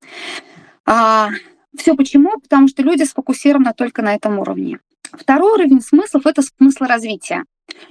А, 0.87 1.31
все 1.77 1.95
почему? 1.95 2.39
Потому 2.41 2.69
что 2.69 2.83
люди 2.83 3.03
сфокусированы 3.03 3.73
только 3.75 4.03
на 4.03 4.15
этом 4.15 4.39
уровне. 4.39 4.79
Второй 5.13 5.53
уровень 5.53 5.81
смыслов– 5.81 6.25
это 6.27 6.43
смысл 6.43 6.85
развития. 6.85 7.45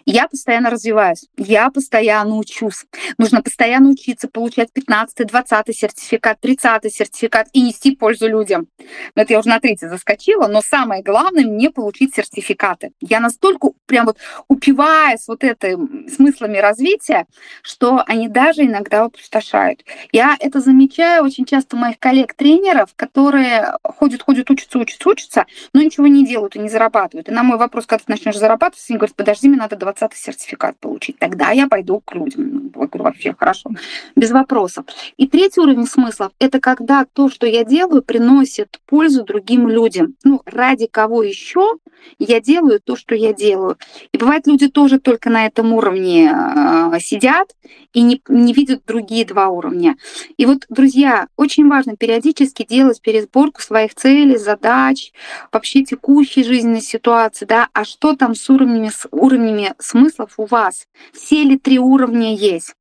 Я 0.06 0.28
постоянно 0.28 0.70
развиваюсь, 0.70 1.28
я 1.38 1.70
постоянно 1.70 2.38
учусь. 2.38 2.86
Нужно 3.18 3.42
постоянно 3.42 3.90
учиться, 3.90 4.28
получать 4.28 4.72
15 4.74 5.28
20 5.28 5.78
сертификат, 5.78 6.40
30 6.42 6.94
сертификат 6.94 7.48
и 7.54 7.62
нести 7.62 7.96
пользу 7.96 8.28
людям. 8.28 8.68
Это 9.16 9.34
я 9.34 9.40
уже 9.40 9.50
на 9.50 9.60
третий 9.60 9.88
заскочила, 9.88 10.48
но 10.48 10.62
самое 10.62 11.04
главное 11.04 11.46
мне 11.46 11.70
получить 11.70 12.16
сертификаты. 12.16 12.92
Я 13.00 13.20
настолько 13.20 13.70
прям 13.86 14.06
вот 14.06 14.18
упиваюсь 14.48 15.28
вот 15.28 15.44
этим 15.44 16.08
смыслами 16.10 16.58
развития, 16.58 17.26
что 17.62 18.04
они 18.06 18.28
даже 18.28 18.64
иногда 18.64 19.06
опустошают. 19.06 19.84
Я 20.12 20.36
это 20.40 20.60
замечаю 20.60 21.24
очень 21.24 21.46
часто 21.46 21.76
у 21.76 21.80
моих 21.80 22.00
коллег-тренеров, 22.00 22.90
которые 22.96 23.78
ходят, 23.84 24.22
ходят, 24.22 24.50
учатся, 24.50 24.80
учатся, 24.80 25.10
учатся, 25.10 25.46
но 25.74 25.82
ничего 25.82 26.08
не 26.08 26.26
делают 26.26 26.56
и 26.56 26.60
не 26.60 26.70
зарабатывают. 26.70 27.30
И 27.30 27.32
на 27.32 27.44
мой 27.44 27.58
вопрос, 27.58 27.86
когда 27.86 28.04
ты 28.04 28.12
начнешь 28.12 28.38
зарабатывать, 28.38 28.86
они 28.90 28.98
говорят, 28.98 29.16
подожди, 29.16 29.48
мне 29.48 29.58
надо 29.58 29.73
год, 29.74 29.80
20 29.80 30.14
сертификат 30.14 30.78
получить. 30.78 31.18
Тогда 31.20 31.52
я 31.52 31.68
пойду 31.68 32.02
к 32.06 32.14
людям. 32.14 32.72
Я 32.76 32.88
говорю, 32.88 33.04
вообще 33.04 33.36
хорошо, 33.38 33.72
без 34.16 34.32
вопросов. 34.32 34.86
И 35.18 35.28
третий 35.28 35.62
уровень 35.62 35.88
смыслов– 35.88 36.32
это 36.40 36.60
когда 36.60 37.06
то, 37.06 37.30
что 37.30 37.46
я 37.48 37.64
делаю, 37.64 38.02
приносит 38.02 38.80
пользу 38.86 39.24
другим 39.24 39.68
людям. 39.68 40.16
Ну, 40.24 40.42
ради 40.46 40.88
кого 40.88 41.24
еще 41.24 41.78
я 42.20 42.42
делаю 42.42 42.82
то, 42.84 42.96
что 42.96 43.16
я 43.16 43.34
делаю. 43.34 43.78
И 44.12 44.18
бывает, 44.18 44.48
люди 44.48 44.68
тоже 44.68 45.00
только 45.00 45.30
на 45.30 45.46
этом 45.46 45.74
уровне 45.74 46.32
э, 46.32 47.00
сидят 47.00 47.56
и 47.94 48.02
не, 48.02 48.22
не 48.28 48.54
видят 48.54 48.84
другие 48.86 49.26
два 49.26 49.50
уровня. 49.50 49.96
И 50.38 50.46
вот, 50.46 50.66
друзья, 50.70 51.28
очень 51.38 51.68
важно 51.70 51.96
периодически 51.96 52.66
делать 52.68 53.02
пересборку 53.02 53.62
своих 53.62 53.96
целей, 53.96 54.38
задач, 54.38 55.12
вообще 55.52 55.84
текущей 55.84 56.44
жизненной 56.44 56.82
ситуации, 56.82 57.46
да, 57.46 57.70
а 57.74 57.86
что 57.86 58.16
там 58.16 58.36
с 58.36 58.50
уровнями, 58.50 58.90
с 58.90 59.08
уровнями 59.12 59.63
смыслов 59.80 60.34
у 60.38 60.46
вас? 60.46 60.88
Все 61.12 61.44
ли 61.44 61.58
три 61.58 61.80
уровня 61.80 62.36
есть? 62.36 62.76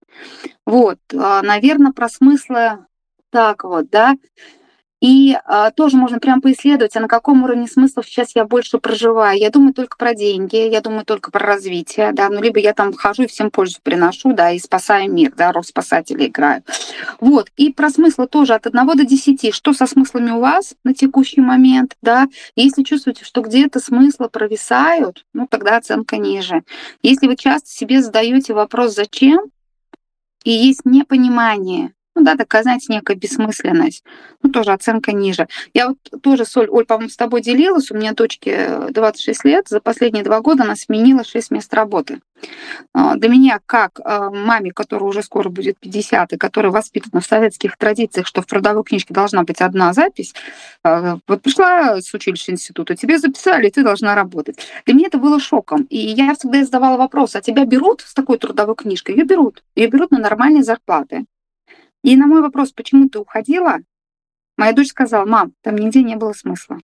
Вот, 0.66 0.98
а, 1.14 1.42
наверное, 1.42 1.92
про 1.92 2.08
смыслы 2.08 2.86
так 3.30 3.64
вот, 3.64 3.88
да. 3.90 4.14
И 5.02 5.36
а, 5.46 5.72
тоже 5.72 5.96
можно 5.96 6.20
прям 6.20 6.40
поисследовать, 6.40 6.96
а 6.96 7.00
на 7.00 7.08
каком 7.08 7.42
уровне 7.42 7.66
смыслов 7.66 8.06
сейчас 8.06 8.36
я 8.36 8.44
больше 8.44 8.78
проживаю. 8.78 9.36
Я 9.36 9.50
думаю 9.50 9.74
только 9.74 9.96
про 9.96 10.14
деньги, 10.14 10.54
я 10.54 10.80
думаю 10.80 11.04
только 11.04 11.32
про 11.32 11.44
развитие, 11.44 12.12
да, 12.12 12.28
ну 12.28 12.40
либо 12.40 12.60
я 12.60 12.72
там 12.72 12.92
хожу 12.92 13.24
и 13.24 13.26
всем 13.26 13.50
пользу 13.50 13.80
приношу, 13.82 14.32
да, 14.32 14.52
и 14.52 14.60
спасаю 14.60 15.12
мир, 15.12 15.32
да, 15.36 15.50
роль 15.50 15.64
спасателя 15.64 16.26
играю. 16.26 16.62
Вот, 17.18 17.48
и 17.56 17.72
про 17.72 17.90
смыслы 17.90 18.28
тоже 18.28 18.54
от 18.54 18.68
1 18.68 18.86
до 18.86 19.04
10. 19.04 19.52
Что 19.52 19.72
со 19.72 19.86
смыслами 19.86 20.30
у 20.30 20.38
вас 20.38 20.74
на 20.84 20.94
текущий 20.94 21.40
момент, 21.40 21.96
да? 22.00 22.28
Если 22.54 22.84
чувствуете, 22.84 23.24
что 23.24 23.40
где-то 23.40 23.80
смыслы 23.80 24.28
провисают, 24.28 25.26
ну 25.34 25.48
тогда 25.48 25.78
оценка 25.78 26.16
ниже. 26.16 26.62
Если 27.02 27.26
вы 27.26 27.34
часто 27.34 27.68
себе 27.68 28.02
задаете 28.02 28.54
вопрос 28.54 28.94
«зачем?», 28.94 29.40
и 30.44 30.50
есть 30.50 30.84
непонимание, 30.84 31.92
ну 32.22 32.36
да, 32.36 32.62
знаете, 32.62 32.86
некая 32.92 33.16
бессмысленность. 33.16 34.04
Ну, 34.42 34.50
тоже 34.50 34.72
оценка 34.72 35.12
ниже. 35.12 35.48
Я 35.74 35.88
вот 35.88 36.22
тоже, 36.22 36.44
Соль, 36.44 36.68
Оль, 36.68 36.84
по-моему, 36.84 37.10
с 37.10 37.16
тобой 37.16 37.42
делилась. 37.42 37.90
У 37.90 37.96
меня 37.96 38.12
дочке 38.12 38.86
26 38.90 39.44
лет. 39.44 39.68
За 39.68 39.80
последние 39.80 40.22
два 40.22 40.40
года 40.40 40.62
она 40.62 40.76
сменила 40.76 41.24
6 41.24 41.50
мест 41.50 41.72
работы. 41.74 42.20
А, 42.92 43.16
для 43.16 43.28
меня, 43.28 43.60
как 43.66 44.00
а, 44.04 44.30
маме, 44.30 44.72
которая 44.72 45.08
уже 45.08 45.22
скоро 45.22 45.48
будет 45.48 45.78
50, 45.78 46.32
и 46.32 46.36
которая 46.36 46.72
воспитана 46.72 47.20
в 47.20 47.26
советских 47.26 47.76
традициях, 47.76 48.26
что 48.26 48.42
в 48.42 48.46
трудовой 48.46 48.84
книжке 48.84 49.14
должна 49.14 49.42
быть 49.42 49.60
одна 49.60 49.92
запись, 49.92 50.34
а, 50.82 51.18
вот 51.26 51.42
пришла 51.42 52.00
с 52.00 52.12
училища 52.14 52.52
института, 52.52 52.96
тебе 52.96 53.18
записали, 53.18 53.68
и 53.68 53.70
ты 53.70 53.82
должна 53.82 54.14
работать. 54.14 54.58
Для 54.86 54.94
меня 54.94 55.08
это 55.08 55.18
было 55.18 55.40
шоком. 55.40 55.82
И 55.90 55.98
я 55.98 56.34
всегда 56.34 56.64
задавала 56.64 56.96
вопрос, 56.96 57.36
а 57.36 57.40
тебя 57.40 57.64
берут 57.64 58.02
с 58.02 58.14
такой 58.14 58.38
трудовой 58.38 58.74
книжкой? 58.74 59.16
Ее 59.16 59.24
берут. 59.24 59.62
Ее 59.74 59.88
берут 59.88 60.10
на 60.10 60.18
нормальные 60.18 60.62
зарплаты. 60.62 61.24
И 62.02 62.16
на 62.16 62.26
мой 62.26 62.42
вопрос, 62.42 62.72
почему 62.72 63.08
ты 63.08 63.18
уходила, 63.18 63.78
моя 64.56 64.72
дочь 64.72 64.88
сказала, 64.88 65.24
мам, 65.24 65.52
там 65.62 65.76
нигде 65.76 66.02
не 66.02 66.16
было 66.16 66.32
смысла. 66.32 66.78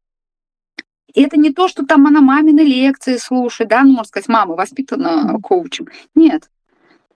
И 1.15 1.23
это 1.23 1.39
не 1.39 1.53
то, 1.53 1.69
что 1.69 1.85
там 1.85 2.07
она 2.07 2.21
мамины 2.21 2.61
лекции 2.61 3.17
слушает, 3.17 3.71
да, 3.71 3.83
ну, 3.83 3.93
можно 3.93 4.05
сказать, 4.05 4.29
мама 4.29 4.55
воспитана 4.55 5.39
коучем. 5.43 5.89
Нет. 6.15 6.51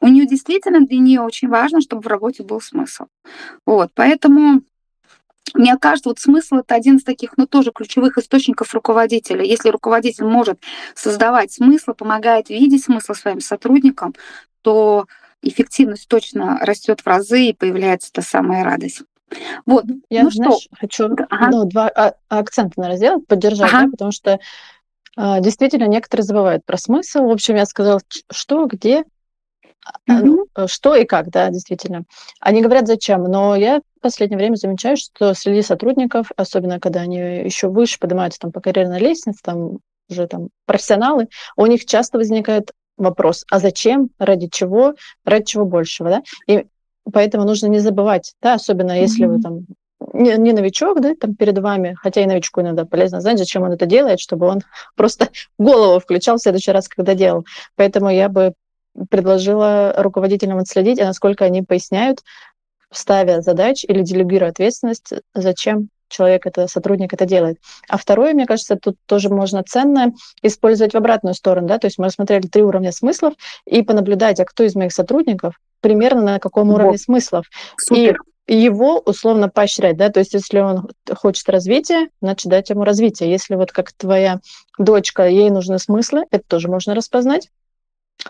У 0.00 0.08
нее 0.08 0.26
действительно 0.26 0.80
для 0.80 0.98
нее 0.98 1.20
очень 1.20 1.48
важно, 1.48 1.80
чтобы 1.80 2.02
в 2.02 2.06
работе 2.08 2.42
был 2.42 2.60
смысл. 2.60 3.06
Вот, 3.66 3.90
поэтому 3.94 4.62
мне 5.54 5.76
кажется, 5.76 6.08
вот 6.08 6.18
смысл 6.18 6.56
это 6.56 6.74
один 6.74 6.96
из 6.96 7.04
таких, 7.04 7.36
ну, 7.36 7.46
тоже 7.46 7.70
ключевых 7.72 8.16
источников 8.18 8.72
руководителя. 8.74 9.44
Если 9.44 9.68
руководитель 9.68 10.24
может 10.24 10.60
создавать 10.94 11.52
смысл, 11.52 11.92
помогает 11.92 12.48
видеть 12.48 12.84
смысл 12.84 13.12
своим 13.12 13.40
сотрудникам, 13.40 14.14
то 14.62 15.06
эффективность 15.42 16.08
точно 16.08 16.58
растет 16.60 17.00
в 17.00 17.06
разы 17.06 17.46
и 17.46 17.52
появляется 17.52 18.12
та 18.12 18.22
самая 18.22 18.64
радость. 18.64 19.02
Вот, 19.66 19.84
я, 20.10 20.24
ну 20.24 20.30
знаешь, 20.30 20.62
что? 20.62 20.76
хочу 20.76 21.04
ага. 21.30 21.48
ну, 21.50 21.64
два 21.64 21.88
а, 21.88 22.14
акцента, 22.28 22.74
наверное, 22.76 22.98
сделать, 22.98 23.26
поддержать, 23.26 23.72
ага. 23.72 23.84
да, 23.84 23.90
потому 23.90 24.12
что 24.12 24.38
а, 25.16 25.40
действительно 25.40 25.86
некоторые 25.86 26.24
забывают 26.24 26.64
про 26.64 26.76
смысл. 26.76 27.24
В 27.24 27.30
общем, 27.30 27.56
я 27.56 27.66
сказала, 27.66 28.00
что, 28.30 28.66
где, 28.66 29.04
угу. 30.08 30.46
что 30.66 30.94
и 30.94 31.04
как, 31.04 31.30
да, 31.30 31.48
действительно. 31.50 32.04
Они 32.40 32.62
говорят, 32.62 32.86
зачем, 32.86 33.24
но 33.24 33.56
я 33.56 33.80
в 33.80 34.00
последнее 34.00 34.38
время 34.38 34.56
замечаю, 34.56 34.96
что 34.96 35.34
среди 35.34 35.62
сотрудников, 35.62 36.30
особенно 36.36 36.80
когда 36.80 37.00
они 37.00 37.18
еще 37.18 37.68
выше 37.68 37.98
поднимаются 37.98 38.40
там, 38.40 38.52
по 38.52 38.60
карьерной 38.60 39.00
лестнице, 39.00 39.40
там 39.42 39.78
уже 40.08 40.26
там 40.26 40.48
профессионалы, 40.66 41.28
у 41.56 41.66
них 41.66 41.86
часто 41.86 42.18
возникает 42.18 42.72
вопрос, 42.96 43.44
а 43.50 43.58
зачем, 43.58 44.10
ради 44.18 44.48
чего, 44.48 44.94
ради 45.24 45.44
чего 45.44 45.64
большего, 45.64 46.10
да? 46.10 46.22
И 46.46 46.66
поэтому 47.10 47.44
нужно 47.44 47.66
не 47.66 47.78
забывать, 47.78 48.34
да, 48.42 48.54
особенно 48.54 48.98
если 48.98 49.26
mm-hmm. 49.26 49.36
вы 49.36 49.42
там 49.42 49.66
не, 50.12 50.36
не 50.36 50.52
новичок, 50.52 51.00
да, 51.00 51.14
там 51.14 51.34
перед 51.34 51.58
вами, 51.58 51.96
хотя 52.00 52.22
и 52.22 52.26
новичку 52.26 52.60
иногда 52.60 52.84
полезно 52.84 53.20
знать, 53.20 53.38
зачем 53.38 53.62
он 53.62 53.72
это 53.72 53.86
делает, 53.86 54.20
чтобы 54.20 54.46
он 54.46 54.60
просто 54.96 55.28
голову 55.58 56.00
включал 56.00 56.36
в 56.36 56.42
следующий 56.42 56.72
раз, 56.72 56.88
когда 56.88 57.14
делал. 57.14 57.44
Поэтому 57.76 58.10
я 58.10 58.28
бы 58.28 58.54
предложила 59.08 59.94
руководителям 59.96 60.58
отследить, 60.58 60.98
насколько 60.98 61.44
они 61.44 61.62
поясняют, 61.62 62.20
ставя 62.90 63.40
задач 63.40 63.84
или 63.84 64.02
делегируя 64.02 64.50
ответственность, 64.50 65.14
зачем 65.34 65.88
человек, 66.12 66.46
это 66.46 66.68
сотрудник 66.68 67.12
это 67.12 67.26
делает. 67.26 67.58
А 67.88 67.96
второе, 67.96 68.34
мне 68.34 68.46
кажется, 68.46 68.76
тут 68.76 68.96
тоже 69.06 69.28
можно 69.28 69.62
ценно 69.62 70.12
использовать 70.42 70.92
в 70.92 70.96
обратную 70.96 71.34
сторону, 71.34 71.66
да, 71.66 71.78
то 71.78 71.86
есть 71.86 71.98
мы 71.98 72.06
рассмотрели 72.06 72.46
три 72.46 72.62
уровня 72.62 72.92
смыслов 72.92 73.34
и 73.66 73.82
понаблюдать, 73.82 74.38
а 74.40 74.44
кто 74.44 74.62
из 74.64 74.74
моих 74.74 74.92
сотрудников 74.92 75.54
примерно 75.80 76.22
на 76.22 76.38
каком 76.38 76.68
вот. 76.68 76.74
уровне 76.76 76.98
смыслов. 76.98 77.46
Супер. 77.76 78.18
И 78.46 78.56
его 78.56 78.98
условно 78.98 79.48
поощрять, 79.48 79.96
да, 79.96 80.08
то 80.08 80.20
есть 80.20 80.34
если 80.34 80.58
он 80.58 80.88
хочет 81.14 81.48
развития, 81.48 82.08
значит 82.20 82.50
дать 82.50 82.70
ему 82.70 82.84
развитие. 82.84 83.30
Если 83.30 83.54
вот 83.54 83.70
как 83.72 83.92
твоя 83.92 84.40
дочка, 84.78 85.26
ей 85.28 85.48
нужны 85.50 85.78
смыслы, 85.78 86.24
это 86.30 86.44
тоже 86.46 86.68
можно 86.68 86.94
распознать 86.94 87.48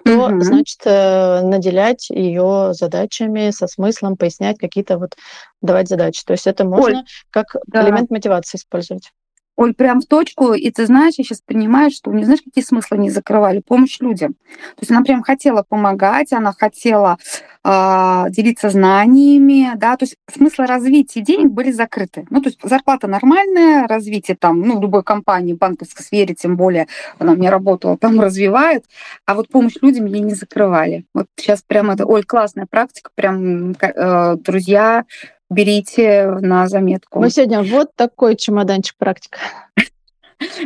то, 0.05 0.27
угу. 0.27 0.41
значит, 0.41 0.81
э, 0.85 1.43
наделять 1.43 2.11
ее 2.11 2.71
задачами 2.73 3.51
со 3.51 3.67
смыслом, 3.67 4.17
пояснять 4.17 4.59
какие-то 4.59 4.99
вот, 4.99 5.17
давать 5.61 5.89
задачи. 5.89 6.23
То 6.25 6.33
есть 6.33 6.47
это 6.47 6.65
можно 6.65 6.99
Оль, 7.01 7.05
как 7.31 7.57
да. 7.67 7.85
элемент 7.85 8.11
мотивации 8.11 8.57
использовать. 8.59 9.11
Оль, 9.57 9.75
прям 9.75 10.01
в 10.01 10.07
точку, 10.07 10.55
и 10.55 10.71
ты 10.71 10.87
знаешь, 10.87 11.15
я 11.19 11.25
сейчас 11.25 11.43
понимаю, 11.43 11.91
что 11.91 12.11
у 12.11 12.15
нее, 12.15 12.25
знаешь, 12.25 12.41
какие 12.43 12.65
смыслы 12.65 12.99
не 12.99 13.11
закрывали? 13.11 13.61
Помощь 13.61 14.01
людям. 14.01 14.33
То 14.33 14.81
есть 14.81 14.91
она 14.91 15.03
прям 15.03 15.23
хотела 15.23 15.63
помогать, 15.63 16.33
она 16.33 16.53
хотела 16.53 17.19
э, 17.63 18.25
делиться 18.31 18.71
знаниями, 18.71 19.73
да, 19.77 19.97
то 19.97 20.05
есть 20.05 20.17
смыслы 20.33 20.67
развития 20.67 21.21
денег 21.21 21.51
были 21.51 21.71
закрыты. 21.71 22.27
Ну, 22.31 22.41
то 22.41 22.49
есть 22.49 22.61
зарплата 22.63 23.09
нормальная, 23.09 23.87
развитие 23.87 24.39
там, 24.39 24.61
ну, 24.61 24.81
любой 24.81 25.03
компании, 25.03 25.53
банковской 25.53 26.05
сфере, 26.05 26.35
тем 26.35 26.57
более 26.57 26.87
она 27.19 27.35
меня 27.35 27.51
работала, 27.51 27.99
там 27.99 28.21
развивают, 28.21 28.87
а 29.27 29.35
вот 29.35 29.49
помощь 29.49 29.77
людям 29.83 30.07
ей 30.07 30.21
не 30.21 30.35
закрывали. 30.35 31.05
Вот 31.13 31.27
сейчас 31.37 31.63
прям 31.63 31.91
это, 31.91 32.07
Оль, 32.07 32.25
классная 32.25 32.67
практика, 32.67 33.11
прям, 33.15 33.73
э, 33.73 34.37
друзья, 34.37 35.05
берите 35.53 36.27
на 36.41 36.67
заметку. 36.69 37.21
Мы 37.21 37.31
сегодня 37.31 37.63
вот 37.63 37.95
такой 37.95 38.37
чемоданчик 38.37 38.97
практика. 38.97 39.39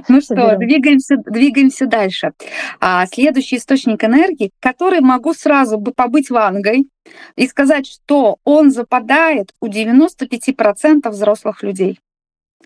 Ну 0.08 0.22
что, 0.22 0.56
двигаемся, 0.56 1.18
двигаемся 1.18 1.86
дальше. 1.86 2.32
А, 2.80 3.04
следующий 3.04 3.56
источник 3.56 4.02
энергии, 4.04 4.50
который 4.58 5.00
могу 5.00 5.34
сразу 5.34 5.76
бы 5.76 5.92
побыть 5.92 6.30
вангой 6.30 6.88
и 7.36 7.46
сказать, 7.46 7.86
что 7.86 8.38
он 8.44 8.70
западает 8.70 9.52
у 9.60 9.68
95% 9.68 11.10
взрослых 11.10 11.62
людей. 11.62 12.00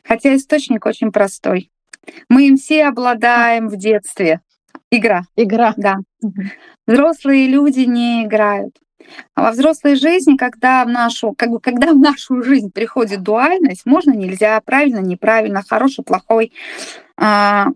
Хотя 0.04 0.36
источник 0.36 0.86
очень 0.86 1.10
простой. 1.10 1.70
Мы 2.28 2.48
им 2.48 2.56
все 2.56 2.86
обладаем 2.86 3.68
в 3.68 3.76
детстве. 3.76 4.40
Игра. 4.90 5.22
Игра. 5.36 5.74
Да. 5.76 5.96
Взрослые 6.86 7.46
люди 7.46 7.80
не 7.80 8.24
играют. 8.24 8.76
А 9.34 9.42
во 9.42 9.50
взрослой 9.52 9.96
жизни, 9.96 10.36
когда 10.36 10.84
в 10.84 10.88
нашу, 10.88 11.32
как 11.32 11.50
бы, 11.50 11.60
когда 11.60 11.92
в 11.92 11.98
нашу 11.98 12.42
жизнь 12.42 12.70
приходит 12.70 13.22
дуальность, 13.22 13.86
можно, 13.86 14.12
нельзя, 14.12 14.60
правильно, 14.60 15.00
неправильно, 15.00 15.62
хороший, 15.66 16.04
плохой, 16.04 16.52
а, 17.16 17.68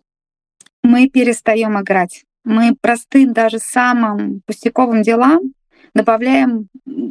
мы 0.83 1.09
перестаем 1.09 1.81
играть. 1.81 2.25
Мы 2.45 2.77
простым, 2.81 3.33
даже 3.33 3.59
самым 3.59 4.43
пустяковым 4.47 5.03
делам 5.03 5.55
добавляем 5.95 6.69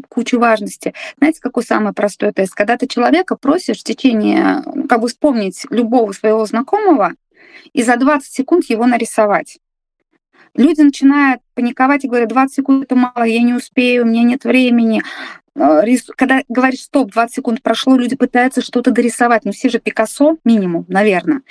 кучу 0.09 0.39
важности. 0.39 0.93
Знаете, 1.17 1.39
какой 1.41 1.63
самый 1.63 1.93
простой 1.93 2.33
тест? 2.33 2.53
Когда 2.53 2.77
ты 2.77 2.87
человека 2.87 3.35
просишь 3.35 3.79
в 3.79 3.83
течение, 3.83 4.61
как 4.87 4.99
бы 4.99 5.07
вспомнить 5.07 5.65
любого 5.69 6.11
своего 6.11 6.45
знакомого 6.45 7.13
и 7.71 7.81
за 7.81 7.97
20 7.97 8.31
секунд 8.31 8.65
его 8.65 8.85
нарисовать. 8.85 9.57
Люди 10.55 10.81
начинают 10.81 11.41
паниковать 11.55 12.03
и 12.03 12.07
говорят, 12.07 12.29
20 12.29 12.55
секунд 12.55 12.83
это 12.83 12.95
мало, 12.95 13.23
я 13.23 13.41
не 13.41 13.53
успею, 13.53 14.03
у 14.03 14.07
меня 14.07 14.23
нет 14.23 14.43
времени. 14.43 15.01
А, 15.55 15.83
когда 16.15 16.41
говоришь, 16.47 16.81
стоп, 16.81 17.11
20 17.11 17.35
секунд 17.35 17.61
прошло, 17.61 17.95
люди 17.95 18.15
пытаются 18.15 18.61
что-то 18.61 18.91
дорисовать. 18.91 19.45
Ну, 19.45 19.51
все 19.51 19.69
же 19.69 19.79
Пикассо 19.79 20.37
минимум, 20.43 20.85
наверное. 20.87 21.41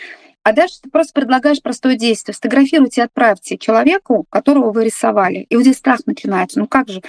А 0.44 0.52
дальше 0.52 0.80
ты 0.82 0.90
просто 0.90 1.12
предлагаешь 1.12 1.62
простое 1.62 1.94
действие. 1.94 2.34
Сфотографируйте 2.34 3.00
и 3.00 3.04
отправьте 3.04 3.58
человеку, 3.58 4.26
которого 4.28 4.72
вы 4.72 4.86
рисовали. 4.86 5.46
И 5.48 5.56
вот 5.56 5.66
страх 5.68 6.00
начинается. 6.06 6.58
Ну 6.58 6.66
как 6.66 6.88
же, 6.88 7.00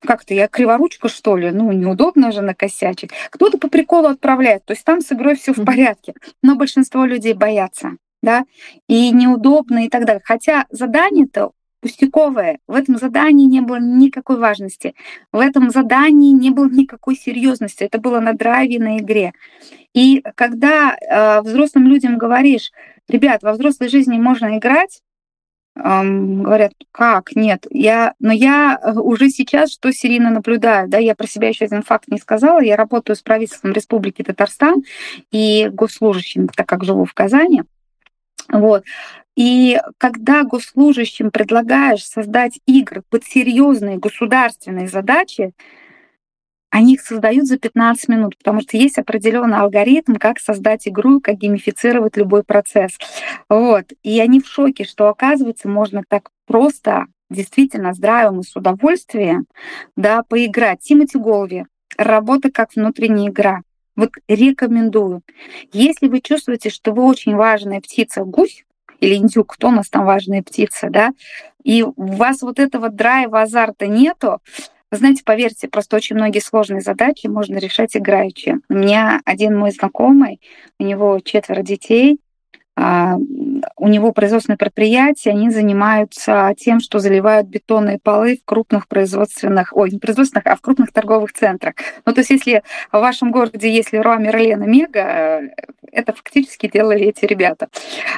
как-то 0.00 0.34
я 0.34 0.46
криворучка, 0.46 1.08
что 1.08 1.36
ли? 1.38 1.50
Ну, 1.50 1.72
неудобно 1.72 2.32
же 2.32 2.42
накосячить. 2.42 3.10
Кто-то 3.30 3.56
по 3.56 3.68
приколу 3.68 4.08
отправляет. 4.08 4.66
То 4.66 4.74
есть 4.74 4.84
там 4.84 5.00
с 5.00 5.10
игрой 5.10 5.36
все 5.36 5.54
в 5.54 5.64
порядке. 5.64 6.12
Но 6.42 6.54
большинство 6.54 7.06
людей 7.06 7.32
боятся 7.32 7.92
да, 8.22 8.44
и 8.88 9.10
неудобно 9.10 9.84
и 9.84 9.88
так 9.88 10.04
далее. 10.04 10.22
Хотя 10.24 10.66
задание-то 10.70 11.52
пустяковое. 11.82 12.60
В 12.68 12.74
этом 12.74 12.96
задании 12.96 13.46
не 13.46 13.60
было 13.60 13.78
никакой 13.80 14.38
важности. 14.38 14.94
В 15.32 15.40
этом 15.40 15.68
задании 15.70 16.32
не 16.32 16.50
было 16.50 16.68
никакой 16.68 17.16
серьезности. 17.16 17.82
Это 17.82 17.98
было 17.98 18.20
на 18.20 18.34
драйве, 18.34 18.78
на 18.78 18.98
игре. 18.98 19.32
И 19.92 20.22
когда 20.36 20.94
э, 20.96 21.42
взрослым 21.42 21.88
людям 21.88 22.16
говоришь, 22.18 22.70
ребят, 23.08 23.42
во 23.42 23.52
взрослой 23.52 23.88
жизни 23.88 24.16
можно 24.16 24.56
играть, 24.58 25.02
эм, 25.74 26.44
говорят, 26.44 26.72
как, 26.92 27.34
нет, 27.34 27.66
я, 27.70 28.14
но 28.20 28.32
я 28.32 28.78
э, 28.80 28.92
уже 28.92 29.28
сейчас 29.28 29.72
что 29.72 29.92
серийно 29.92 30.30
наблюдаю, 30.30 30.88
да, 30.88 30.98
я 30.98 31.16
про 31.16 31.26
себя 31.26 31.48
еще 31.48 31.64
один 31.64 31.82
факт 31.82 32.08
не 32.08 32.18
сказала, 32.18 32.62
я 32.62 32.76
работаю 32.76 33.16
с 33.16 33.22
правительством 33.22 33.72
Республики 33.72 34.22
Татарстан 34.22 34.84
и 35.32 35.68
госслужащим, 35.72 36.48
так 36.48 36.68
как 36.68 36.84
живу 36.84 37.04
в 37.04 37.12
Казани, 37.12 37.64
вот. 38.52 38.84
И 39.34 39.80
когда 39.98 40.44
госслужащим 40.44 41.30
предлагаешь 41.30 42.04
создать 42.04 42.60
игры 42.66 43.02
под 43.08 43.24
серьезные 43.24 43.98
государственные 43.98 44.88
задачи, 44.88 45.52
они 46.70 46.94
их 46.94 47.02
создают 47.02 47.46
за 47.46 47.58
15 47.58 48.08
минут, 48.08 48.38
потому 48.38 48.62
что 48.62 48.76
есть 48.76 48.98
определенный 48.98 49.58
алгоритм, 49.58 50.14
как 50.14 50.38
создать 50.38 50.88
игру, 50.88 51.20
как 51.20 51.36
геймифицировать 51.36 52.16
любой 52.16 52.44
процесс. 52.44 52.92
Вот. 53.48 53.92
И 54.02 54.18
они 54.20 54.40
в 54.40 54.46
шоке, 54.46 54.84
что, 54.84 55.08
оказывается, 55.08 55.68
можно 55.68 56.02
так 56.08 56.30
просто, 56.46 57.06
действительно 57.32 57.92
здравым 57.92 58.40
и 58.40 58.42
с 58.42 58.54
удовольствием 58.56 59.46
да, 59.96 60.22
поиграть. 60.22 60.80
Тимати 60.80 61.18
Голви. 61.18 61.66
Работа 61.98 62.50
как 62.50 62.74
внутренняя 62.74 63.30
игра. 63.30 63.62
Вот 63.96 64.10
рекомендую. 64.28 65.22
Если 65.72 66.08
вы 66.08 66.20
чувствуете, 66.20 66.70
что 66.70 66.92
вы 66.92 67.04
очень 67.04 67.34
важная 67.36 67.80
птица, 67.80 68.24
гусь, 68.24 68.64
или 69.00 69.16
индюк, 69.16 69.54
кто 69.54 69.68
у 69.68 69.72
нас 69.72 69.88
там 69.88 70.04
важная 70.04 70.42
птица, 70.42 70.88
да, 70.88 71.10
и 71.64 71.82
у 71.82 71.92
вас 71.96 72.42
вот 72.42 72.58
этого 72.58 72.88
драйва, 72.88 73.42
азарта 73.42 73.86
нету, 73.86 74.40
вы 74.92 74.98
знаете, 74.98 75.22
поверьте, 75.24 75.68
просто 75.68 75.96
очень 75.96 76.16
многие 76.16 76.40
сложные 76.40 76.82
задачи 76.82 77.26
можно 77.26 77.56
решать 77.56 77.96
играючи. 77.96 78.58
У 78.68 78.74
меня 78.74 79.20
один 79.24 79.58
мой 79.58 79.70
знакомый, 79.70 80.40
у 80.78 80.84
него 80.84 81.18
четверо 81.20 81.62
детей, 81.62 82.20
у 82.76 83.88
него 83.88 84.12
производственное 84.12 84.56
предприятие, 84.56 85.32
они 85.32 85.50
занимаются 85.50 86.54
тем, 86.56 86.80
что 86.80 87.00
заливают 87.00 87.46
бетонные 87.48 87.98
полы 88.02 88.36
в 88.36 88.44
крупных 88.44 88.88
производственных, 88.88 89.76
ой, 89.76 89.90
не 89.90 89.98
производственных, 89.98 90.46
а 90.46 90.56
в 90.56 90.60
крупных 90.60 90.92
торговых 90.92 91.32
центрах. 91.32 91.74
Ну, 92.06 92.12
то 92.14 92.20
есть 92.20 92.30
если 92.30 92.62
в 92.90 92.98
вашем 92.98 93.30
городе 93.30 93.70
есть 93.70 93.92
Леруа 93.92 94.16
Мерлен 94.16 94.62
и 94.62 94.66
Мега, 94.66 95.42
это 95.90 96.12
фактически 96.14 96.70
делали 96.72 97.02
эти 97.02 97.26
ребята. 97.26 97.68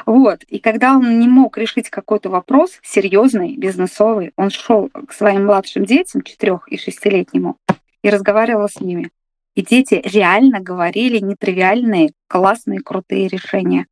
Вот. 0.05 0.43
И 0.43 0.59
когда 0.59 0.93
он 0.95 1.19
не 1.19 1.27
мог 1.27 1.57
решить 1.57 1.89
какой-то 1.89 2.29
вопрос 2.29 2.79
серьезный, 2.81 3.57
бизнесовый, 3.57 4.31
он 4.37 4.49
шел 4.49 4.89
к 4.89 5.11
своим 5.11 5.45
младшим 5.45 5.83
детям, 5.83 6.21
четырех 6.21 6.67
и 6.69 6.77
шестилетнему, 6.77 7.57
и 8.01 8.09
разговаривал 8.09 8.69
с 8.69 8.79
ними. 8.79 9.09
И 9.55 9.61
дети 9.61 10.01
реально 10.03 10.59
говорили 10.59 11.19
нетривиальные, 11.19 12.11
классные, 12.35 12.81
крутые 12.81 13.29
решения. 13.29 13.87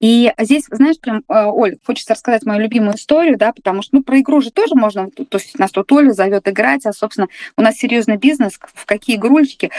И 0.00 0.32
здесь, 0.38 0.64
знаешь, 0.70 0.98
прям, 0.98 1.18
э, 1.28 1.44
Оль, 1.44 1.76
хочется 1.84 2.14
рассказать 2.14 2.46
мою 2.46 2.60
любимую 2.60 2.96
историю, 2.96 3.36
да, 3.36 3.52
потому 3.52 3.82
что, 3.82 3.96
ну, 3.96 4.02
про 4.02 4.18
игру 4.20 4.40
же 4.40 4.50
тоже 4.50 4.74
можно, 4.74 5.10
то 5.10 5.36
есть 5.36 5.58
нас 5.58 5.72
тут 5.72 5.92
Оля 5.92 6.12
зовет 6.12 6.48
играть, 6.48 6.86
а, 6.86 6.94
собственно, 6.94 7.28
у 7.54 7.60
нас 7.60 7.76
серьезный 7.76 8.16
бизнес, 8.16 8.58
в 8.74 8.86
какие 8.86 9.16
игрульчики. 9.16 9.70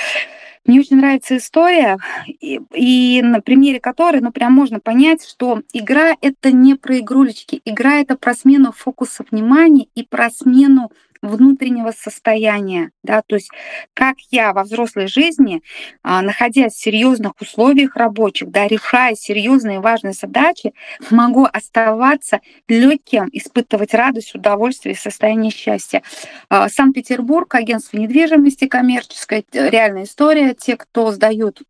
Мне 0.65 0.79
очень 0.79 0.97
нравится 0.97 1.37
история, 1.37 1.97
и, 2.27 2.59
и 2.75 3.21
на 3.23 3.41
примере 3.41 3.79
которой, 3.79 4.21
ну, 4.21 4.31
прям 4.31 4.53
можно 4.53 4.79
понять, 4.79 5.27
что 5.27 5.63
игра— 5.73 6.15
это 6.21 6.51
не 6.51 6.75
про 6.75 6.99
игрулечки, 6.99 7.61
игра— 7.65 7.95
это 8.01 8.15
про 8.15 8.35
смену 8.35 8.73
фокуса 8.73 9.25
внимания 9.31 9.87
и 9.95 10.03
про 10.03 10.29
смену 10.29 10.91
внутреннего 11.21 11.91
состояния, 11.91 12.91
да, 13.03 13.21
то 13.25 13.35
есть 13.35 13.49
как 13.93 14.17
я 14.31 14.53
во 14.53 14.63
взрослой 14.63 15.07
жизни, 15.07 15.61
а, 16.03 16.21
находясь 16.21 16.73
в 16.73 16.79
серьезных 16.79 17.33
условиях 17.41 17.95
рабочих, 17.95 18.49
да, 18.49 18.67
решая 18.67 19.15
серьезные 19.15 19.79
важные 19.79 20.13
задачи, 20.13 20.73
могу 21.09 21.47
оставаться 21.51 22.41
легким, 22.67 23.29
испытывать 23.31 23.93
радость, 23.93 24.35
удовольствие, 24.35 24.95
состояние 24.95 25.51
счастья. 25.51 26.01
А, 26.49 26.69
Санкт-Петербург, 26.69 27.53
агентство 27.55 27.97
недвижимости 27.97 28.67
коммерческой, 28.67 29.45
реальная 29.51 30.03
история. 30.03 30.53
Те, 30.53 30.77
кто 30.77 31.11
сдают 31.11 31.61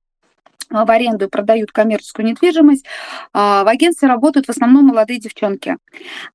в 0.70 0.91
аренду 0.91 1.26
и 1.26 1.30
продают 1.30 1.72
коммерческую 1.72 2.26
недвижимость, 2.26 2.86
в 3.34 3.68
агентстве 3.68 4.07
работают 4.07 4.47
в 4.47 4.49
основном 4.49 4.88
молодые 4.88 5.20
девчонки. 5.20 5.78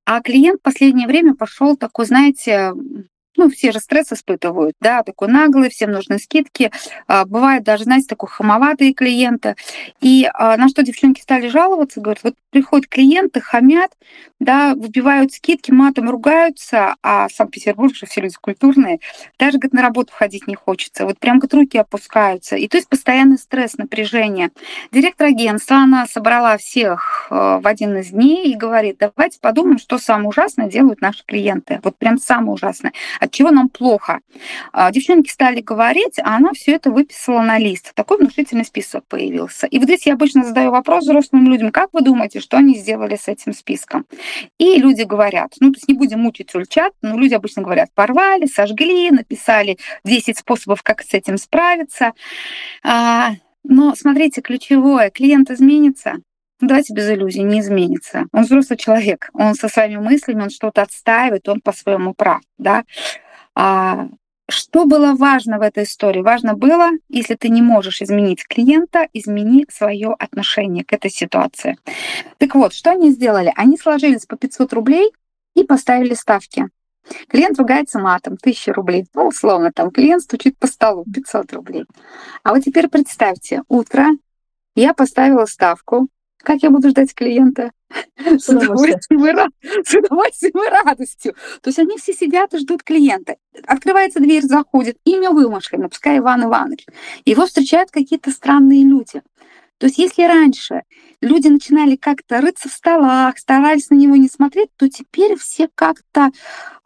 А 0.04 0.20
клиент 0.20 0.60
в 0.60 0.62
последнее 0.62 1.06
время 1.06 1.34
пошел 1.34 1.76
такой, 1.76 2.06
знаете, 2.06 2.72
ну, 3.36 3.50
все 3.50 3.72
же 3.72 3.80
стресс 3.80 4.12
испытывают, 4.12 4.74
да, 4.80 5.02
такой 5.02 5.28
наглый, 5.28 5.70
всем 5.70 5.92
нужны 5.92 6.18
скидки. 6.18 6.70
А, 7.06 7.24
бывает 7.24 7.62
даже, 7.62 7.84
знаете, 7.84 8.06
такой 8.08 8.28
хамоватые 8.28 8.92
клиенты. 8.92 9.56
И 10.00 10.28
а, 10.32 10.56
на 10.56 10.68
что 10.68 10.82
девчонки 10.82 11.20
стали 11.20 11.48
жаловаться, 11.48 12.00
говорят, 12.00 12.22
вот 12.24 12.34
приходят 12.50 12.86
клиенты, 12.86 13.40
хамят, 13.40 13.92
да, 14.38 14.74
выбивают 14.74 15.32
скидки, 15.32 15.70
матом 15.70 16.10
ругаются, 16.10 16.96
а 17.02 17.28
Санкт-Петербург 17.28 17.94
же 17.94 18.06
все 18.06 18.20
люди 18.20 18.36
культурные, 18.40 19.00
даже, 19.38 19.58
говорит, 19.58 19.72
на 19.72 19.82
работу 19.82 20.12
ходить 20.12 20.46
не 20.46 20.54
хочется, 20.54 21.06
вот 21.06 21.18
прям, 21.18 21.38
говорит, 21.38 21.54
руки 21.54 21.78
опускаются. 21.78 22.56
И 22.56 22.68
то 22.68 22.76
есть 22.76 22.88
постоянный 22.88 23.38
стресс, 23.38 23.78
напряжение. 23.78 24.50
Директор 24.90 25.28
агентства, 25.28 25.76
она 25.76 26.06
собрала 26.06 26.58
всех 26.58 27.28
а, 27.30 27.58
в 27.60 27.66
один 27.66 27.96
из 27.96 28.08
дней 28.08 28.52
и 28.52 28.56
говорит, 28.56 28.98
давайте 28.98 29.38
подумаем, 29.40 29.78
что 29.78 29.98
самое 29.98 30.28
ужасное 30.28 30.68
делают 30.68 31.00
наши 31.00 31.24
клиенты. 31.24 31.80
Вот 31.82 31.96
прям 31.96 32.18
самое 32.18 32.52
ужасное 32.52 32.92
от 33.22 33.30
чего 33.30 33.50
нам 33.52 33.68
плохо. 33.68 34.20
А, 34.72 34.90
девчонки 34.90 35.30
стали 35.30 35.60
говорить, 35.60 36.18
а 36.18 36.36
она 36.36 36.52
все 36.52 36.72
это 36.72 36.90
выписала 36.90 37.40
на 37.42 37.56
лист. 37.56 37.92
Такой 37.94 38.18
внушительный 38.18 38.64
список 38.64 39.06
появился. 39.06 39.68
И 39.68 39.78
вот 39.78 39.84
здесь 39.84 40.06
я 40.06 40.14
обычно 40.14 40.44
задаю 40.44 40.72
вопрос 40.72 41.04
взрослым 41.04 41.48
людям, 41.48 41.70
как 41.70 41.90
вы 41.92 42.00
думаете, 42.00 42.40
что 42.40 42.56
они 42.56 42.76
сделали 42.76 43.14
с 43.14 43.28
этим 43.28 43.52
списком? 43.52 44.06
И 44.58 44.76
люди 44.76 45.02
говорят, 45.02 45.54
ну, 45.60 45.70
то 45.70 45.76
есть 45.76 45.88
не 45.88 45.94
будем 45.94 46.20
мучить 46.20 46.52
ульчат, 46.54 46.94
но 47.00 47.16
люди 47.16 47.34
обычно 47.34 47.62
говорят, 47.62 47.90
порвали, 47.94 48.46
сожгли, 48.46 49.10
написали 49.10 49.78
10 50.04 50.38
способов, 50.38 50.82
как 50.82 51.02
с 51.02 51.14
этим 51.14 51.38
справиться. 51.38 52.12
А, 52.82 53.34
но 53.62 53.94
смотрите, 53.94 54.40
ключевое, 54.40 55.10
клиент 55.10 55.50
изменится, 55.50 56.16
давайте 56.68 56.94
без 56.94 57.08
иллюзий, 57.10 57.42
не 57.42 57.60
изменится. 57.60 58.26
Он 58.32 58.44
взрослый 58.44 58.78
человек, 58.78 59.30
он 59.34 59.54
со 59.54 59.68
своими 59.68 60.00
мыслями, 60.00 60.42
он 60.42 60.50
что-то 60.50 60.82
отстаивает, 60.82 61.48
он 61.48 61.60
по-своему 61.60 62.14
прав, 62.14 62.40
да. 62.58 62.84
А 63.54 64.08
что 64.48 64.84
было 64.84 65.14
важно 65.14 65.58
в 65.58 65.62
этой 65.62 65.84
истории? 65.84 66.20
Важно 66.20 66.54
было, 66.54 66.90
если 67.08 67.36
ты 67.36 67.48
не 67.48 67.62
можешь 67.62 68.02
изменить 68.02 68.46
клиента, 68.46 69.08
измени 69.12 69.66
свое 69.70 70.14
отношение 70.18 70.84
к 70.84 70.92
этой 70.92 71.10
ситуации. 71.10 71.78
Так 72.38 72.54
вот, 72.54 72.74
что 72.74 72.90
они 72.90 73.10
сделали? 73.10 73.52
Они 73.56 73.78
сложились 73.78 74.26
по 74.26 74.36
500 74.36 74.72
рублей 74.72 75.10
и 75.54 75.64
поставили 75.64 76.14
ставки. 76.14 76.68
Клиент 77.28 77.58
ругается 77.58 77.98
матом, 77.98 78.34
1000 78.34 78.72
рублей. 78.72 79.06
Ну, 79.14 79.28
условно, 79.28 79.72
там 79.74 79.90
клиент 79.90 80.22
стучит 80.22 80.58
по 80.58 80.66
столу, 80.66 81.04
500 81.12 81.52
рублей. 81.54 81.84
А 82.42 82.52
вот 82.52 82.62
теперь 82.62 82.88
представьте, 82.88 83.62
утро, 83.68 84.06
я 84.74 84.94
поставила 84.94 85.46
ставку, 85.46 86.08
как 86.42 86.62
я 86.62 86.70
буду 86.70 86.90
ждать 86.90 87.14
клиента? 87.14 87.72
С 88.16 88.48
удовольствием, 88.48 89.26
и 89.26 89.84
с 89.84 89.94
удовольствием 89.94 90.64
и 90.64 90.70
радостью. 90.70 91.34
То 91.60 91.68
есть 91.68 91.78
они 91.78 91.98
все 91.98 92.12
сидят 92.12 92.54
и 92.54 92.58
ждут 92.58 92.82
клиента. 92.82 93.36
Открывается 93.66 94.20
дверь, 94.20 94.42
заходит, 94.42 94.96
имя 95.04 95.30
вымышлено, 95.30 95.88
пускай 95.88 96.18
Иван 96.18 96.44
Иванович. 96.44 96.86
Его 97.24 97.46
встречают 97.46 97.90
какие-то 97.90 98.30
странные 98.30 98.84
люди. 98.84 99.22
То 99.82 99.86
есть 99.86 99.98
если 99.98 100.22
раньше 100.22 100.82
люди 101.20 101.48
начинали 101.48 101.96
как-то 101.96 102.40
рыться 102.40 102.68
в 102.68 102.72
столах, 102.72 103.36
старались 103.36 103.90
на 103.90 103.96
него 103.96 104.14
не 104.14 104.28
смотреть, 104.28 104.68
то 104.76 104.88
теперь 104.88 105.34
все 105.36 105.68
как-то 105.74 106.30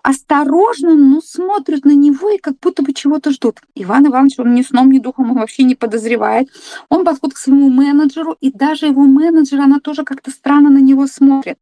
осторожно, 0.03 0.95
но 0.95 1.21
смотрят 1.21 1.85
на 1.85 1.91
него 1.91 2.31
и 2.31 2.39
как 2.39 2.59
будто 2.59 2.83
бы 2.83 2.95
чего-то 2.95 3.33
ждут. 3.33 3.61
Иван 3.75 4.07
Иванович, 4.07 4.39
он 4.39 4.55
ни 4.55 4.63
сном, 4.63 4.91
ни 4.91 4.99
духом, 4.99 5.31
он 5.31 5.41
вообще 5.41 5.65
не 5.65 5.75
подозревает. 5.75 6.49
Он 6.89 7.05
подходит 7.05 7.35
к 7.35 7.39
своему 7.39 7.69
менеджеру, 7.69 8.35
и 8.41 8.51
даже 8.51 8.87
его 8.87 9.03
менеджер, 9.03 9.61
она 9.61 9.79
тоже 9.79 10.03
как-то 10.03 10.31
странно 10.31 10.71
на 10.71 10.79
него 10.79 11.07
смотрит. 11.07 11.59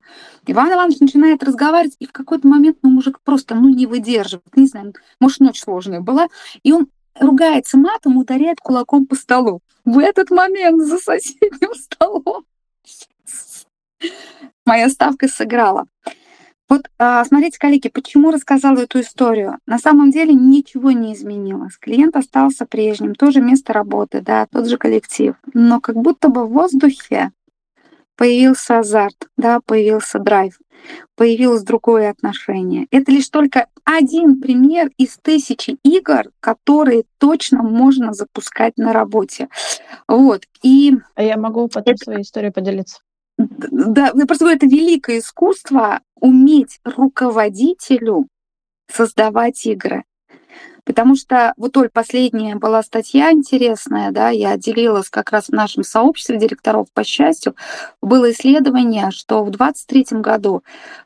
Иван 0.46 0.72
Иванович 0.72 1.00
начинает 1.00 1.42
разговаривать, 1.42 1.96
и 1.98 2.06
в 2.06 2.12
какой-то 2.12 2.46
момент 2.46 2.76
ну, 2.82 2.90
мужик 2.90 3.18
просто 3.24 3.56
ну, 3.56 3.70
не 3.70 3.86
выдерживает. 3.86 4.56
Не 4.56 4.68
знаю, 4.68 4.94
может, 5.18 5.40
ночь 5.40 5.60
сложная 5.60 6.00
была. 6.00 6.28
И 6.62 6.72
он 6.72 6.86
ругается 7.18 7.78
матом, 7.78 8.16
ударяет 8.16 8.60
кулаком 8.60 9.06
по 9.06 9.14
столу. 9.14 9.60
В 9.84 9.98
этот 9.98 10.30
момент 10.30 10.82
за 10.82 10.98
соседним 10.98 11.74
столом 11.74 12.44
Моя 14.66 14.88
ставка 14.88 15.28
сыграла. 15.28 15.86
Вот 16.68 16.88
а, 16.98 17.24
смотрите, 17.24 17.58
коллеги, 17.58 17.88
почему 17.88 18.30
рассказала 18.30 18.78
эту 18.78 19.00
историю? 19.00 19.58
На 19.66 19.78
самом 19.78 20.10
деле 20.10 20.32
ничего 20.32 20.92
не 20.92 21.12
изменилось. 21.12 21.76
Клиент 21.76 22.16
остался 22.16 22.64
прежним, 22.64 23.14
тоже 23.14 23.42
место 23.42 23.74
работы, 23.74 24.22
да, 24.22 24.46
тот 24.50 24.66
же 24.66 24.78
коллектив. 24.78 25.34
Но 25.52 25.80
как 25.80 25.96
будто 25.96 26.28
бы 26.28 26.46
в 26.46 26.52
воздухе 26.52 27.32
появился 28.16 28.78
азарт, 28.78 29.28
да, 29.36 29.60
появился 29.60 30.18
драйв, 30.18 30.58
появилось 31.16 31.62
другое 31.62 32.10
отношение. 32.10 32.86
Это 32.90 33.10
лишь 33.10 33.28
только 33.28 33.68
один 33.84 34.40
пример 34.40 34.90
из 34.96 35.16
тысячи 35.18 35.78
игр, 35.82 36.30
которые 36.40 37.04
точно 37.18 37.62
можно 37.62 38.12
запускать 38.12 38.76
на 38.76 38.92
работе. 38.92 39.48
Вот. 40.08 40.44
И 40.62 40.92
а 41.14 41.22
я 41.22 41.36
могу 41.36 41.68
потом 41.68 41.94
это... 41.94 42.04
своей 42.04 42.22
историей 42.22 42.52
поделиться? 42.52 43.00
Да, 43.36 44.12
я 44.14 44.26
просто 44.26 44.44
говорю, 44.44 44.56
это 44.56 44.66
великое 44.66 45.18
искусство 45.18 46.00
уметь 46.20 46.80
руководителю 46.84 48.28
создавать 48.90 49.66
игры. 49.66 50.04
Потому 50.84 51.16
что 51.16 51.54
вот, 51.56 51.76
Оль, 51.76 51.88
последняя 51.88 52.56
была 52.56 52.82
статья 52.82 53.32
интересная, 53.32 54.10
да, 54.10 54.28
я 54.28 54.56
делилась 54.56 55.08
как 55.08 55.30
раз 55.30 55.46
в 55.46 55.52
нашем 55.52 55.82
сообществе 55.82 56.36
директоров 56.36 56.88
по 56.92 57.04
счастью. 57.04 57.56
Было 58.02 58.30
исследование, 58.30 59.10
что 59.10 59.44
в 59.44 59.50
2023 59.50 60.20
году 60.20 60.62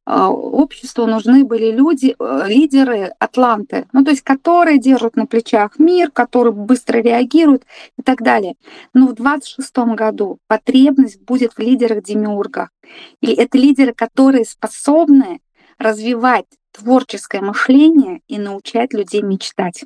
э, 0.06 0.12
обществу 0.12 1.06
нужны 1.06 1.44
были 1.44 1.70
люди, 1.70 2.16
э, 2.18 2.42
лидеры 2.48 3.12
Атланты, 3.20 3.86
ну, 3.92 4.04
то 4.04 4.10
есть 4.10 4.22
которые 4.22 4.78
держат 4.78 5.14
на 5.16 5.26
плечах 5.26 5.78
мир, 5.78 6.10
которые 6.10 6.52
быстро 6.52 6.98
реагируют 6.98 7.64
и 7.96 8.02
так 8.02 8.22
далее. 8.22 8.54
Но 8.94 9.06
в 9.06 9.14
2026 9.14 9.76
году 9.94 10.38
потребность 10.48 11.20
будет 11.22 11.52
в 11.52 11.58
лидерах-демиургах. 11.60 12.70
И 13.20 13.32
это 13.32 13.58
лидеры, 13.58 13.92
которые 13.92 14.44
способны 14.44 15.40
развивать 15.78 16.46
творческое 16.72 17.40
мышление 17.40 18.20
и 18.28 18.38
научать 18.38 18.92
людей 18.92 19.22
мечтать. 19.22 19.84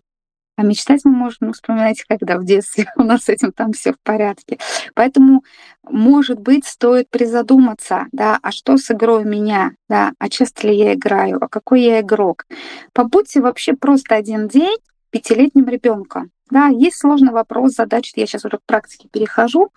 А 0.56 0.64
мечтать 0.64 1.00
мы 1.04 1.12
можем, 1.12 1.38
ну, 1.40 1.52
вспоминайте, 1.52 2.04
когда 2.06 2.38
в 2.38 2.44
детстве 2.44 2.86
у 2.96 3.02
нас 3.02 3.24
с 3.24 3.28
этим 3.28 3.52
там 3.52 3.72
все 3.72 3.92
в 3.92 4.00
порядке. 4.02 4.58
Поэтому, 4.94 5.44
может 5.82 6.38
быть, 6.38 6.66
стоит 6.66 7.08
призадуматься, 7.08 8.06
да, 8.12 8.38
а 8.42 8.52
что 8.52 8.76
с 8.76 8.90
игрой 8.90 9.24
меня, 9.24 9.72
да, 9.88 10.12
а 10.18 10.28
часто 10.28 10.68
ли 10.68 10.76
я 10.76 10.94
играю, 10.94 11.42
а 11.42 11.48
какой 11.48 11.82
я 11.82 12.00
игрок. 12.00 12.44
Побудьте 12.92 13.40
вообще 13.40 13.72
просто 13.72 14.14
один 14.14 14.48
день 14.48 14.76
пятилетним 15.10 15.68
ребенком. 15.68 16.30
Да, 16.50 16.66
есть 16.66 16.98
сложный 16.98 17.32
вопрос, 17.32 17.72
задача, 17.72 18.12
я 18.16 18.26
сейчас 18.26 18.44
уже 18.44 18.58
к 18.58 18.66
практике 18.66 19.08
перехожу. 19.08 19.70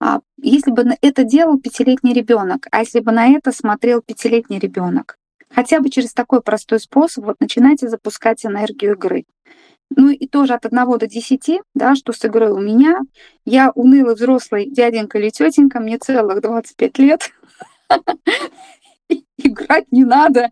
А 0.00 0.20
если 0.36 0.70
бы 0.70 0.84
это 1.02 1.24
делал 1.24 1.58
пятилетний 1.58 2.14
ребенок, 2.14 2.66
а 2.70 2.80
если 2.80 3.00
бы 3.00 3.12
на 3.12 3.28
это 3.28 3.52
смотрел 3.52 4.00
пятилетний 4.00 4.58
ребенок, 4.58 5.17
Хотя 5.50 5.80
бы 5.80 5.90
через 5.90 6.12
такой 6.12 6.42
простой 6.42 6.80
способ 6.80 7.24
вот 7.24 7.36
начинайте 7.40 7.88
запускать 7.88 8.44
энергию 8.44 8.92
игры. 8.92 9.24
Ну 9.96 10.10
и 10.10 10.26
тоже 10.26 10.54
от 10.54 10.66
1 10.66 10.98
до 10.98 11.06
10, 11.06 11.60
да, 11.74 11.94
что 11.94 12.12
с 12.12 12.24
игрой 12.24 12.50
у 12.50 12.58
меня. 12.58 13.00
Я 13.44 13.70
унылый 13.74 14.14
взрослый 14.14 14.70
дяденька 14.70 15.18
или 15.18 15.30
тетенька, 15.30 15.80
мне 15.80 15.98
целых 15.98 16.42
25 16.42 16.98
лет. 16.98 17.30
Играть 19.38 19.90
не 19.90 20.04
надо. 20.04 20.50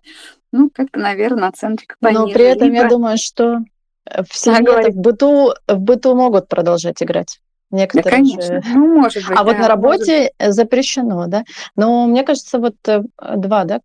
Ну, 0.53 0.71
как-то, 0.73 0.99
наверное, 0.99 1.49
оценочка 1.49 1.97
пониже. 2.01 2.21
Но 2.21 2.29
при 2.33 2.45
этом 2.45 2.73
я 2.73 2.89
думаю, 2.89 3.19
что 3.19 3.61
в 4.07 4.35
семье, 4.35 4.91
в 4.91 4.97
быту, 4.97 5.53
в 5.67 5.79
быту 5.79 6.15
могут 6.15 6.49
продолжать 6.49 7.03
играть. 7.03 7.41
Некоторые 7.71 8.05
да, 8.05 8.11
конечно. 8.11 8.63
Же... 8.63 8.63
Ну, 8.75 9.01
может 9.01 9.27
быть. 9.27 9.37
А 9.37 9.43
да, 9.43 9.45
вот 9.45 9.59
на 9.59 9.69
работе 9.69 10.31
может... 10.39 10.55
запрещено, 10.55 11.27
да. 11.27 11.45
Но 11.75 12.07
мне 12.07 12.23
кажется, 12.23 12.59
вот 12.59 12.77
э, 12.87 13.03
два, 13.37 13.65
да, 13.65 13.81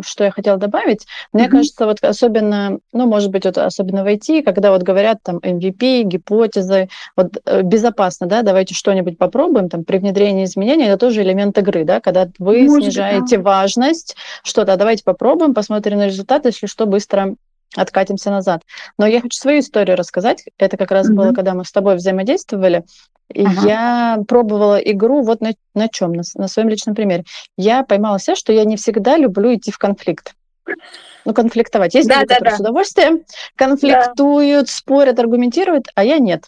что 0.00 0.24
я 0.24 0.30
хотела 0.30 0.56
добавить. 0.56 1.06
Мне 1.32 1.44
mm-hmm. 1.44 1.48
кажется, 1.48 1.86
вот 1.86 2.02
особенно, 2.02 2.78
ну, 2.92 3.06
может 3.06 3.30
быть, 3.30 3.44
вот 3.44 3.58
особенно 3.58 4.02
в 4.02 4.06
IT, 4.06 4.42
когда 4.42 4.70
вот 4.70 4.82
говорят 4.82 5.18
там 5.22 5.38
MVP, 5.38 6.02
гипотезы, 6.04 6.88
вот 7.14 7.36
э, 7.44 7.62
безопасно, 7.62 8.26
да, 8.26 8.42
давайте 8.42 8.74
что-нибудь 8.74 9.18
попробуем, 9.18 9.68
там, 9.68 9.84
при 9.84 9.98
внедрении 9.98 10.44
изменений, 10.44 10.84
это 10.84 10.96
тоже 10.96 11.22
элемент 11.22 11.58
игры, 11.58 11.84
да, 11.84 12.00
когда 12.00 12.28
вы 12.38 12.62
может 12.62 12.84
снижаете 12.84 13.36
быть, 13.36 13.44
да. 13.44 13.50
важность, 13.50 14.16
что-то, 14.42 14.76
давайте 14.76 15.04
попробуем, 15.04 15.52
посмотрим 15.52 15.98
на 15.98 16.06
результат, 16.06 16.46
если 16.46 16.66
что, 16.66 16.86
быстро 16.86 17.34
откатимся 17.76 18.30
назад. 18.30 18.62
Но 18.98 19.06
я 19.06 19.20
хочу 19.20 19.38
свою 19.38 19.60
историю 19.60 19.96
рассказать. 19.96 20.44
Это 20.58 20.76
как 20.76 20.90
раз 20.90 21.10
mm-hmm. 21.10 21.14
было, 21.14 21.32
когда 21.32 21.54
мы 21.54 21.64
с 21.64 21.72
тобой 21.72 21.96
взаимодействовали. 21.96 22.84
Ага. 23.34 23.66
Я 23.66 24.18
пробовала 24.28 24.76
игру 24.76 25.22
вот 25.22 25.40
на, 25.40 25.52
на 25.74 25.88
чем, 25.88 26.12
на, 26.12 26.22
на 26.34 26.48
своем 26.48 26.68
личном 26.68 26.94
примере. 26.94 27.24
Я 27.56 27.82
поймала 27.82 28.18
себя, 28.18 28.36
что 28.36 28.52
я 28.52 28.64
не 28.64 28.76
всегда 28.76 29.16
люблю 29.16 29.54
идти 29.54 29.70
в 29.70 29.78
конфликт. 29.78 30.34
Ну, 31.24 31.34
конфликтовать. 31.34 31.94
Есть 31.94 32.08
да, 32.08 32.16
люди, 32.16 32.28
да, 32.28 32.34
которые 32.34 32.50
да. 32.50 32.56
с 32.56 32.60
удовольствием 32.60 33.20
конфликтуют, 33.56 34.66
да. 34.66 34.72
спорят, 34.72 35.18
аргументируют, 35.18 35.88
а 35.94 36.04
я 36.04 36.18
нет. 36.18 36.44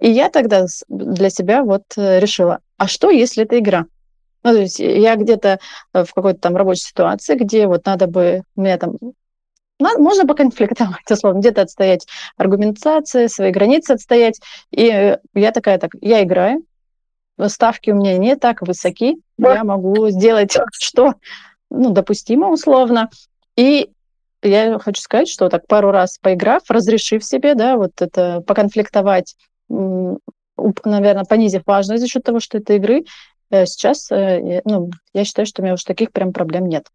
И 0.00 0.10
я 0.10 0.28
тогда 0.30 0.66
для 0.88 1.30
себя 1.30 1.62
вот 1.62 1.82
э, 1.96 2.20
решила, 2.20 2.60
а 2.76 2.88
что, 2.88 3.10
если 3.10 3.44
это 3.44 3.58
игра? 3.58 3.86
Ну, 4.44 4.52
то 4.52 4.58
есть 4.58 4.78
я 4.80 5.16
где-то 5.16 5.60
в 5.92 6.12
какой-то 6.12 6.40
там 6.40 6.56
рабочей 6.56 6.82
ситуации, 6.82 7.36
где 7.36 7.66
вот 7.66 7.86
надо 7.86 8.06
бы, 8.06 8.42
у 8.56 8.62
меня 8.62 8.76
там 8.76 8.96
можно 9.98 10.26
поконфликтовать, 10.26 11.02
условно, 11.10 11.40
где-то 11.40 11.62
отстоять 11.62 12.06
аргументации, 12.36 13.26
свои 13.26 13.50
границы 13.50 13.92
отстоять. 13.92 14.40
И 14.70 14.88
э, 14.88 15.18
я 15.34 15.52
такая, 15.52 15.78
так, 15.78 15.92
я 16.00 16.22
играю, 16.22 16.64
ставки 17.48 17.90
у 17.90 17.94
меня 17.94 18.18
не 18.18 18.36
так 18.36 18.62
высоки, 18.62 19.16
я 19.38 19.64
могу 19.64 20.08
сделать 20.10 20.56
что, 20.72 21.14
ну, 21.70 21.90
допустимо 21.90 22.50
условно. 22.50 23.10
И 23.56 23.90
я 24.42 24.78
хочу 24.78 25.00
сказать, 25.00 25.28
что 25.28 25.48
так 25.48 25.66
пару 25.66 25.90
раз 25.90 26.18
поиграв, 26.18 26.62
разрешив 26.68 27.24
себе, 27.24 27.54
да, 27.54 27.76
вот 27.76 28.00
это 28.00 28.42
поконфликтовать, 28.46 29.36
наверное, 29.68 31.24
понизив 31.24 31.62
важность 31.66 32.02
за 32.02 32.08
счет 32.08 32.24
того, 32.24 32.40
что 32.40 32.58
это 32.58 32.74
игры, 32.74 33.04
э, 33.50 33.66
сейчас, 33.66 34.10
э, 34.10 34.62
ну, 34.64 34.90
я 35.12 35.24
считаю, 35.24 35.46
что 35.46 35.62
у 35.62 35.64
меня 35.64 35.74
уж 35.74 35.84
таких 35.84 36.12
прям 36.12 36.32
проблем 36.32 36.66
нет. 36.66 36.86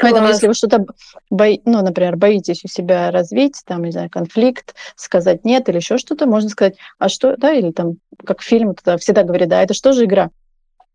Поэтому, 0.00 0.28
если 0.28 0.48
вы 0.48 0.54
что-то, 0.54 0.86
бои, 1.30 1.60
ну, 1.64 1.82
например, 1.82 2.16
боитесь 2.16 2.64
у 2.64 2.68
себя 2.68 3.10
развить, 3.10 3.60
там, 3.66 3.84
не 3.84 3.92
знаю, 3.92 4.08
конфликт, 4.10 4.74
сказать 4.96 5.44
нет 5.44 5.68
или 5.68 5.76
еще 5.76 5.98
что-то, 5.98 6.26
можно 6.26 6.48
сказать, 6.48 6.76
а 6.98 7.08
что, 7.08 7.36
да, 7.36 7.52
или 7.52 7.72
там, 7.72 7.96
как 8.24 8.42
фильм, 8.42 8.74
туда 8.74 8.96
всегда 8.96 9.22
говорит, 9.22 9.48
да, 9.48 9.62
это 9.62 9.74
что 9.74 9.92
же 9.92 10.04
игра? 10.04 10.30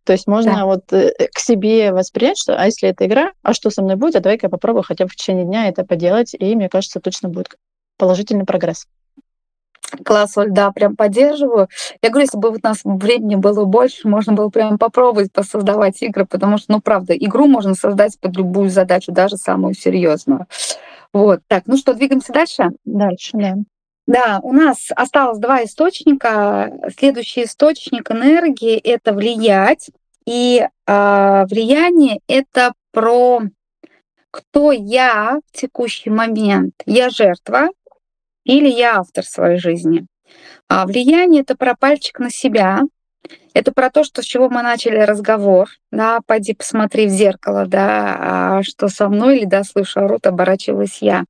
То 0.04 0.14
есть 0.14 0.26
можно 0.26 0.56
да. 0.56 0.66
вот 0.66 0.94
э, 0.94 1.12
к 1.34 1.38
себе 1.40 1.92
воспринять, 1.92 2.40
что, 2.40 2.58
а 2.58 2.66
если 2.66 2.90
это 2.90 3.06
игра, 3.06 3.34
а 3.44 3.54
что 3.54 3.70
со 3.70 3.82
мной 3.82 3.98
будет, 3.98 4.16
а 4.16 4.22
давай-ка 4.22 4.46
я 4.46 4.50
попробую 4.50 4.84
хотя 4.84 5.04
бы 5.04 5.10
в 5.10 5.16
течение 5.16 5.44
дня 5.44 5.68
это 5.68 5.84
поделать, 5.84 6.34
и 6.34 6.56
мне 6.56 6.70
кажется, 6.70 7.02
точно 7.02 7.28
будет 7.30 7.58
положительный 7.98 8.46
прогресс. 8.46 8.88
Класс, 10.04 10.38
Оль, 10.38 10.52
да, 10.52 10.72
прям 10.72 10.96
поддерживаю. 10.96 11.70
Я 12.02 12.10
говорю, 12.10 12.26
если 12.26 12.38
бы 12.38 12.50
у 12.50 12.58
нас 12.62 12.82
времени 12.84 13.36
было 13.36 13.66
больше, 13.66 14.08
можно 14.08 14.34
было 14.34 14.50
прям 14.50 14.78
попробовать 14.78 15.32
посоздавать 15.32 16.02
игры, 16.02 16.26
потому 16.26 16.58
что, 16.58 16.74
ну, 16.74 16.82
правда, 16.82 17.14
игру 17.14 17.48
можно 17.48 17.74
создать 17.74 18.20
под 18.20 18.36
любую 18.36 18.70
задачу, 18.70 19.12
даже 19.12 19.38
самую 19.38 19.74
серьезную. 19.74 20.46
Вот, 21.14 21.40
так, 21.48 21.64
ну 21.68 21.78
что, 21.78 21.94
двигаемся 21.94 22.34
дальше? 22.34 22.72
Дальше, 22.86 23.32
да. 23.34 23.56
Да, 24.08 24.40
у 24.42 24.54
нас 24.54 24.88
осталось 24.96 25.40
два 25.40 25.64
источника. 25.64 26.72
Следующий 26.98 27.44
источник 27.44 28.10
энергии— 28.10 28.78
это 28.84 29.14
влиять. 29.14 29.90
И 30.26 30.66
э, 30.86 31.46
влияние— 31.50 32.20
это 32.28 32.74
про 32.92 33.42
кто 34.32 34.72
я 34.72 35.40
в 35.52 35.58
текущий 35.58 36.10
момент. 36.10 36.74
Я 36.86 37.10
жертва, 37.10 37.70
или 38.48 38.68
я 38.70 39.00
автор 39.00 39.26
своей 39.26 39.60
жизни. 39.60 40.06
А 40.70 40.86
влияние 40.86 41.42
это 41.42 41.56
про 41.56 41.76
пальчик 41.76 42.20
на 42.20 42.30
себя, 42.30 42.82
это 43.54 43.72
про 43.72 43.90
то, 43.90 44.04
что 44.04 44.22
с 44.22 44.26
чего 44.26 44.50
мы 44.50 44.62
начали 44.62 45.00
разговор, 45.00 45.70
да, 45.92 46.20
пойди 46.26 46.54
посмотри 46.54 47.08
в 47.08 47.10
зеркало, 47.10 47.66
да, 47.66 48.18
а 48.20 48.64
что 48.64 48.88
со 48.88 49.10
мной 49.10 49.40
или 49.40 49.46
да, 49.46 49.64
слышу, 49.64 50.00
орут, 50.00 50.28
оборачиваюсь 50.28 51.00
я. 51.02 51.26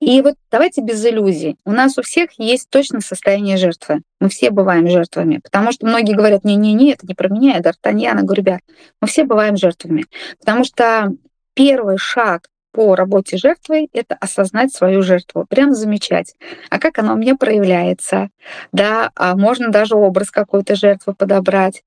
И 0.00 0.20
вот 0.20 0.34
давайте 0.50 0.82
без 0.82 1.04
иллюзий. 1.06 1.56
У 1.64 1.70
нас 1.70 1.96
у 1.96 2.02
всех 2.02 2.30
есть 2.38 2.68
точно 2.68 3.00
состояние 3.00 3.56
жертвы. 3.56 4.02
Мы 4.20 4.28
все 4.28 4.50
бываем 4.50 4.88
жертвами. 4.90 5.40
Потому 5.42 5.72
что 5.72 5.86
многие 5.86 6.14
говорят, 6.14 6.44
не-не-не, 6.44 6.92
это 6.92 7.06
не 7.06 7.14
про 7.14 7.28
меня, 7.28 7.54
я 7.54 7.60
Д'Артаньян. 7.60 8.16
Я 8.18 8.22
говорю, 8.22 8.42
ребят, 8.42 8.60
мы 9.00 9.08
все 9.08 9.24
бываем 9.24 9.56
жертвами. 9.56 10.04
Потому 10.40 10.64
что 10.64 11.12
первый 11.54 11.98
шаг 11.98 12.48
по 12.76 12.94
работе 12.94 13.38
жертвой— 13.38 13.88
это 13.94 14.14
осознать 14.20 14.70
свою 14.70 15.00
жертву, 15.00 15.46
прям 15.48 15.72
замечать. 15.72 16.34
А 16.68 16.78
как 16.78 16.98
она 16.98 17.14
у 17.14 17.16
меня 17.16 17.34
проявляется? 17.34 18.28
Да, 18.70 19.10
а 19.16 19.34
можно 19.34 19.70
даже 19.70 19.94
образ 19.94 20.30
какой-то 20.30 20.76
жертвы 20.76 21.14
подобрать. 21.14 21.84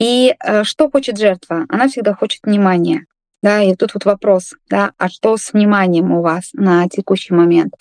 И 0.00 0.34
э, 0.44 0.64
что 0.64 0.90
хочет 0.90 1.16
жертва? 1.16 1.64
Она 1.68 1.86
всегда 1.86 2.12
хочет 2.12 2.40
внимания. 2.42 3.06
Да, 3.40 3.62
и 3.62 3.76
тут 3.76 3.94
вот 3.94 4.04
вопрос, 4.04 4.54
да, 4.68 4.90
а 4.98 5.08
что 5.08 5.36
с 5.36 5.52
вниманием 5.52 6.10
у 6.10 6.22
вас 6.22 6.50
на 6.54 6.88
текущий 6.88 7.32
момент? 7.32 7.74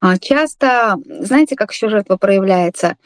А 0.00 0.18
часто, 0.18 0.96
знаете, 1.20 1.56
как 1.56 1.72
еще 1.72 1.88
жертва 1.88 2.18
проявляется? 2.18 2.96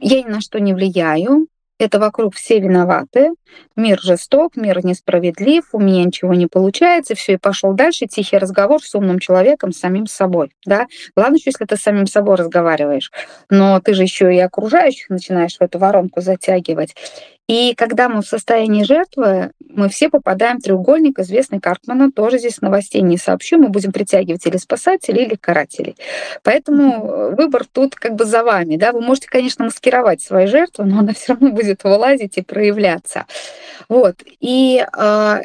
Я 0.00 0.22
ни 0.22 0.28
на 0.28 0.40
что 0.40 0.58
не 0.58 0.74
влияю, 0.74 1.46
это 1.78 1.98
вокруг 1.98 2.34
все 2.34 2.58
виноваты, 2.58 3.30
мир 3.76 4.00
жесток, 4.00 4.56
мир 4.56 4.84
несправедлив, 4.84 5.64
у 5.72 5.78
меня 5.78 6.04
ничего 6.04 6.34
не 6.34 6.46
получается, 6.46 7.14
все, 7.14 7.34
и 7.34 7.36
пошел 7.36 7.72
дальше 7.72 8.06
тихий 8.06 8.38
разговор 8.38 8.82
с 8.82 8.94
умным 8.94 9.18
человеком, 9.18 9.72
с 9.72 9.78
самим 9.78 10.06
собой, 10.06 10.52
да. 10.64 10.86
Главное, 11.16 11.38
что 11.38 11.50
если 11.50 11.64
ты 11.64 11.76
с 11.76 11.82
самим 11.82 12.06
собой 12.06 12.36
разговариваешь, 12.36 13.10
но 13.50 13.80
ты 13.80 13.94
же 13.94 14.02
еще 14.02 14.34
и 14.34 14.38
окружающих 14.38 15.10
начинаешь 15.10 15.56
в 15.56 15.62
эту 15.62 15.78
воронку 15.78 16.20
затягивать. 16.20 16.94
И 17.48 17.74
когда 17.76 18.08
мы 18.08 18.22
в 18.22 18.26
состоянии 18.26 18.82
жертвы, 18.82 19.52
мы 19.68 19.88
все 19.88 20.08
попадаем 20.08 20.58
в 20.58 20.62
треугольник, 20.62 21.18
известный 21.20 21.60
Карпмана, 21.60 22.10
тоже 22.10 22.38
здесь 22.38 22.60
новостей 22.60 23.02
не 23.02 23.18
сообщу, 23.18 23.58
мы 23.58 23.68
будем 23.68 23.92
притягивать 23.92 24.46
или 24.46 24.56
спасателей, 24.56 25.24
или 25.24 25.36
карателей. 25.36 25.96
Поэтому 26.42 27.34
выбор 27.36 27.64
тут 27.70 27.94
как 27.94 28.14
бы 28.14 28.24
за 28.24 28.42
вами. 28.42 28.76
Да? 28.76 28.92
Вы 28.92 29.00
можете, 29.00 29.28
конечно, 29.28 29.64
маскировать 29.64 30.20
свои 30.22 30.46
жертвы, 30.46 30.84
но 30.84 31.00
она 31.00 31.12
все 31.12 31.34
равно 31.34 31.50
будет 31.50 31.84
вылазить 31.84 32.36
и 32.38 32.42
проявляться. 32.42 33.26
Вот. 33.88 34.16
И 34.40 34.84
э, 34.84 35.42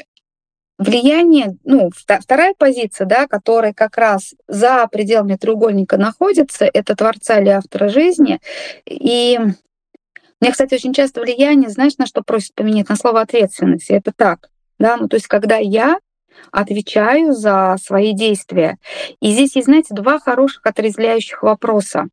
влияние, 0.79 1.57
ну, 1.63 1.91
вторая 1.93 2.55
позиция, 2.57 3.05
да, 3.05 3.27
которая 3.27 3.73
как 3.73 3.97
раз 3.97 4.33
за 4.47 4.87
пределами 4.91 5.35
треугольника 5.35 5.97
находится, 5.97 6.67
это 6.71 6.95
творца 6.95 7.39
или 7.39 7.49
автора 7.49 7.87
жизни. 7.89 8.39
И 8.85 9.39
меня, 10.41 10.51
кстати, 10.51 10.73
очень 10.73 10.93
часто 10.93 11.21
влияние, 11.21 11.69
знаешь, 11.69 11.97
на 11.97 12.05
что 12.05 12.23
просят 12.23 12.55
поменять? 12.55 12.89
На 12.89 12.95
слово 12.95 13.21
ответственность. 13.21 13.89
И 13.89 13.93
это 13.93 14.11
так. 14.11 14.49
Да? 14.79 14.97
Ну, 14.97 15.07
то 15.07 15.15
есть, 15.15 15.27
когда 15.27 15.57
я 15.57 15.97
отвечаю 16.51 17.33
за 17.33 17.75
свои 17.81 18.13
действия. 18.13 18.77
И 19.19 19.31
здесь 19.31 19.55
есть, 19.55 19.65
знаете, 19.65 19.93
два 19.93 20.19
хороших 20.19 20.65
отрезвляющих 20.65 21.43
вопроса. 21.43 22.07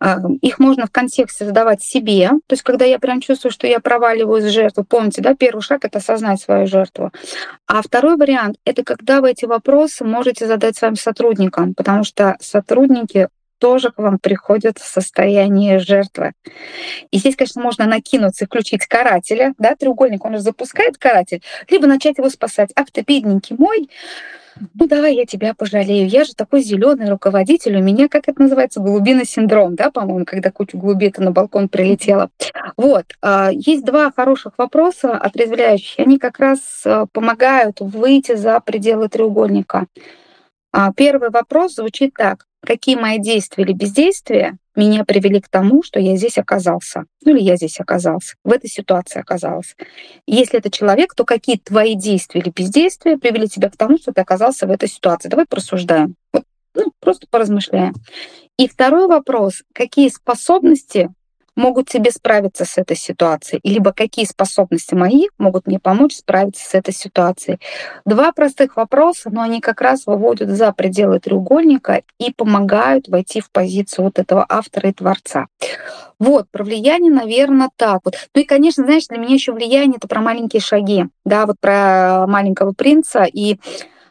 А, 0.00 0.18
их 0.40 0.58
можно 0.58 0.86
в 0.86 0.90
контексте 0.90 1.44
задавать 1.44 1.82
себе, 1.82 2.28
то 2.46 2.52
есть 2.52 2.62
когда 2.62 2.84
я 2.84 2.98
прям 2.98 3.20
чувствую, 3.20 3.52
что 3.52 3.66
я 3.66 3.80
проваливаюсь 3.80 4.44
в 4.44 4.50
жертву. 4.50 4.84
Помните, 4.84 5.22
да, 5.22 5.34
первый 5.34 5.60
шаг— 5.60 5.80
это 5.84 5.98
осознать 5.98 6.40
свою 6.40 6.66
жертву. 6.66 7.12
А 7.66 7.82
второй 7.82 8.16
вариант— 8.16 8.56
это 8.64 8.84
когда 8.84 9.20
вы 9.20 9.30
эти 9.30 9.44
вопросы 9.44 10.04
можете 10.04 10.46
задать 10.46 10.76
своим 10.76 10.96
сотрудникам, 10.96 11.74
потому 11.74 12.04
что 12.04 12.36
сотрудники 12.40 13.28
тоже 13.58 13.90
к 13.90 13.98
вам 13.98 14.18
приходят 14.18 14.78
в 14.78 14.86
состояние 14.86 15.78
жертвы. 15.78 16.32
И 17.10 17.18
здесь, 17.18 17.36
конечно, 17.36 17.62
можно 17.62 17.86
накинуться 17.86 18.44
и 18.44 18.46
включить 18.46 18.86
карателя, 18.86 19.54
да, 19.58 19.74
треугольник, 19.74 20.24
он 20.24 20.34
же 20.34 20.40
запускает 20.40 20.98
каратель, 20.98 21.42
либо 21.68 21.86
начать 21.86 22.18
его 22.18 22.30
спасать. 22.30 22.70
Ах 22.74 22.90
ты, 22.92 23.02
бедненький 23.02 23.56
мой, 23.58 23.88
ну 24.74 24.86
давай 24.86 25.14
я 25.14 25.24
тебя 25.24 25.54
пожалею, 25.54 26.08
я 26.08 26.24
же 26.24 26.34
такой 26.34 26.62
зеленый 26.62 27.08
руководитель, 27.08 27.76
у 27.76 27.82
меня, 27.82 28.08
как 28.08 28.28
это 28.28 28.42
называется, 28.42 28.80
голубиный 28.80 29.24
синдром, 29.24 29.74
да, 29.74 29.90
по-моему, 29.90 30.24
когда 30.24 30.50
куча 30.50 30.76
голубей 30.76 31.12
на 31.18 31.30
балкон 31.30 31.68
прилетела. 31.68 32.30
Вот, 32.76 33.04
а, 33.22 33.50
есть 33.52 33.84
два 33.84 34.12
хороших 34.12 34.54
вопроса 34.58 35.12
отрезвляющие, 35.16 36.04
они 36.04 36.18
как 36.18 36.38
раз 36.38 36.58
а, 36.84 37.06
помогают 37.12 37.80
выйти 37.80 38.34
за 38.34 38.60
пределы 38.60 39.08
треугольника. 39.08 39.86
А, 40.72 40.92
первый 40.92 41.30
вопрос 41.30 41.74
звучит 41.74 42.14
так 42.14 42.47
какие 42.64 42.96
мои 42.96 43.18
действия 43.18 43.64
или 43.64 43.72
бездействия 43.72 44.58
меня 44.74 45.04
привели 45.04 45.40
к 45.40 45.48
тому, 45.48 45.82
что 45.82 45.98
я 45.98 46.16
здесь 46.16 46.38
оказался. 46.38 47.04
Ну 47.24 47.34
или 47.34 47.42
я 47.42 47.56
здесь 47.56 47.80
оказался, 47.80 48.36
в 48.44 48.52
этой 48.52 48.70
ситуации 48.70 49.20
оказался. 49.20 49.74
Если 50.26 50.58
это 50.58 50.70
человек, 50.70 51.14
то 51.14 51.24
какие 51.24 51.58
твои 51.58 51.94
действия 51.94 52.40
или 52.40 52.50
бездействия 52.50 53.18
привели 53.18 53.48
тебя 53.48 53.70
к 53.70 53.76
тому, 53.76 53.98
что 53.98 54.12
ты 54.12 54.20
оказался 54.20 54.66
в 54.66 54.70
этой 54.70 54.88
ситуации. 54.88 55.28
Давай 55.28 55.46
просуждаем. 55.46 56.14
Вот, 56.32 56.44
ну, 56.74 56.92
просто 57.00 57.26
поразмышляем. 57.28 57.94
И 58.56 58.68
второй 58.68 59.08
вопрос. 59.08 59.62
Какие 59.72 60.08
способности 60.08 61.10
могут 61.58 61.88
тебе 61.88 62.10
справиться 62.10 62.64
с 62.64 62.78
этой 62.78 62.96
ситуацией, 62.96 63.60
либо 63.64 63.92
какие 63.92 64.24
способности 64.24 64.94
мои 64.94 65.26
могут 65.36 65.66
мне 65.66 65.78
помочь 65.78 66.14
справиться 66.14 66.64
с 66.64 66.74
этой 66.74 66.94
ситуацией. 66.94 67.58
Два 68.06 68.32
простых 68.32 68.76
вопроса, 68.76 69.28
но 69.30 69.42
они 69.42 69.60
как 69.60 69.80
раз 69.80 70.06
выводят 70.06 70.48
за 70.48 70.72
пределы 70.72 71.20
треугольника 71.20 72.02
и 72.18 72.32
помогают 72.32 73.08
войти 73.08 73.40
в 73.40 73.50
позицию 73.50 74.06
вот 74.06 74.18
этого 74.18 74.46
автора 74.48 74.88
и 74.88 74.92
творца. 74.92 75.46
Вот, 76.18 76.48
про 76.50 76.64
влияние, 76.64 77.12
наверное, 77.12 77.70
так 77.76 78.00
вот. 78.04 78.14
Ну 78.34 78.40
и, 78.40 78.44
конечно, 78.44 78.84
знаешь, 78.84 79.06
для 79.08 79.18
меня 79.18 79.34
еще 79.34 79.52
влияние 79.52 79.96
это 79.98 80.08
про 80.08 80.20
маленькие 80.20 80.60
шаги, 80.60 81.06
да, 81.24 81.46
вот 81.46 81.56
про 81.60 82.26
маленького 82.26 82.72
принца 82.72 83.24
и 83.24 83.58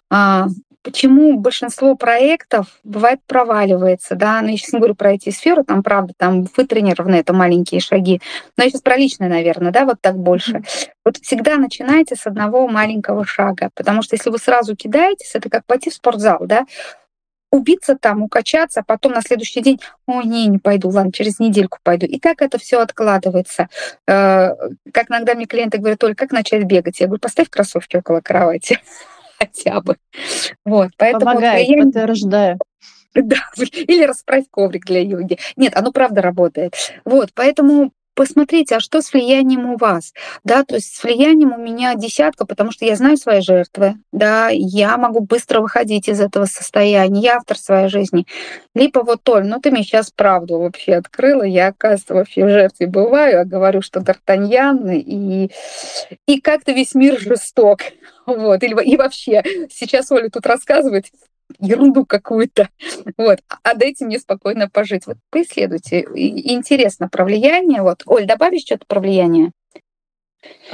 а, 0.09 0.47
почему 0.87 1.37
большинство 1.37 1.95
проектов 1.95 2.79
бывает 2.85 3.19
проваливается, 3.27 4.15
да, 4.15 4.39
но 4.39 4.43
ну, 4.43 4.47
я 4.51 4.57
сейчас 4.57 4.71
не 4.71 4.79
говорю 4.79 4.95
про 4.95 5.11
эти 5.11 5.31
сферы, 5.31 5.65
там, 5.65 5.83
правда, 5.83 6.13
там 6.15 6.47
вытренированы 6.55 7.15
это 7.15 7.33
маленькие 7.33 7.81
шаги, 7.81 8.21
но 8.55 8.63
я 8.63 8.69
сейчас 8.69 8.83
про 8.83 8.95
личное, 8.95 9.27
наверное, 9.27 9.73
да, 9.73 9.83
вот 9.83 9.97
так 9.99 10.17
больше. 10.17 10.61
Вот 11.03 11.17
всегда 11.17 11.57
начинайте 11.57 12.15
с 12.15 12.25
одного 12.25 12.69
маленького 12.69 13.25
шага, 13.25 13.69
потому 13.75 14.01
что 14.01 14.15
если 14.15 14.29
вы 14.29 14.37
сразу 14.37 14.77
кидаетесь, 14.77 15.31
это 15.33 15.49
как 15.49 15.65
пойти 15.65 15.89
в 15.89 15.93
спортзал, 15.93 16.39
да, 16.45 16.65
убиться 17.51 17.97
там, 17.99 18.23
укачаться, 18.23 18.79
а 18.79 18.83
потом 18.83 19.11
на 19.11 19.21
следующий 19.21 19.59
день, 19.59 19.81
ой, 20.05 20.23
не, 20.23 20.47
не 20.47 20.57
пойду, 20.57 20.87
ладно, 20.87 21.11
через 21.11 21.39
недельку 21.39 21.79
пойду. 21.83 22.05
И 22.05 22.17
так 22.17 22.41
это 22.41 22.57
все 22.59 22.79
откладывается. 22.79 23.67
Э, 24.07 24.51
как 24.93 25.09
иногда 25.09 25.33
мне 25.33 25.47
клиенты 25.47 25.79
говорят, 25.79 25.99
только 25.99 26.15
как 26.15 26.31
начать 26.31 26.63
бегать? 26.63 27.01
Я 27.01 27.07
говорю, 27.07 27.19
поставь 27.19 27.49
кроссовки 27.49 27.97
около 27.97 28.21
кровати. 28.21 28.79
Хотя 29.39 29.81
бы. 29.81 29.97
Вот, 30.65 30.91
поэтому 30.97 31.25
Помогает, 31.25 31.67
вот 31.69 31.93
подтверждаю. 31.93 32.57
Да, 33.15 33.37
или 33.55 34.03
расправь 34.03 34.45
коврик 34.51 34.85
для 34.85 35.01
йоги. 35.01 35.39
Нет, 35.55 35.75
оно 35.75 35.91
правда 35.91 36.21
работает. 36.21 36.75
Вот, 37.03 37.31
поэтому 37.33 37.91
посмотрите, 38.17 38.75
а 38.75 38.79
что 38.79 39.01
с 39.01 39.13
влиянием 39.13 39.67
у 39.67 39.77
вас? 39.77 40.13
Да, 40.43 40.63
то 40.63 40.75
есть 40.75 40.95
с 40.95 41.03
влиянием 41.03 41.53
у 41.53 41.57
меня 41.57 41.93
десятка, 41.93 42.45
потому 42.45 42.71
что 42.71 42.83
я 42.83 42.95
знаю 42.95 43.15
свои 43.15 43.41
жертвы, 43.41 43.95
да, 44.11 44.49
я 44.49 44.97
могу 44.97 45.21
быстро 45.21 45.61
выходить 45.61 46.09
из 46.09 46.19
этого 46.19 46.45
состояния, 46.45 47.21
я 47.21 47.37
автор 47.37 47.57
своей 47.57 47.89
жизни. 47.89 48.25
Либо 48.73 48.99
вот, 48.99 49.27
Оль, 49.29 49.45
ну 49.45 49.61
ты 49.61 49.69
мне 49.69 49.83
сейчас 49.83 50.09
правду 50.09 50.57
вообще 50.57 50.95
открыла, 50.95 51.43
я, 51.43 51.67
оказывается, 51.67 52.15
вообще 52.15 52.45
в 52.45 52.49
жертве 52.49 52.87
бываю, 52.87 53.41
а 53.41 53.45
говорю, 53.45 53.81
что 53.83 53.99
Д'Артаньян, 53.99 54.95
и, 54.95 55.51
и 56.25 56.41
как-то 56.41 56.71
весь 56.71 56.95
мир 56.95 57.19
жесток. 57.19 57.81
Вот, 58.27 58.61
или, 58.61 58.75
и 58.83 58.97
вообще, 58.97 59.41
сейчас 59.71 60.11
Оля 60.11 60.29
тут 60.29 60.45
рассказывает 60.45 61.05
ерунду 61.59 62.05
какую-то. 62.05 62.69
Вот. 63.17 63.39
А 63.63 63.73
дайте 63.73 64.05
мне 64.05 64.19
спокойно 64.19 64.69
пожить. 64.69 65.07
Вот 65.07 65.17
поисследуйте. 65.29 66.01
Интересно 66.13 67.09
про 67.09 67.25
влияние. 67.25 67.81
Вот. 67.81 68.03
Оль, 68.05 68.25
добавишь 68.25 68.61
что-то 68.61 68.85
про 68.87 68.99
влияние? 68.99 69.51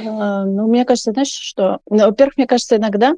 А, 0.00 0.44
ну, 0.44 0.68
мне 0.68 0.84
кажется, 0.84 1.12
знаешь, 1.12 1.28
что... 1.30 1.80
Ну, 1.88 2.06
во-первых, 2.06 2.36
мне 2.36 2.46
кажется, 2.46 2.76
иногда 2.76 3.14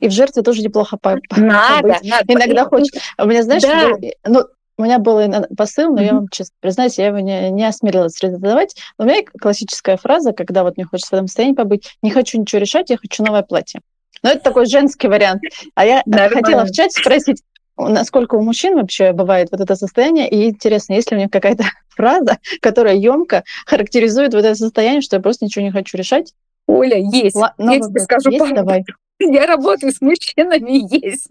и 0.00 0.08
в 0.08 0.12
жертве 0.12 0.42
тоже 0.42 0.62
неплохо 0.62 0.96
по 0.96 1.18
надо, 1.36 1.82
побыть. 1.82 2.04
Надо. 2.10 2.32
Иногда 2.32 2.64
хочешь. 2.64 2.92
У 3.18 3.26
меня, 3.26 3.42
знаешь, 3.42 3.62
да. 3.62 3.90
был, 3.90 4.10
ну, 4.26 4.44
у 4.76 4.82
меня 4.82 4.98
был 4.98 5.20
посыл, 5.56 5.92
но 5.92 6.00
mm-hmm. 6.00 6.04
я 6.04 6.14
вам 6.14 6.28
честно 6.28 6.54
признаюсь, 6.60 6.98
я 6.98 7.08
его 7.08 7.20
не, 7.20 7.50
не 7.50 7.64
осмелилась 7.64 8.18
задавать. 8.18 8.74
У 8.98 9.04
меня 9.04 9.22
классическая 9.40 9.96
фраза, 9.96 10.32
когда 10.32 10.62
вот 10.62 10.76
мне 10.76 10.86
хочется 10.86 11.10
в 11.10 11.14
этом 11.14 11.28
состоянии 11.28 11.54
побыть, 11.54 11.96
не 12.02 12.10
хочу 12.10 12.40
ничего 12.40 12.60
решать, 12.60 12.90
я 12.90 12.96
хочу 12.96 13.24
новое 13.24 13.42
платье. 13.42 13.80
Но 14.24 14.30
это 14.30 14.40
такой 14.40 14.66
женский 14.66 15.06
вариант. 15.06 15.42
А 15.74 15.84
я 15.84 16.02
Нормально. 16.06 16.42
хотела 16.42 16.64
в 16.64 16.72
чате 16.72 16.98
спросить, 17.00 17.42
насколько 17.76 18.36
у 18.36 18.42
мужчин 18.42 18.74
вообще 18.74 19.12
бывает 19.12 19.48
вот 19.52 19.60
это 19.60 19.76
состояние, 19.76 20.28
и 20.28 20.48
интересно, 20.48 20.94
есть 20.94 21.10
ли 21.10 21.18
у 21.18 21.20
них 21.20 21.30
какая-то 21.30 21.64
фраза, 21.90 22.38
которая 22.60 22.96
емко 22.96 23.44
характеризует 23.66 24.32
вот 24.32 24.44
это 24.44 24.54
состояние, 24.54 25.02
что 25.02 25.16
я 25.16 25.22
просто 25.22 25.44
ничего 25.44 25.64
не 25.64 25.70
хочу 25.70 25.98
решать? 25.98 26.32
Оля, 26.66 26.96
есть. 26.96 27.36
Ла- 27.36 27.54
я 27.58 27.78
тебе 27.78 28.00
скажу 28.00 28.30
есть? 28.30 28.54
Давай. 28.54 28.84
Я 29.20 29.46
работаю 29.46 29.92
с 29.92 30.00
мужчинами, 30.00 30.92
есть. 31.04 31.28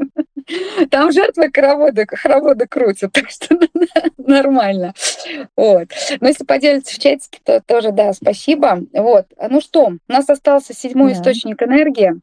Там 0.89 1.11
жертвы 1.11 1.49
хороводы, 1.53 2.05
хороводы 2.09 2.65
крутят, 2.65 3.11
так 3.11 3.29
что 3.29 3.59
нормально. 4.17 4.93
Вот. 5.57 5.89
Но 6.21 6.27
если 6.29 6.45
поделиться 6.45 6.95
в 6.95 6.99
чатике, 6.99 7.39
то 7.43 7.59
тоже, 7.59 7.91
да, 7.91 8.13
спасибо. 8.13 8.83
Вот. 8.93 9.25
Ну 9.49 9.59
что, 9.59 9.87
у 9.87 9.97
нас 10.07 10.29
остался 10.29 10.73
седьмой 10.73 11.13
да. 11.13 11.19
источник 11.19 11.61
энергии. 11.61 12.21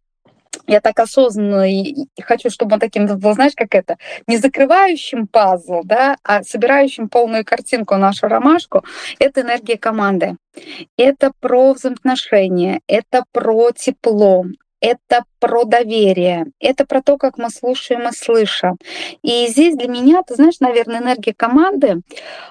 Я 0.66 0.80
так 0.80 0.98
осознанно 1.00 1.70
и 1.70 2.06
хочу, 2.20 2.50
чтобы 2.50 2.74
он 2.74 2.80
таким 2.80 3.06
был, 3.06 3.34
знаешь, 3.34 3.52
как 3.56 3.74
это, 3.74 3.96
не 4.26 4.36
закрывающим 4.36 5.26
пазл, 5.26 5.82
да, 5.84 6.16
а 6.22 6.42
собирающим 6.42 7.08
полную 7.08 7.44
картинку 7.44 7.96
нашу 7.96 8.28
ромашку, 8.28 8.84
это 9.18 9.40
энергия 9.42 9.78
команды. 9.78 10.36
Это 10.96 11.32
про 11.40 11.72
взаимоотношения, 11.72 12.80
это 12.86 13.24
про 13.32 13.70
тепло, 13.72 14.44
это 14.81 15.24
про 15.39 15.64
доверие, 15.64 16.47
это 16.59 16.85
про 16.85 17.03
то, 17.03 17.16
как 17.16 17.39
мы 17.39 17.51
слушаем 17.51 18.09
и 18.09 18.12
слышим. 18.12 18.76
И 19.22 19.47
здесь 19.49 19.76
для 19.76 19.89
меня, 19.89 20.22
ты 20.22 20.35
знаешь, 20.35 20.61
наверное, 20.61 21.01
энергия 21.01 21.35
команды, 21.35 22.01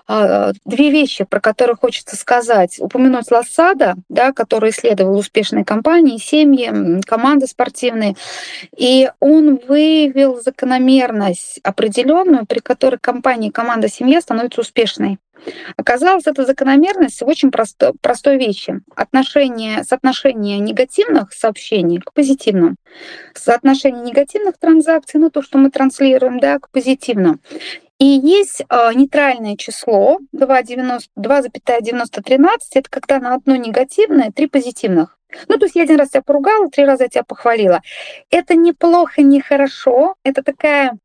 а, 0.08 0.52
две 0.66 0.90
вещи, 0.90 1.24
про 1.24 1.40
которые 1.40 1.76
хочется 1.76 2.16
сказать. 2.16 2.80
Упомянуть 2.80 3.32
Лассада, 3.32 3.96
да, 4.10 4.32
который 4.32 4.72
исследовал 4.72 5.18
успешные 5.18 5.66
компании, 5.66 6.18
семьи, 6.18 7.02
команды 7.06 7.48
спортивные, 7.48 8.16
и 8.76 9.10
он 9.20 9.60
выявил 9.68 10.42
закономерность 10.42 11.60
определенную, 11.64 12.46
при 12.46 12.60
которой 12.60 12.98
компания, 13.00 13.52
команда, 13.52 13.88
семья 13.88 14.22
становится 14.22 14.62
успешной. 14.62 15.20
Оказалось, 15.78 16.28
эта 16.28 16.46
закономерность 16.46 17.22
в 17.22 17.28
очень 17.28 17.52
простой, 17.52 17.94
простой 18.02 18.38
вещи. 18.38 18.82
Отношение, 18.96 19.84
соотношение 19.84 20.60
негативных 20.60 21.34
сообщений 21.34 22.00
к 22.00 22.14
позитивным. 22.14 22.78
Соотношение 23.34 24.04
негативных 24.04 24.58
транзакций, 24.58 25.20
ну 25.20 25.30
то, 25.30 25.42
что 25.42 25.58
мы 25.58 25.70
транслируем, 25.70 26.40
да, 26.40 26.60
к 26.60 26.70
позитивным. 26.70 27.40
И 28.00 28.06
есть 28.06 28.62
э, 28.62 28.94
нейтральное 28.94 29.58
число 29.58 30.20
2,93, 30.34 32.48
это 32.74 32.90
когда 32.90 33.20
на 33.20 33.36
одно 33.36 33.58
негативное 33.58 34.32
три 34.32 34.48
позитивных. 34.48 35.18
Ну, 35.48 35.58
то 35.58 35.66
есть 35.66 35.76
я 35.76 35.84
один 35.84 36.00
раз 36.00 36.10
тебя 36.10 36.22
поругала, 36.22 36.70
три 36.70 36.86
раза 36.86 37.10
тебя 37.10 37.24
похвалила. 37.24 37.82
Это 38.32 38.56
неплохо, 38.56 39.22
не 39.22 39.42
хорошо. 39.42 40.16
Это 40.24 40.44
такая 40.44 40.98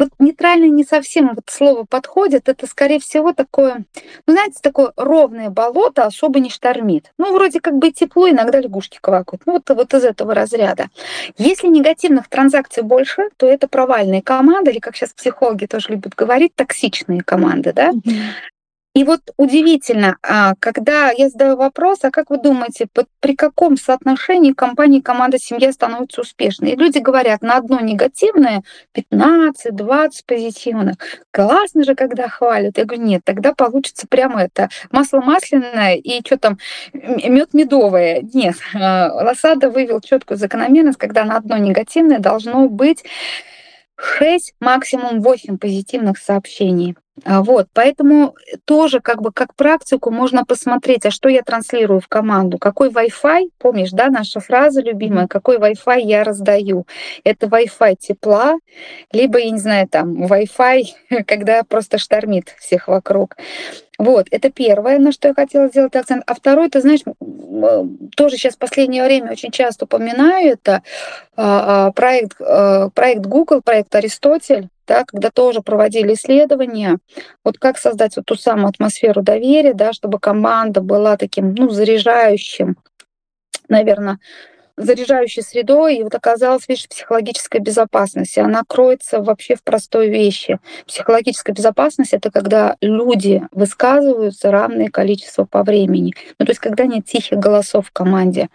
вот 0.00 0.08
нейтрально 0.18 0.64
не 0.64 0.84
совсем 0.84 1.28
вот 1.34 1.44
слово 1.48 1.84
подходит. 1.84 2.48
Это, 2.48 2.66
скорее 2.66 2.98
всего, 2.98 3.32
такое, 3.32 3.84
ну, 4.26 4.32
знаете, 4.32 4.58
такое 4.62 4.92
ровное 4.96 5.50
болото 5.50 6.04
особо 6.04 6.40
не 6.40 6.50
штормит. 6.50 7.12
Ну, 7.18 7.32
вроде 7.32 7.60
как 7.60 7.74
бы 7.74 7.92
тепло, 7.92 8.28
иногда 8.28 8.60
лягушки 8.60 8.98
квакают. 9.00 9.42
Ну, 9.46 9.52
вот, 9.54 9.68
вот 9.68 9.94
из 9.94 10.04
этого 10.04 10.34
разряда. 10.34 10.88
Если 11.38 11.68
негативных 11.68 12.28
транзакций 12.28 12.82
больше, 12.82 13.28
то 13.36 13.46
это 13.46 13.68
провальные 13.68 14.22
команды, 14.22 14.70
или, 14.70 14.78
как 14.78 14.96
сейчас 14.96 15.12
психологи 15.12 15.66
тоже 15.66 15.90
любят 15.90 16.14
говорить, 16.14 16.54
токсичные 16.54 17.20
команды, 17.22 17.72
да? 17.72 17.92
И 18.92 19.04
вот 19.04 19.20
удивительно, 19.36 20.16
а, 20.20 20.54
когда 20.58 21.12
я 21.12 21.28
задаю 21.28 21.56
вопрос, 21.56 22.00
а 22.02 22.10
как 22.10 22.28
вы 22.28 22.38
думаете, 22.38 22.88
при 23.20 23.36
каком 23.36 23.76
соотношении 23.76 24.52
компания, 24.52 25.00
команда, 25.00 25.38
семья 25.38 25.72
становится 25.72 26.22
успешной? 26.22 26.72
И 26.72 26.76
люди 26.76 26.98
говорят, 26.98 27.40
на 27.40 27.56
одно 27.56 27.78
негативное 27.78 28.64
15-20 28.92 30.10
позитивных. 30.26 30.96
Классно 31.30 31.84
же, 31.84 31.94
когда 31.94 32.28
хвалят. 32.28 32.78
Я 32.78 32.84
говорю, 32.84 33.04
нет, 33.04 33.22
тогда 33.24 33.54
получится 33.54 34.08
прямо 34.08 34.42
это 34.42 34.68
масло 34.90 35.20
масляное 35.20 35.94
и 35.94 36.20
что 36.26 36.36
там, 36.36 36.58
мед 36.92 37.54
медовое. 37.54 38.22
Нет, 38.34 38.56
а, 38.74 39.12
Лосада 39.12 39.70
вывел 39.70 40.00
четкую 40.00 40.36
закономерность, 40.36 40.98
когда 40.98 41.24
на 41.24 41.36
одно 41.36 41.58
негативное 41.58 42.18
должно 42.18 42.68
быть 42.68 43.04
6, 44.00 44.54
максимум 44.58 45.20
8 45.20 45.58
позитивных 45.58 46.18
сообщений. 46.18 46.96
А, 47.24 47.42
вот, 47.42 47.68
поэтому 47.72 48.34
тоже 48.64 49.00
как 49.00 49.20
бы 49.20 49.32
как 49.32 49.54
практику 49.54 50.10
можно 50.10 50.44
посмотреть, 50.44 51.06
а 51.06 51.10
что 51.10 51.28
я 51.28 51.42
транслирую 51.42 52.00
в 52.00 52.08
команду, 52.08 52.58
какой 52.58 52.88
Wi-Fi, 52.88 53.50
помнишь, 53.58 53.90
да, 53.90 54.08
наша 54.08 54.40
фраза 54.40 54.80
любимая, 54.80 55.26
какой 55.26 55.58
Wi-Fi 55.58 56.00
я 56.00 56.24
раздаю. 56.24 56.86
Это 57.24 57.46
Wi-Fi 57.46 57.96
тепла, 57.98 58.54
либо, 59.12 59.38
я 59.38 59.50
не 59.50 59.58
знаю, 59.58 59.88
там, 59.88 60.24
Wi-Fi, 60.24 60.84
когда 61.26 61.62
просто 61.62 61.98
штормит 61.98 62.54
всех 62.58 62.88
вокруг. 62.88 63.36
Вот, 63.98 64.28
это 64.30 64.50
первое, 64.50 64.98
на 64.98 65.12
что 65.12 65.28
я 65.28 65.34
хотела 65.34 65.68
сделать 65.68 65.94
акцент. 65.94 66.22
А 66.26 66.34
второе, 66.34 66.70
ты 66.70 66.80
знаешь, 66.80 67.00
тоже 68.16 68.36
сейчас 68.36 68.54
в 68.54 68.58
последнее 68.58 69.04
время 69.04 69.32
очень 69.32 69.50
часто 69.50 69.84
упоминаю, 69.84 70.52
это 70.52 70.82
а, 71.36 71.88
а, 71.88 71.92
проект, 71.92 72.40
э, 72.40 72.88
проект 72.94 73.26
Google, 73.26 73.60
проект 73.62 73.94
Аристотель, 73.94 74.68
да, 74.90 75.04
когда 75.04 75.30
тоже 75.30 75.62
проводили 75.62 76.14
исследования, 76.14 76.98
вот 77.44 77.58
как 77.58 77.78
создать 77.78 78.16
вот 78.16 78.26
ту 78.26 78.34
самую 78.34 78.66
атмосферу 78.66 79.22
доверия, 79.22 79.72
да, 79.72 79.92
чтобы 79.92 80.18
команда 80.18 80.80
была 80.80 81.16
таким, 81.16 81.54
ну, 81.54 81.70
заряжающим, 81.70 82.76
наверное, 83.68 84.18
заряжающей 84.80 85.42
средой, 85.42 85.96
и 85.96 86.02
вот 86.02 86.14
оказалось, 86.14 86.68
видишь, 86.68 86.88
психологическая 86.88 87.60
безопасность. 87.60 88.36
И 88.36 88.40
она 88.40 88.62
кроется 88.66 89.20
вообще 89.20 89.54
в 89.54 89.62
простой 89.62 90.08
вещи. 90.08 90.58
Психологическая 90.86 91.54
безопасность— 91.54 92.12
это 92.12 92.30
когда 92.30 92.76
люди 92.80 93.42
высказываются 93.52 94.50
равное 94.50 94.88
количество 94.88 95.44
по 95.44 95.62
времени. 95.62 96.14
Ну, 96.38 96.46
то 96.46 96.50
есть 96.50 96.60
когда 96.60 96.86
нет 96.86 97.04
тихих 97.04 97.38
голосов 97.38 97.88
в 97.88 97.92
команде. 97.92 98.48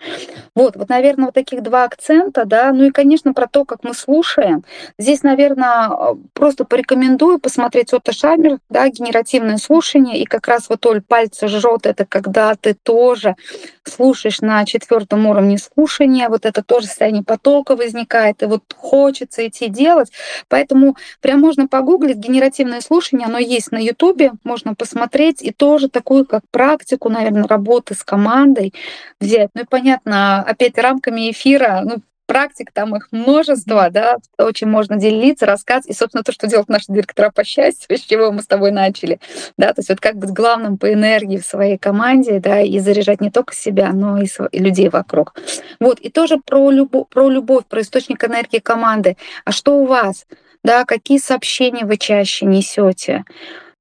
Вот, 0.55 0.75
вот, 0.75 0.89
наверное, 0.89 1.25
вот 1.25 1.33
таких 1.33 1.61
два 1.61 1.83
акцента, 1.83 2.45
да. 2.45 2.71
Ну 2.71 2.85
и, 2.85 2.91
конечно, 2.91 3.33
про 3.33 3.47
то, 3.47 3.65
как 3.65 3.83
мы 3.83 3.93
слушаем. 3.93 4.63
Здесь, 4.97 5.23
наверное, 5.23 5.89
просто 6.33 6.65
порекомендую 6.65 7.39
посмотреть 7.39 7.93
Отто 7.93 8.13
Шамер, 8.13 8.59
да, 8.69 8.87
генеративное 8.89 9.57
слушание, 9.57 10.19
и 10.19 10.25
как 10.25 10.47
раз 10.47 10.69
вот 10.69 10.85
Оль 10.85 11.01
пальцы 11.01 11.47
жжет, 11.47 11.85
это 11.85 12.05
когда 12.05 12.55
ты 12.55 12.73
тоже 12.73 13.35
слушаешь 13.83 14.41
на 14.41 14.65
четвертом 14.65 15.27
уровне 15.27 15.57
слушания, 15.57 16.14
движение, 16.15 16.29
вот 16.29 16.45
это 16.45 16.63
тоже 16.63 16.87
состояние 16.87 17.23
потока 17.23 17.75
возникает, 17.75 18.43
и 18.43 18.45
вот 18.45 18.63
хочется 18.75 19.47
идти 19.47 19.67
делать. 19.67 20.11
Поэтому 20.47 20.95
прям 21.21 21.41
можно 21.41 21.67
погуглить 21.67 22.17
генеративное 22.17 22.81
слушание, 22.81 23.27
оно 23.27 23.37
есть 23.37 23.71
на 23.71 23.77
Ютубе, 23.77 24.31
можно 24.43 24.75
посмотреть, 24.75 25.41
и 25.41 25.51
тоже 25.51 25.89
такую 25.89 26.25
как 26.25 26.43
практику, 26.51 27.09
наверное, 27.09 27.47
работы 27.47 27.93
с 27.93 28.03
командой 28.03 28.73
взять. 29.19 29.49
Ну 29.53 29.61
и 29.61 29.65
понятно, 29.65 30.41
опять 30.41 30.77
рамками 30.77 31.31
эфира, 31.31 31.81
ну, 31.83 31.97
практик, 32.25 32.71
там 32.71 32.95
их 32.95 33.07
множество, 33.11 33.89
да, 33.89 34.17
очень 34.37 34.67
можно 34.67 34.97
делиться, 34.97 35.45
рассказывать. 35.45 35.95
И, 35.95 35.97
собственно, 35.97 36.23
то, 36.23 36.31
что 36.31 36.47
делают 36.47 36.69
наши 36.69 36.85
директора 36.89 37.31
по 37.31 37.43
счастью, 37.43 37.97
с 37.97 38.01
чего 38.01 38.31
мы 38.31 38.41
с 38.41 38.47
тобой 38.47 38.71
начали, 38.71 39.19
да, 39.57 39.73
то 39.73 39.79
есть 39.79 39.89
вот 39.89 39.99
как 39.99 40.17
быть 40.17 40.31
главным 40.31 40.77
по 40.77 40.91
энергии 40.91 41.37
в 41.37 41.45
своей 41.45 41.77
команде, 41.77 42.39
да, 42.39 42.61
и 42.61 42.79
заряжать 42.79 43.21
не 43.21 43.31
только 43.31 43.55
себя, 43.55 43.91
но 43.93 44.21
и, 44.21 44.27
и 44.51 44.59
людей 44.59 44.89
вокруг. 44.89 45.35
Вот, 45.79 45.99
и 45.99 46.09
тоже 46.09 46.37
про 46.37 46.71
любовь, 46.71 47.07
про 47.09 47.29
любовь, 47.29 47.65
про 47.65 47.81
источник 47.81 48.23
энергии 48.23 48.59
команды. 48.59 49.17
А 49.43 49.51
что 49.51 49.77
у 49.77 49.85
вас? 49.85 50.25
Да, 50.63 50.85
какие 50.85 51.19
сообщения 51.19 51.85
вы 51.85 51.97
чаще 51.97 52.45
несете? 52.45 53.23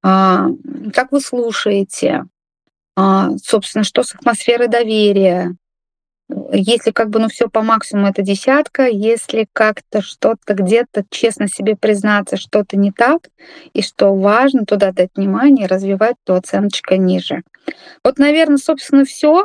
А, 0.03 0.49
как 0.92 1.12
вы 1.12 1.20
слушаете? 1.20 2.24
А, 2.97 3.30
собственно, 3.42 3.84
что 3.84 4.03
с 4.03 4.14
атмосферой 4.14 4.68
доверия? 4.68 5.57
Если 6.53 6.91
как 6.91 7.11
бы 7.11 7.18
ну 7.18 7.29
все 7.29 7.49
по 7.49 7.61
максимуму 7.61 8.09
это 8.09 8.22
десятка, 8.22 8.87
если 8.87 9.47
как-то 9.53 10.01
что-то 10.01 10.55
где-то 10.55 11.05
честно 11.11 11.49
себе 11.49 11.77
признаться, 11.77 12.37
что-то 12.37 12.79
не 12.79 12.93
так, 12.93 13.29
и 13.75 13.83
что 13.83 14.14
важно 14.14 14.64
туда 14.64 14.93
дать 14.93 15.11
внимание, 15.14 15.66
развивать, 15.66 16.16
то 16.25 16.35
оценочка 16.35 16.97
ниже. 16.97 17.43
Вот, 18.03 18.18
наверное, 18.18 18.57
собственно, 18.57 19.05
все. 19.05 19.45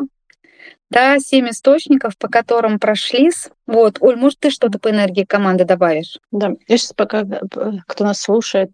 Да, 0.89 1.19
семь 1.19 1.49
источников, 1.49 2.17
по 2.17 2.29
которым 2.29 2.79
прошлись. 2.79 3.49
Вот, 3.67 3.97
Оль, 3.99 4.15
может, 4.15 4.39
ты 4.39 4.49
что-то 4.49 4.79
по 4.79 4.89
энергии 4.89 5.23
команды 5.23 5.63
добавишь? 5.63 6.17
Да, 6.31 6.53
я 6.67 6.77
сейчас 6.77 6.93
пока, 6.93 7.21
э, 7.21 7.71
кто 7.85 8.05
нас 8.05 8.19
слушает, 8.19 8.71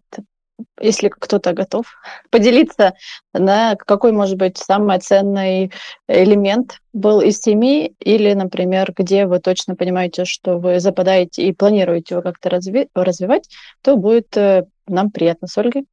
если 0.80 1.08
кто-то 1.08 1.52
готов 1.52 1.86
поделиться, 2.30 2.94
да, 3.32 3.76
какой 3.76 4.12
может 4.12 4.36
быть 4.36 4.58
самый 4.58 4.98
ценный 5.00 5.72
элемент 6.08 6.80
был 6.92 7.20
из 7.20 7.40
семьи, 7.40 7.94
или, 8.00 8.32
например, 8.32 8.92
где 8.96 9.26
вы 9.26 9.38
точно 9.38 9.76
понимаете, 9.76 10.24
что 10.24 10.58
вы 10.58 10.80
западаете 10.80 11.46
и 11.46 11.52
планируете 11.52 12.14
его 12.14 12.22
как-то 12.22 12.48
разви- 12.48 12.88
развивать, 12.94 13.48
то 13.82 13.96
будет 13.96 14.36
э, 14.36 14.64
нам 14.86 15.10
приятно 15.10 15.46
с 15.46 15.58
Ольгой, 15.58 15.86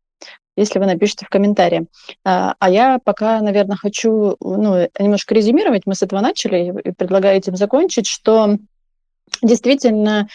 если 0.56 0.80
вы 0.80 0.86
напишите 0.86 1.26
в 1.26 1.30
комментарии. 1.30 1.88
А, 2.24 2.56
а 2.60 2.70
я 2.70 3.00
пока, 3.04 3.42
наверное, 3.42 3.76
хочу 3.78 4.38
ну, 4.40 4.88
немножко 4.98 5.34
резюмировать. 5.34 5.84
Мы 5.86 5.96
с 5.96 6.04
этого 6.04 6.22
начали 6.22 6.82
и 6.84 6.92
предлагаю 6.92 7.38
этим 7.38 7.56
закончить, 7.56 8.08
что 8.08 8.58
действительно 9.42 10.28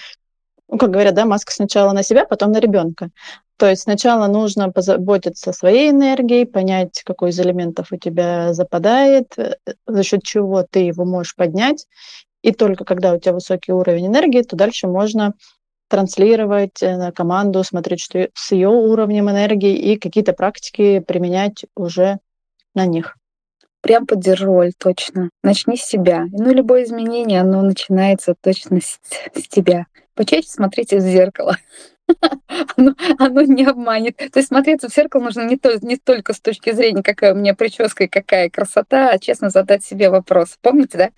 ну, 0.71 0.77
как 0.77 0.91
говорят, 0.91 1.15
да, 1.15 1.25
маска 1.25 1.53
сначала 1.53 1.93
на 1.93 2.03
себя, 2.03 2.27
потом 2.27 2.53
на 2.53 2.59
ребенка. 2.59 3.09
То 3.59 3.69
есть 3.69 3.83
сначала 3.83 4.29
нужно 4.29 4.71
позаботиться 4.71 5.51
о 5.51 5.53
своей 5.53 5.91
энергией, 5.91 6.47
понять, 6.47 7.03
какой 7.05 7.31
из 7.31 7.41
элементов 7.41 7.89
у 7.91 7.97
тебя 7.97 8.55
западает, 8.55 9.37
э, 9.37 9.57
за 9.85 10.03
счет 10.05 10.23
чего 10.23 10.63
ты 10.63 10.79
его 10.81 11.05
можешь 11.05 11.35
поднять. 11.35 11.87
И 12.43 12.53
только 12.53 12.85
когда 12.85 13.13
у 13.13 13.19
тебя 13.19 13.33
высокий 13.33 13.73
уровень 13.73 14.07
энергии, 14.07 14.43
то 14.43 14.55
дальше 14.55 14.87
можно 14.87 15.35
транслировать 15.89 16.81
э, 16.83 16.97
на 16.97 17.11
команду, 17.11 17.65
смотреть, 17.65 18.01
что 18.01 18.29
с 18.33 18.53
ее 18.53 18.69
уровнем 18.69 19.29
энергии 19.29 19.77
и 19.77 19.99
какие-то 19.99 20.35
практики 20.35 21.01
применять 21.01 21.65
уже 21.75 22.19
на 22.77 22.87
них. 22.87 23.17
Прям 23.81 24.07
поддержу, 24.07 24.53
Оль, 24.53 24.73
точно. 24.79 25.31
Начни 25.43 25.77
с 25.77 25.83
себя. 25.83 26.27
Ну, 26.31 26.53
любое 26.53 26.85
изменение, 26.85 27.41
оно 27.41 27.63
начинается 27.63 28.37
точно 28.41 28.81
с, 28.81 29.01
с 29.35 29.49
тебя. 29.49 29.87
Почаще 30.15 30.49
смотрите 30.49 30.99
в 30.99 31.01
зеркало. 31.01 31.57
оно, 32.77 32.95
оно 33.19 33.43
не 33.43 33.65
обманет. 33.65 34.17
То 34.17 34.39
есть 34.39 34.49
смотреться 34.49 34.89
в 34.89 34.95
зеркало 34.95 35.23
нужно 35.23 35.43
не, 35.43 35.57
то, 35.57 35.79
не 35.81 35.97
только 35.97 36.33
с 36.33 36.41
точки 36.41 36.73
зрения, 36.73 37.03
какая 37.03 37.35
у 37.35 37.37
меня 37.37 37.55
прическа 37.55 38.05
и 38.05 38.09
какая 38.09 38.51
красота, 38.51 39.11
а 39.11 39.19
честно 39.19 39.51
задать 39.51 39.85
себе 39.85 40.11
вопрос. 40.11 40.57
Помните, 40.61 40.99
да? 40.99 41.11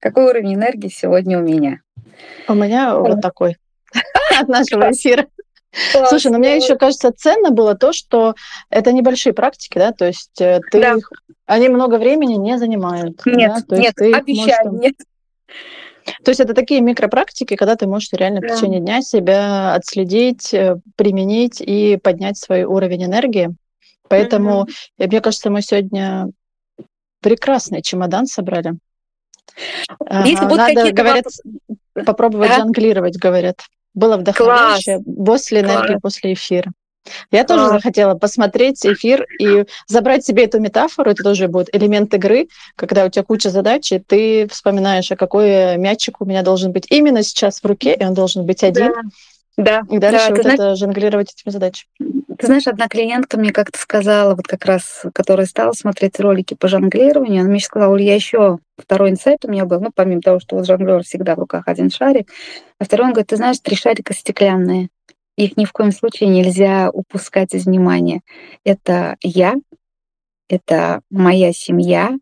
Какой 0.00 0.24
уровень 0.24 0.54
энергии 0.54 0.88
сегодня 0.88 1.38
у 1.38 1.42
меня? 1.42 1.80
У 2.46 2.54
меня 2.54 2.96
вот 2.96 3.20
такой 3.20 3.56
от 4.40 4.48
нашего 4.48 4.90
эфира. 4.90 5.26
Класс. 5.92 6.08
Слушай, 6.08 6.32
ну 6.32 6.38
мне 6.38 6.56
еще 6.56 6.76
кажется 6.76 7.12
ценно 7.12 7.50
было 7.50 7.74
то, 7.74 7.92
что 7.92 8.34
это 8.70 8.90
небольшие 8.92 9.34
практики, 9.34 9.78
да, 9.78 9.92
то 9.92 10.06
есть 10.06 10.40
э, 10.40 10.60
ты 10.70 10.80
да. 10.80 10.94
их, 10.94 11.10
они 11.44 11.68
много 11.68 11.96
времени 11.96 12.34
не 12.34 12.56
занимают. 12.58 13.20
Нет, 13.26 13.52
да? 13.68 13.76
то 13.76 13.76
нет, 13.76 13.94
обещаю, 14.00 14.72
можешь, 14.72 14.80
нет. 14.80 14.94
То 16.24 16.30
есть 16.30 16.40
это 16.40 16.54
такие 16.54 16.80
микропрактики, 16.80 17.56
когда 17.56 17.76
ты 17.76 17.86
можешь 17.86 18.12
реально 18.12 18.40
да. 18.40 18.48
в 18.48 18.56
течение 18.56 18.80
дня 18.80 19.02
себя 19.02 19.74
отследить, 19.74 20.52
э, 20.54 20.76
применить 20.96 21.60
и 21.60 21.96
поднять 21.96 22.38
свой 22.38 22.64
уровень 22.64 23.04
энергии. 23.04 23.50
Поэтому, 24.08 24.64
mm-hmm. 24.64 25.06
мне 25.06 25.20
кажется, 25.20 25.50
мы 25.50 25.62
сегодня 25.62 26.28
прекрасный 27.20 27.82
чемодан 27.82 28.26
собрали. 28.26 28.74
Если 30.24 30.44
а, 30.44 30.48
Надо, 30.48 30.92
говорят, 30.92 31.24
вопросы... 31.24 32.06
попробовать 32.06 32.50
а? 32.50 32.58
жонглировать, 32.58 33.16
говорят. 33.16 33.60
Было 33.94 34.16
вдохновляюще 34.16 35.00
после 35.00 35.60
энергии, 35.60 35.88
Класс. 35.88 36.02
после 36.02 36.32
эфира. 36.34 36.70
Я 37.30 37.44
тоже 37.44 37.68
захотела 37.68 38.14
посмотреть 38.14 38.84
эфир 38.84 39.26
и 39.40 39.64
забрать 39.86 40.24
себе 40.24 40.44
эту 40.44 40.60
метафору. 40.60 41.10
Это 41.10 41.22
тоже 41.22 41.48
будет 41.48 41.74
элемент 41.74 42.12
игры, 42.14 42.48
когда 42.76 43.04
у 43.04 43.08
тебя 43.08 43.24
куча 43.24 43.50
задач, 43.50 43.92
и 43.92 43.98
ты 43.98 44.48
вспоминаешь, 44.48 45.10
а 45.10 45.16
какой 45.16 45.76
мячик 45.76 46.20
у 46.20 46.24
меня 46.24 46.42
должен 46.42 46.72
быть 46.72 46.86
именно 46.90 47.22
сейчас 47.22 47.60
в 47.60 47.66
руке, 47.66 47.94
и 47.94 48.04
он 48.04 48.14
должен 48.14 48.46
быть 48.46 48.62
один. 48.62 48.92
Да. 48.92 49.02
Да, 49.58 49.82
и 49.90 49.98
дальше 49.98 50.28
да, 50.28 50.30
вот 50.30 50.38
это 50.38 50.56
знаешь, 50.56 50.78
жонглировать 50.78 51.32
этими 51.32 51.52
задачами. 51.52 51.90
Ты 52.38 52.46
знаешь, 52.46 52.68
одна 52.68 52.86
клиентка 52.86 53.36
мне 53.36 53.50
как-то 53.50 53.76
сказала, 53.76 54.36
вот 54.36 54.46
как 54.46 54.64
раз, 54.64 55.02
которая 55.12 55.46
стала 55.46 55.72
смотреть 55.72 56.20
ролики 56.20 56.54
по 56.54 56.68
жонглированию, 56.68 57.40
она 57.40 57.50
мне 57.50 57.58
сказала, 57.58 57.92
Оль, 57.92 58.02
я 58.02 58.14
еще 58.14 58.58
второй 58.78 59.10
инсайт 59.10 59.44
у 59.44 59.50
меня 59.50 59.64
был, 59.64 59.80
ну, 59.80 59.90
помимо 59.92 60.22
того, 60.22 60.38
что 60.38 60.54
вот 60.54 60.64
жонглер 60.64 61.02
всегда 61.02 61.34
в 61.34 61.40
руках 61.40 61.64
один 61.66 61.90
шарик, 61.90 62.28
а 62.78 62.84
второй, 62.84 63.06
он 63.06 63.12
говорит, 63.14 63.30
ты 63.30 63.36
знаешь, 63.36 63.58
три 63.58 63.74
шарика 63.74 64.14
стеклянные, 64.14 64.90
их 65.38 65.56
ни 65.56 65.64
в 65.64 65.72
коем 65.72 65.92
случае 65.92 66.28
нельзя 66.30 66.90
упускать 66.90 67.54
из 67.54 67.66
внимания. 67.66 68.22
Это 68.64 69.16
я, 69.22 69.54
это 70.48 71.00
моя 71.10 71.52
семья, 71.52 72.16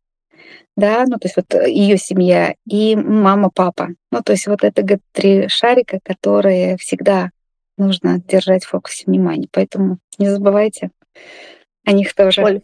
да, 0.76 1.04
ну, 1.06 1.16
то 1.16 1.26
есть 1.26 1.36
вот 1.36 1.54
ее 1.66 1.96
семья 1.96 2.54
и 2.66 2.94
мама, 2.94 3.50
папа. 3.52 3.88
Ну, 4.12 4.22
то 4.22 4.32
есть 4.32 4.46
вот 4.46 4.62
это 4.62 4.82
говорит, 4.82 5.02
три 5.12 5.48
шарика, 5.48 5.98
которые 6.02 6.76
всегда 6.76 7.30
нужно 7.78 8.20
держать 8.20 8.64
в 8.64 8.68
фокусе 8.68 9.04
внимания. 9.06 9.48
Поэтому 9.50 9.98
не 10.18 10.28
забывайте 10.28 10.90
о 11.86 11.92
них 11.92 12.14
тоже. 12.14 12.42
Оль, 12.42 12.60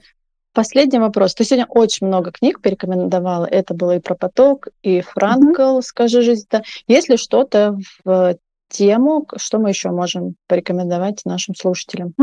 последний 0.52 0.98
вопрос. 0.98 1.34
Ты 1.34 1.44
сегодня 1.44 1.66
очень 1.66 2.06
много 2.06 2.32
книг 2.32 2.60
порекомендовала. 2.60 3.46
Это 3.46 3.72
было 3.72 3.96
и 3.96 4.00
про 4.00 4.14
поток, 4.14 4.68
и 4.82 5.00
Франкл, 5.00 5.78
mm-hmm. 5.78 5.82
скажи 5.82 6.20
жизнь. 6.20 6.46
Да. 6.50 6.62
Есть 6.86 7.08
ли 7.08 7.16
что-то 7.16 7.78
в 8.04 8.36
тему, 8.72 9.26
что 9.36 9.58
мы 9.58 9.68
еще 9.68 9.90
можем 9.90 10.34
порекомендовать 10.48 11.22
нашим 11.24 11.54
слушателям? 11.54 12.14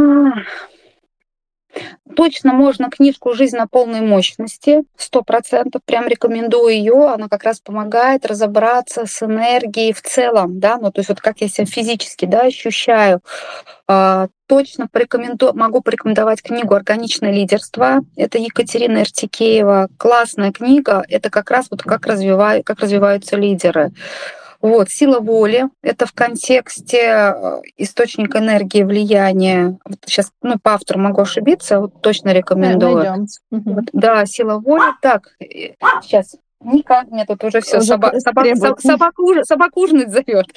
Точно 2.15 2.53
можно 2.53 2.89
книжку 2.89 3.33
«Жизнь 3.33 3.55
на 3.55 3.67
полной 3.67 4.01
мощности», 4.01 4.83
сто 4.97 5.21
процентов, 5.21 5.81
прям 5.85 6.07
рекомендую 6.07 6.73
ее, 6.73 7.07
она 7.07 7.29
как 7.29 7.43
раз 7.43 7.59
помогает 7.59 8.25
разобраться 8.25 9.05
с 9.05 9.21
энергией 9.21 9.93
в 9.93 10.01
целом, 10.01 10.59
да, 10.59 10.77
ну 10.77 10.91
то 10.91 10.99
есть 10.99 11.09
вот 11.09 11.21
как 11.21 11.39
я 11.41 11.47
себя 11.47 11.65
физически, 11.65 12.25
да, 12.25 12.41
ощущаю. 12.41 13.21
А, 13.87 14.27
точно 14.47 14.87
порекоменду, 14.87 15.53
могу 15.53 15.81
порекомендовать 15.81 16.41
книгу 16.41 16.73
«Органичное 16.73 17.31
лидерство». 17.31 17.99
Это 18.15 18.39
Екатерина 18.39 19.01
Иртикеева. 19.01 19.89
Классная 19.97 20.51
книга. 20.51 21.03
Это 21.07 21.29
как 21.29 21.51
раз 21.51 21.67
вот 21.69 21.83
как, 21.83 22.07
развиваю, 22.07 22.63
как 22.63 22.79
развиваются 22.79 23.35
лидеры. 23.35 23.91
Вот, 24.61 24.89
сила 24.89 25.19
воли— 25.19 25.69
это 25.81 26.05
в 26.05 26.13
контексте 26.13 27.33
э, 27.33 27.61
источник 27.77 28.35
энергии, 28.35 28.83
влияния. 28.83 29.77
Вот 29.85 29.99
сейчас, 30.05 30.31
ну, 30.41 30.59
по 30.61 30.73
автору 30.73 30.99
могу 30.99 31.21
ошибиться, 31.21 31.79
вот 31.79 32.01
точно 32.01 32.33
рекомендую. 32.33 33.03
Да, 33.03 33.15
вот, 33.51 33.85
да, 33.93 34.25
сила 34.25 34.59
воли. 34.59 34.91
Так, 35.01 35.35
сейчас 36.01 36.35
Никак, 36.61 37.07
мне 37.09 37.25
тут 37.25 37.41
уже 37.45 37.61
все 37.61 37.79
собак, 37.79 38.19
собак, 38.19 38.45
собак, 38.57 38.81
собак, 38.81 39.19
уж, 39.19 39.37
собак 39.45 39.77
ужинать 39.77 40.11
зовет. 40.11 40.47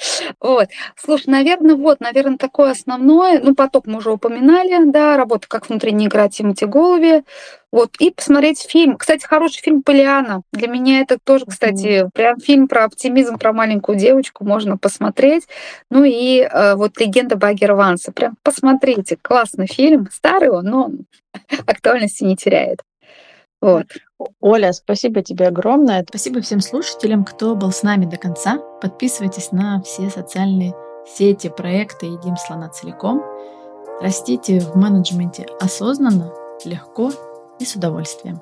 Вот. 0.41 0.67
Слушай, 0.97 1.29
наверное, 1.29 1.75
вот, 1.75 2.01
наверное, 2.01 2.37
такое 2.37 2.71
основное. 2.71 3.39
Ну, 3.39 3.55
поток 3.55 3.87
мы 3.87 3.99
уже 3.99 4.11
упоминали, 4.11 4.91
да, 4.91 5.15
работа 5.15 5.47
как 5.47 5.69
внутренняя 5.69 6.09
игра 6.09 6.27
Тимати 6.27 6.65
Голови. 6.65 7.23
Вот, 7.71 7.95
и 7.99 8.11
посмотреть 8.11 8.61
фильм. 8.61 8.97
Кстати, 8.97 9.25
хороший 9.25 9.61
фильм 9.61 9.81
«Полиана». 9.81 10.41
Для 10.51 10.67
меня 10.67 10.99
это 10.99 11.17
тоже, 11.23 11.45
кстати, 11.45 12.03
mm. 12.03 12.09
прям 12.13 12.37
фильм 12.37 12.67
про 12.67 12.83
оптимизм, 12.83 13.39
про 13.39 13.53
маленькую 13.53 13.97
девочку 13.97 14.43
можно 14.43 14.77
посмотреть. 14.77 15.47
Ну 15.89 16.03
и 16.03 16.41
э, 16.41 16.75
вот 16.75 16.99
«Легенда 16.99 17.37
Баггера 17.37 17.75
Ванса». 17.75 18.11
Прям 18.11 18.35
посмотрите. 18.43 19.17
Классный 19.19 19.67
фильм. 19.67 20.09
Старый 20.11 20.49
он, 20.49 20.65
но 20.65 20.91
актуальности 21.65 22.25
не 22.25 22.35
теряет. 22.35 22.81
Вот. 23.59 23.85
Оля, 24.39 24.73
спасибо 24.73 25.21
тебе 25.21 25.47
огромное. 25.47 26.05
Спасибо 26.07 26.41
всем 26.41 26.59
слушателям, 26.59 27.25
кто 27.25 27.55
был 27.55 27.71
с 27.71 27.83
нами 27.83 28.05
до 28.05 28.17
конца. 28.17 28.59
Подписывайтесь 28.81 29.51
на 29.51 29.81
все 29.81 30.09
социальные 30.09 30.73
сети, 31.05 31.49
проекты 31.49 32.07
«Едим 32.07 32.37
слона 32.37 32.69
целиком». 32.69 33.23
Растите 34.01 34.59
в 34.59 34.75
менеджменте 34.75 35.45
осознанно, 35.59 36.33
легко 36.65 37.11
и 37.59 37.65
с 37.65 37.75
удовольствием. 37.75 38.41